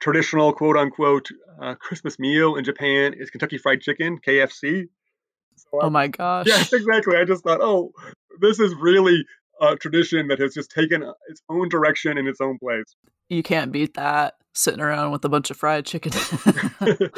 traditional 0.00 0.52
quote 0.52 0.76
unquote 0.76 1.28
uh, 1.60 1.74
Christmas 1.74 2.18
meal 2.18 2.56
in 2.56 2.64
Japan 2.64 3.14
is 3.16 3.30
Kentucky 3.30 3.58
Fried 3.58 3.80
Chicken, 3.80 4.18
KFC. 4.18 4.88
So 5.70 5.80
oh 5.82 5.90
my 5.90 6.08
gosh. 6.08 6.46
Yes, 6.46 6.72
exactly. 6.72 7.16
I 7.16 7.24
just 7.24 7.44
thought, 7.44 7.60
oh, 7.60 7.92
this 8.40 8.58
is 8.58 8.74
really 8.80 9.24
a 9.60 9.76
tradition 9.76 10.28
that 10.28 10.38
has 10.40 10.54
just 10.54 10.70
taken 10.70 11.02
its 11.28 11.42
own 11.48 11.68
direction 11.68 12.18
in 12.18 12.26
its 12.26 12.40
own 12.40 12.58
place. 12.58 12.96
You 13.28 13.42
can't 13.42 13.72
beat 13.72 13.94
that 13.94 14.34
sitting 14.54 14.80
around 14.80 15.12
with 15.12 15.24
a 15.24 15.28
bunch 15.28 15.50
of 15.50 15.56
fried 15.56 15.86
chicken. 15.86 16.12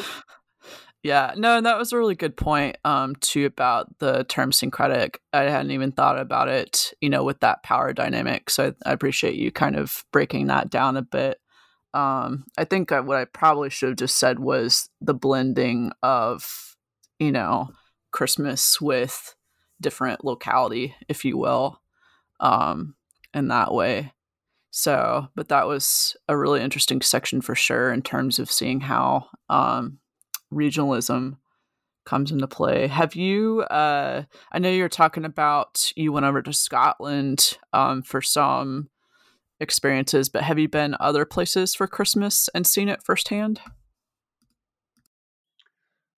yeah, 1.02 1.34
no, 1.36 1.56
and 1.56 1.66
that 1.66 1.78
was 1.78 1.92
a 1.92 1.98
really 1.98 2.14
good 2.14 2.36
point 2.36 2.76
um 2.84 3.14
too 3.16 3.46
about 3.46 3.98
the 3.98 4.24
term 4.24 4.52
syncretic. 4.52 5.20
I 5.32 5.42
hadn't 5.42 5.72
even 5.72 5.92
thought 5.92 6.18
about 6.18 6.48
it, 6.48 6.92
you 7.00 7.08
know, 7.08 7.24
with 7.24 7.40
that 7.40 7.62
power 7.62 7.92
dynamic. 7.92 8.50
So 8.50 8.74
I, 8.84 8.90
I 8.90 8.92
appreciate 8.92 9.36
you 9.36 9.50
kind 9.50 9.76
of 9.76 10.04
breaking 10.12 10.48
that 10.48 10.70
down 10.70 10.96
a 10.96 11.02
bit. 11.02 11.38
Um, 11.94 12.44
I 12.58 12.64
think 12.64 12.90
I, 12.90 13.00
what 13.00 13.16
I 13.16 13.24
probably 13.24 13.70
should 13.70 13.90
have 13.90 13.98
just 13.98 14.18
said 14.18 14.40
was 14.40 14.88
the 15.00 15.14
blending 15.14 15.92
of, 16.02 16.76
you 17.20 17.30
know, 17.30 17.70
Christmas 18.14 18.80
with 18.80 19.34
different 19.80 20.24
locality, 20.24 20.94
if 21.08 21.24
you 21.24 21.36
will, 21.36 21.80
um, 22.38 22.94
in 23.34 23.48
that 23.48 23.74
way. 23.74 24.12
So, 24.70 25.26
but 25.34 25.48
that 25.48 25.66
was 25.66 26.16
a 26.28 26.36
really 26.36 26.62
interesting 26.62 27.02
section 27.02 27.40
for 27.40 27.56
sure 27.56 27.92
in 27.92 28.02
terms 28.02 28.38
of 28.38 28.52
seeing 28.52 28.80
how 28.82 29.26
um, 29.50 29.98
regionalism 30.52 31.38
comes 32.06 32.30
into 32.30 32.46
play. 32.46 32.86
Have 32.86 33.16
you? 33.16 33.62
Uh, 33.62 34.22
I 34.52 34.58
know 34.60 34.70
you're 34.70 34.88
talking 34.88 35.24
about 35.24 35.90
you 35.96 36.12
went 36.12 36.26
over 36.26 36.40
to 36.40 36.52
Scotland 36.52 37.58
um, 37.72 38.02
for 38.02 38.22
some 38.22 38.90
experiences, 39.58 40.28
but 40.28 40.44
have 40.44 40.60
you 40.60 40.68
been 40.68 40.96
other 41.00 41.24
places 41.24 41.74
for 41.74 41.88
Christmas 41.88 42.48
and 42.54 42.64
seen 42.64 42.88
it 42.88 43.02
firsthand? 43.02 43.60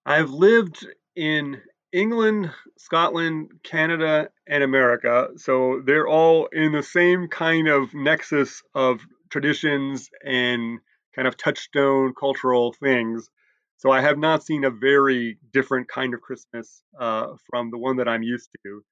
I've 0.05 0.31
lived 0.31 0.87
in 1.15 1.63
England, 1.97 2.53
Scotland, 2.77 3.51
Canada, 3.63 4.29
and 4.47 4.63
America. 4.63 5.29
So 5.37 5.81
they're 5.87 6.07
all 6.07 6.47
in 6.53 6.73
the 6.73 6.83
same 6.83 7.29
kind 7.29 7.69
of 7.69 7.95
nexus 7.95 8.63
of 8.75 9.01
traditions 9.31 10.11
and 10.23 10.79
kind 11.15 11.27
of 11.27 11.39
touchstone 11.39 12.13
cultural 12.13 12.75
things. 12.75 13.31
So 13.79 13.91
I 13.91 14.03
have 14.03 14.19
not 14.19 14.45
seen 14.45 14.65
a 14.65 14.71
very 14.71 15.39
different 15.55 15.89
kind 15.89 16.13
of 16.13 16.21
Christmas 16.21 16.83
uh, 17.01 17.29
from 17.49 17.71
the 17.71 17.79
one 17.79 17.97
that 17.97 18.09
I'm 18.09 18.23
used 18.23 18.51
to, 18.65 18.85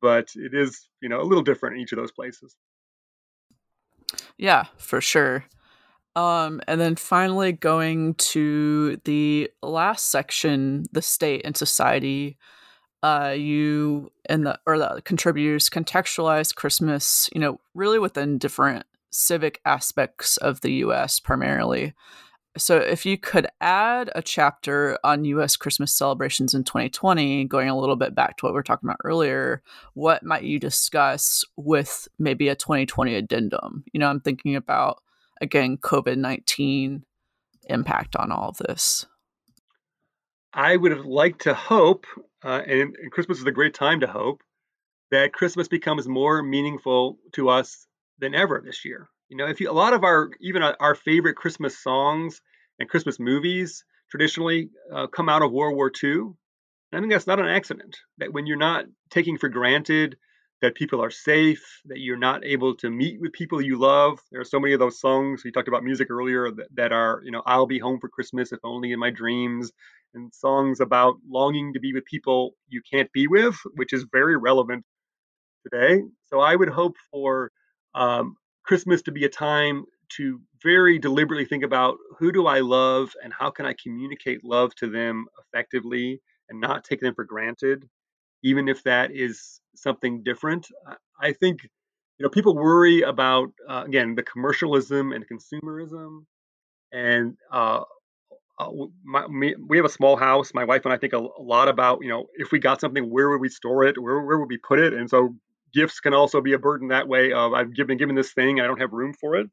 but 0.00 0.28
it 0.36 0.54
is, 0.54 0.88
you 1.00 1.08
know, 1.08 1.20
a 1.20 1.24
little 1.24 1.42
different 1.42 1.76
in 1.76 1.82
each 1.82 1.92
of 1.92 1.98
those 1.98 2.12
places. 2.12 2.56
Yeah, 4.36 4.66
for 4.76 5.00
sure. 5.00 5.46
Um, 6.16 6.62
and 6.66 6.80
then 6.80 6.96
finally 6.96 7.52
going 7.52 8.14
to 8.14 8.96
the 9.04 9.50
last 9.62 10.10
section, 10.10 10.86
the 10.90 11.02
state 11.02 11.42
and 11.44 11.56
society. 11.56 12.38
Uh, 13.02 13.34
you 13.36 14.10
and 14.24 14.46
the 14.46 14.58
or 14.66 14.78
the 14.78 15.02
contributors 15.04 15.68
contextualize 15.68 16.54
Christmas, 16.54 17.28
you 17.34 17.40
know, 17.40 17.60
really 17.74 17.98
within 17.98 18.38
different 18.38 18.86
civic 19.10 19.60
aspects 19.64 20.38
of 20.38 20.62
the 20.62 20.72
U.S. 20.74 21.20
primarily. 21.20 21.94
So, 22.56 22.78
if 22.78 23.04
you 23.04 23.18
could 23.18 23.46
add 23.60 24.10
a 24.14 24.22
chapter 24.22 24.98
on 25.04 25.26
U.S. 25.26 25.56
Christmas 25.56 25.92
celebrations 25.92 26.54
in 26.54 26.64
2020, 26.64 27.44
going 27.44 27.68
a 27.68 27.78
little 27.78 27.96
bit 27.96 28.14
back 28.14 28.38
to 28.38 28.46
what 28.46 28.52
we 28.52 28.56
were 28.56 28.62
talking 28.62 28.88
about 28.88 29.00
earlier, 29.04 29.62
what 29.92 30.22
might 30.22 30.44
you 30.44 30.58
discuss 30.58 31.44
with 31.56 32.08
maybe 32.18 32.48
a 32.48 32.54
2020 32.56 33.14
addendum? 33.14 33.84
You 33.92 34.00
know, 34.00 34.08
I'm 34.08 34.20
thinking 34.20 34.56
about 34.56 35.02
again 35.40 35.76
COVID 35.78 36.16
19 36.16 37.04
impact 37.68 38.16
on 38.16 38.32
all 38.32 38.50
of 38.50 38.58
this? 38.58 39.06
I 40.52 40.76
would 40.76 40.92
have 40.92 41.04
liked 41.04 41.42
to 41.42 41.54
hope, 41.54 42.06
uh, 42.42 42.62
and, 42.66 42.96
and 42.96 43.12
Christmas 43.12 43.38
is 43.38 43.44
a 43.44 43.52
great 43.52 43.74
time 43.74 44.00
to 44.00 44.06
hope, 44.06 44.42
that 45.10 45.32
Christmas 45.32 45.68
becomes 45.68 46.08
more 46.08 46.42
meaningful 46.42 47.18
to 47.32 47.48
us 47.48 47.86
than 48.18 48.34
ever 48.34 48.62
this 48.64 48.84
year. 48.84 49.08
You 49.28 49.36
know, 49.36 49.46
if 49.46 49.60
you, 49.60 49.70
a 49.70 49.72
lot 49.72 49.92
of 49.92 50.04
our 50.04 50.30
even 50.40 50.62
our 50.62 50.94
favorite 50.94 51.36
Christmas 51.36 51.78
songs 51.78 52.40
and 52.78 52.88
Christmas 52.88 53.18
movies 53.18 53.84
traditionally 54.10 54.70
uh, 54.92 55.06
come 55.08 55.28
out 55.28 55.42
of 55.42 55.52
World 55.52 55.76
War 55.76 55.90
II. 56.02 56.10
And 56.10 56.34
I 56.92 57.00
think 57.00 57.12
that's 57.12 57.26
not 57.26 57.40
an 57.40 57.46
accident. 57.46 57.96
That 58.18 58.32
when 58.32 58.46
you're 58.46 58.56
not 58.56 58.86
taking 59.10 59.38
for 59.38 59.48
granted 59.48 60.16
that 60.62 60.74
people 60.74 61.02
are 61.02 61.10
safe, 61.10 61.62
that 61.86 62.00
you're 62.00 62.16
not 62.16 62.44
able 62.44 62.74
to 62.76 62.90
meet 62.90 63.20
with 63.20 63.32
people 63.32 63.60
you 63.60 63.78
love. 63.78 64.18
There 64.30 64.40
are 64.40 64.44
so 64.44 64.58
many 64.58 64.72
of 64.72 64.80
those 64.80 65.00
songs 65.00 65.42
we 65.44 65.52
talked 65.52 65.68
about 65.68 65.84
music 65.84 66.10
earlier 66.10 66.50
that, 66.50 66.66
that 66.74 66.92
are, 66.92 67.20
you 67.24 67.30
know, 67.30 67.42
I'll 67.44 67.66
be 67.66 67.78
home 67.78 68.00
for 68.00 68.08
Christmas 68.08 68.52
if 68.52 68.60
only 68.64 68.92
in 68.92 68.98
my 68.98 69.10
dreams, 69.10 69.70
and 70.14 70.32
songs 70.32 70.80
about 70.80 71.16
longing 71.28 71.74
to 71.74 71.80
be 71.80 71.92
with 71.92 72.04
people 72.06 72.54
you 72.68 72.80
can't 72.90 73.12
be 73.12 73.26
with, 73.26 73.56
which 73.74 73.92
is 73.92 74.06
very 74.10 74.36
relevant 74.36 74.84
today. 75.62 76.02
So 76.26 76.40
I 76.40 76.56
would 76.56 76.70
hope 76.70 76.96
for 77.10 77.50
um, 77.94 78.36
Christmas 78.64 79.02
to 79.02 79.12
be 79.12 79.24
a 79.24 79.28
time 79.28 79.84
to 80.16 80.40
very 80.62 80.98
deliberately 80.98 81.44
think 81.44 81.64
about 81.64 81.96
who 82.18 82.32
do 82.32 82.46
I 82.46 82.60
love 82.60 83.12
and 83.22 83.32
how 83.32 83.50
can 83.50 83.66
I 83.66 83.74
communicate 83.82 84.44
love 84.44 84.74
to 84.76 84.88
them 84.88 85.26
effectively 85.40 86.20
and 86.48 86.60
not 86.60 86.84
take 86.84 87.00
them 87.00 87.14
for 87.14 87.24
granted, 87.24 87.84
even 88.42 88.68
if 88.68 88.82
that 88.84 89.10
is 89.12 89.60
something 89.74 90.22
different. 90.22 90.68
I 91.20 91.32
think 91.32 91.62
you 92.18 92.24
know 92.24 92.30
people 92.30 92.54
worry 92.54 93.02
about 93.02 93.48
uh, 93.68 93.84
again 93.86 94.14
the 94.14 94.22
commercialism 94.22 95.12
and 95.12 95.24
consumerism, 95.28 96.24
and 96.92 97.36
uh, 97.52 97.82
uh, 98.58 98.70
my, 99.04 99.26
me, 99.28 99.54
we 99.68 99.76
have 99.76 99.86
a 99.86 99.90
small 99.90 100.16
house. 100.16 100.52
My 100.54 100.64
wife 100.64 100.84
and 100.84 100.94
I 100.94 100.96
think 100.96 101.12
a, 101.12 101.18
a, 101.18 101.42
lot 101.42 101.68
about 101.68 101.98
you 102.02 102.08
know 102.08 102.26
if 102.34 102.52
we 102.52 102.58
got 102.58 102.80
something, 102.80 103.10
where 103.10 103.28
would 103.30 103.40
we 103.40 103.48
store 103.48 103.84
it? 103.84 104.00
Where 104.00 104.20
where 104.20 104.38
would 104.38 104.48
we 104.48 104.58
put 104.58 104.78
it? 104.78 104.94
And 104.94 105.08
so 105.10 105.36
gifts 105.74 106.00
can 106.00 106.14
also 106.14 106.40
be 106.40 106.54
a 106.54 106.58
burden 106.58 106.88
that 106.88 107.08
way. 107.08 107.32
Of 107.32 107.52
I've 107.52 107.74
given 107.74 107.98
given 107.98 108.14
this 108.14 108.32
thing, 108.32 108.60
I 108.60 108.66
don't 108.66 108.80
have 108.80 108.92
room 108.92 109.12
for 109.12 109.36
it. 109.36 109.48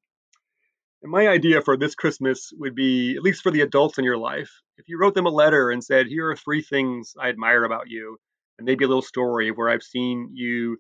And 1.02 1.12
my 1.12 1.28
idea 1.28 1.62
for 1.62 1.76
this 1.76 1.96
Christmas 1.96 2.54
would 2.58 2.76
be, 2.76 3.16
at 3.18 3.24
least 3.24 3.44
for 3.44 3.52
the 3.52 3.62
adults 3.62 3.98
in 3.98 4.06
your 4.06 4.18
life, 4.18 4.50
if 4.78 4.88
you 4.88 4.98
wrote 4.98 5.16
them 5.16 5.26
a 5.26 5.30
letter 5.30 5.70
and 5.70 5.84
said, 5.84 6.08
"Here 6.08 6.30
are 6.30 6.36
three 6.38 6.62
things 6.62 7.14
I 7.20 7.28
admire 7.28 7.66
about 7.66 7.90
you," 7.90 8.12
and 8.12 8.18
maybe 8.60 8.86
a 8.86 8.88
little 8.88 9.02
story 9.02 9.52
where 9.52 9.70
I've 9.70 9.84
seen 9.84 10.30
you 10.34 10.78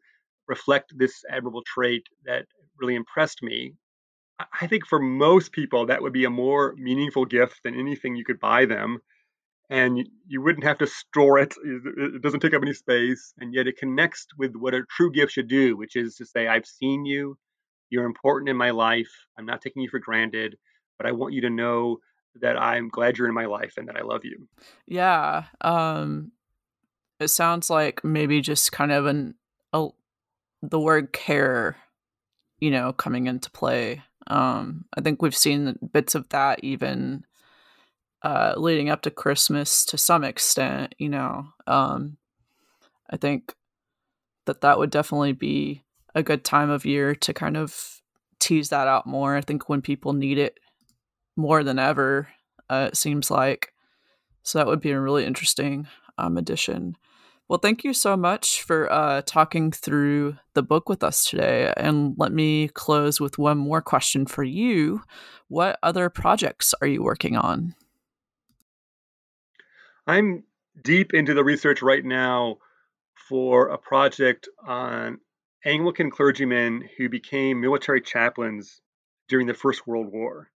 reflect 0.47 0.93
this 0.97 1.23
admirable 1.29 1.63
trait 1.65 2.03
that 2.25 2.45
really 2.79 2.95
impressed 2.95 3.41
me. 3.41 3.73
I 4.59 4.67
think 4.67 4.85
for 4.87 4.99
most 4.99 5.51
people, 5.51 5.85
that 5.85 6.01
would 6.01 6.13
be 6.13 6.25
a 6.25 6.29
more 6.29 6.75
meaningful 6.77 7.25
gift 7.25 7.61
than 7.63 7.79
anything 7.79 8.15
you 8.15 8.25
could 8.25 8.39
buy 8.39 8.65
them. 8.65 8.99
And 9.69 10.07
you 10.27 10.41
wouldn't 10.41 10.65
have 10.65 10.79
to 10.79 10.87
store 10.87 11.39
it. 11.39 11.55
It 11.63 12.21
doesn't 12.21 12.41
take 12.41 12.53
up 12.53 12.61
any 12.61 12.73
space. 12.73 13.33
And 13.39 13.53
yet 13.53 13.67
it 13.67 13.77
connects 13.77 14.27
with 14.37 14.55
what 14.55 14.73
a 14.73 14.83
true 14.89 15.11
gift 15.11 15.31
should 15.31 15.47
do, 15.47 15.77
which 15.77 15.95
is 15.95 16.15
to 16.17 16.25
say, 16.25 16.47
I've 16.47 16.65
seen 16.65 17.05
you. 17.05 17.37
You're 17.89 18.05
important 18.05 18.49
in 18.49 18.57
my 18.57 18.71
life. 18.71 19.11
I'm 19.37 19.45
not 19.45 19.61
taking 19.61 19.81
you 19.81 19.89
for 19.89 19.99
granted, 19.99 20.57
but 20.97 21.07
I 21.07 21.11
want 21.11 21.33
you 21.33 21.41
to 21.41 21.49
know 21.49 21.99
that 22.41 22.59
I'm 22.59 22.89
glad 22.89 23.17
you're 23.17 23.27
in 23.27 23.33
my 23.33 23.45
life 23.45 23.75
and 23.77 23.87
that 23.87 23.95
I 23.95 24.01
love 24.01 24.25
you. 24.25 24.47
Yeah. 24.87 25.45
Um, 25.61 26.31
it 27.19 27.29
sounds 27.29 27.69
like 27.69 28.03
maybe 28.03 28.41
just 28.41 28.71
kind 28.71 28.91
of 28.91 29.05
an 29.05 29.35
a, 29.71 29.89
the 30.61 30.79
word 30.79 31.13
care, 31.13 31.77
you 32.59 32.71
know, 32.71 32.93
coming 32.93 33.27
into 33.27 33.51
play. 33.51 34.01
Um, 34.27 34.85
I 34.95 35.01
think 35.01 35.21
we've 35.21 35.35
seen 35.35 35.77
bits 35.91 36.15
of 36.15 36.29
that 36.29 36.63
even 36.63 37.25
uh, 38.21 38.53
leading 38.57 38.89
up 38.89 39.01
to 39.03 39.11
Christmas 39.11 39.85
to 39.85 39.97
some 39.97 40.23
extent. 40.23 40.95
You 40.97 41.09
know, 41.09 41.47
um, 41.67 42.17
I 43.09 43.17
think 43.17 43.53
that 44.45 44.61
that 44.61 44.77
would 44.77 44.89
definitely 44.89 45.33
be 45.33 45.83
a 46.15 46.23
good 46.23 46.43
time 46.43 46.69
of 46.69 46.85
year 46.85 47.15
to 47.15 47.33
kind 47.33 47.57
of 47.57 48.01
tease 48.39 48.69
that 48.69 48.87
out 48.87 49.07
more. 49.07 49.35
I 49.35 49.41
think 49.41 49.69
when 49.69 49.81
people 49.81 50.13
need 50.13 50.37
it 50.37 50.59
more 51.35 51.63
than 51.63 51.79
ever, 51.79 52.27
uh, 52.69 52.89
it 52.91 52.97
seems 52.97 53.31
like. 53.31 53.73
So 54.43 54.59
that 54.59 54.67
would 54.67 54.81
be 54.81 54.93
really 54.93 55.25
interesting 55.25 55.87
um, 56.17 56.37
addition. 56.37 56.95
Well, 57.49 57.59
thank 57.59 57.83
you 57.83 57.93
so 57.93 58.15
much 58.15 58.63
for 58.63 58.91
uh, 58.91 59.21
talking 59.25 59.71
through 59.71 60.37
the 60.53 60.63
book 60.63 60.87
with 60.87 61.03
us 61.03 61.25
today. 61.25 61.73
And 61.75 62.15
let 62.17 62.31
me 62.31 62.69
close 62.69 63.19
with 63.19 63.37
one 63.37 63.57
more 63.57 63.81
question 63.81 64.25
for 64.25 64.43
you. 64.43 65.01
What 65.49 65.77
other 65.83 66.09
projects 66.09 66.73
are 66.81 66.87
you 66.87 67.03
working 67.03 67.35
on? 67.35 67.75
I'm 70.07 70.43
deep 70.81 71.13
into 71.13 71.33
the 71.33 71.43
research 71.43 71.81
right 71.81 72.03
now 72.03 72.57
for 73.29 73.67
a 73.67 73.77
project 73.77 74.47
on 74.65 75.19
Anglican 75.65 76.11
clergymen 76.11 76.89
who 76.97 77.09
became 77.09 77.61
military 77.61 78.01
chaplains 78.01 78.81
during 79.29 79.47
the 79.47 79.53
First 79.53 79.85
World 79.87 80.11
War. 80.11 80.49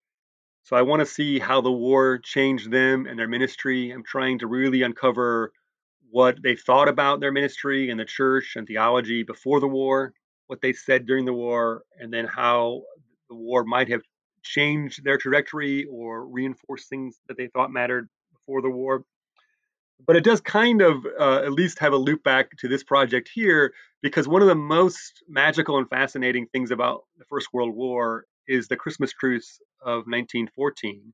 So 0.65 0.77
I 0.77 0.83
want 0.83 1.01
to 1.01 1.07
see 1.07 1.39
how 1.39 1.61
the 1.61 1.71
war 1.71 2.19
changed 2.19 2.71
them 2.71 3.07
and 3.07 3.19
their 3.19 3.29
ministry. 3.29 3.91
I'm 3.91 4.03
trying 4.03 4.39
to 4.39 4.47
really 4.47 4.83
uncover 4.83 5.53
what 6.11 6.43
they 6.43 6.57
thought 6.57 6.89
about 6.89 7.21
their 7.21 7.33
ministry 7.33 7.91
and 7.91 8.01
the 8.01 8.07
church 8.07 8.55
and 8.57 8.67
theology 8.67 9.25
before 9.25 9.61
the 9.61 9.69
war, 9.69 10.15
what 10.47 10.63
they 10.63 10.73
said 10.73 11.05
during 11.05 11.27
the 11.27 11.35
war, 11.35 11.83
and 12.01 12.11
then 12.11 12.25
how 12.25 12.83
the 13.29 13.35
war 13.35 13.65
might 13.65 13.91
have 13.91 14.01
changed 14.43 15.05
their 15.05 15.19
trajectory 15.19 15.85
or 15.85 16.27
reinforced 16.27 16.89
things 16.89 17.21
that 17.29 17.37
they 17.37 17.49
thought 17.49 17.71
mattered 17.71 18.09
before 18.33 18.63
the 18.63 18.71
war. 18.71 19.05
But 20.07 20.17
it 20.17 20.25
does 20.25 20.41
kind 20.41 20.81
of 20.81 21.05
uh, 21.19 21.43
at 21.45 21.53
least 21.53 21.79
have 21.79 21.93
a 21.93 21.99
loop 21.99 22.25
back 22.25 22.57
to 22.59 22.69
this 22.69 22.83
project 22.83 23.31
here, 23.35 23.75
because 24.03 24.27
one 24.27 24.41
of 24.41 24.49
the 24.49 24.55
most 24.55 25.23
magical 25.29 25.77
and 25.77 25.89
fascinating 25.91 26.47
things 26.47 26.71
about 26.71 27.05
the 27.19 27.25
First 27.27 27.49
World 27.53 27.75
War 27.75 28.25
is 28.49 28.69
the 28.69 28.77
Christmas 28.77 29.13
truce 29.13 29.61
of 29.83 30.07
1914 30.07 31.13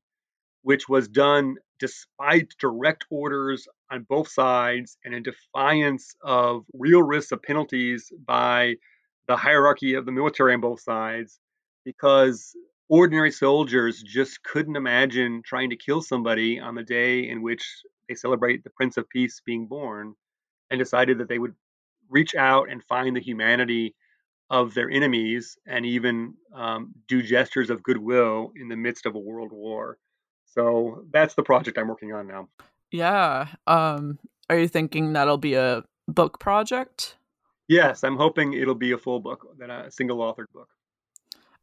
which 0.62 0.88
was 0.88 1.08
done 1.08 1.56
despite 1.78 2.52
direct 2.58 3.04
orders 3.10 3.66
on 3.90 4.04
both 4.08 4.28
sides 4.28 4.98
and 5.04 5.14
in 5.14 5.22
defiance 5.22 6.14
of 6.22 6.64
real 6.74 7.02
risks 7.02 7.32
of 7.32 7.42
penalties 7.42 8.12
by 8.26 8.74
the 9.26 9.36
hierarchy 9.36 9.94
of 9.94 10.04
the 10.04 10.12
military 10.12 10.52
on 10.52 10.60
both 10.60 10.80
sides, 10.80 11.38
because 11.84 12.54
ordinary 12.88 13.30
soldiers 13.30 14.02
just 14.02 14.42
couldn't 14.42 14.76
imagine 14.76 15.42
trying 15.44 15.70
to 15.70 15.76
kill 15.76 16.02
somebody 16.02 16.60
on 16.60 16.74
the 16.74 16.82
day 16.82 17.28
in 17.28 17.40
which 17.40 17.64
they 18.08 18.14
celebrate 18.14 18.62
the 18.64 18.70
Prince 18.70 18.96
of 18.96 19.08
Peace 19.08 19.40
being 19.46 19.66
born, 19.66 20.14
and 20.70 20.78
decided 20.78 21.18
that 21.18 21.28
they 21.28 21.38
would 21.38 21.54
reach 22.10 22.34
out 22.34 22.68
and 22.70 22.82
find 22.84 23.16
the 23.16 23.20
humanity 23.20 23.94
of 24.50 24.74
their 24.74 24.90
enemies 24.90 25.56
and 25.66 25.86
even 25.86 26.34
um, 26.54 26.92
do 27.06 27.22
gestures 27.22 27.70
of 27.70 27.82
goodwill 27.82 28.52
in 28.56 28.68
the 28.68 28.76
midst 28.76 29.06
of 29.06 29.14
a 29.14 29.18
world 29.18 29.52
war. 29.52 29.96
So 30.44 31.04
that's 31.12 31.34
the 31.34 31.44
project 31.44 31.78
I'm 31.78 31.88
working 31.88 32.12
on 32.12 32.26
now. 32.26 32.48
Yeah. 32.90 33.48
Um, 33.68 34.18
are 34.48 34.58
you 34.58 34.66
thinking 34.66 35.12
that'll 35.12 35.38
be 35.38 35.54
a 35.54 35.84
book 36.08 36.40
project? 36.40 37.16
Yes, 37.68 38.02
I'm 38.02 38.16
hoping 38.16 38.52
it'll 38.54 38.74
be 38.74 38.90
a 38.90 38.98
full 38.98 39.20
book, 39.20 39.46
that 39.58 39.70
a 39.70 39.92
single 39.92 40.18
authored 40.18 40.50
book. 40.52 40.68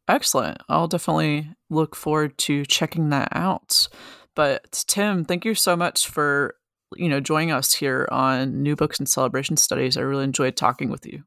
Excellent. 0.07 0.63
I'll 0.69 0.87
definitely 0.87 1.49
look 1.69 1.95
forward 1.95 2.37
to 2.39 2.65
checking 2.65 3.09
that 3.09 3.27
out. 3.33 3.89
But 4.33 4.85
Tim, 4.87 5.25
thank 5.25 5.43
you 5.43 5.53
so 5.53 5.75
much 5.75 6.07
for 6.07 6.55
you 6.95 7.09
know 7.09 7.19
joining 7.19 7.51
us 7.51 7.73
here 7.73 8.07
on 8.09 8.63
New 8.63 8.77
Books 8.77 8.99
and 8.99 9.09
Celebration 9.09 9.57
Studies. 9.57 9.97
I 9.97 10.01
really 10.01 10.23
enjoyed 10.23 10.55
talking 10.55 10.89
with 10.89 11.05
you. 11.05 11.23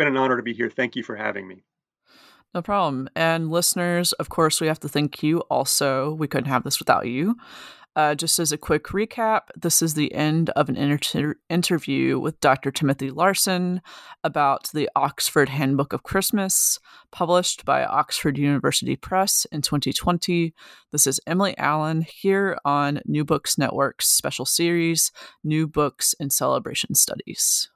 Been 0.00 0.08
an 0.08 0.16
honor 0.16 0.38
to 0.38 0.42
be 0.42 0.54
here. 0.54 0.70
Thank 0.70 0.96
you 0.96 1.02
for 1.02 1.16
having 1.16 1.46
me. 1.46 1.62
No 2.54 2.62
problem. 2.62 3.10
And 3.14 3.50
listeners, 3.50 4.14
of 4.14 4.30
course, 4.30 4.58
we 4.58 4.66
have 4.66 4.80
to 4.80 4.88
thank 4.88 5.22
you 5.22 5.40
also. 5.50 6.14
We 6.14 6.26
couldn't 6.26 6.48
have 6.48 6.64
this 6.64 6.78
without 6.78 7.06
you. 7.06 7.36
Uh, 7.94 8.14
just 8.14 8.38
as 8.38 8.50
a 8.50 8.56
quick 8.56 8.84
recap, 8.84 9.42
this 9.54 9.82
is 9.82 9.92
the 9.92 10.14
end 10.14 10.48
of 10.56 10.70
an 10.70 10.76
inter- 10.76 11.34
interview 11.50 12.18
with 12.18 12.40
Dr. 12.40 12.70
Timothy 12.70 13.10
Larsen 13.10 13.82
about 14.24 14.70
the 14.72 14.88
Oxford 14.96 15.50
Handbook 15.50 15.92
of 15.92 16.02
Christmas, 16.02 16.78
published 17.12 17.66
by 17.66 17.84
Oxford 17.84 18.38
University 18.38 18.96
Press 18.96 19.46
in 19.52 19.60
2020. 19.60 20.54
This 20.92 21.06
is 21.06 21.20
Emily 21.26 21.54
Allen 21.58 22.06
here 22.10 22.56
on 22.64 23.02
New 23.04 23.26
Books 23.26 23.58
Network's 23.58 24.08
special 24.08 24.46
series, 24.46 25.12
New 25.44 25.66
Books 25.66 26.14
and 26.18 26.32
Celebration 26.32 26.94
Studies. 26.94 27.68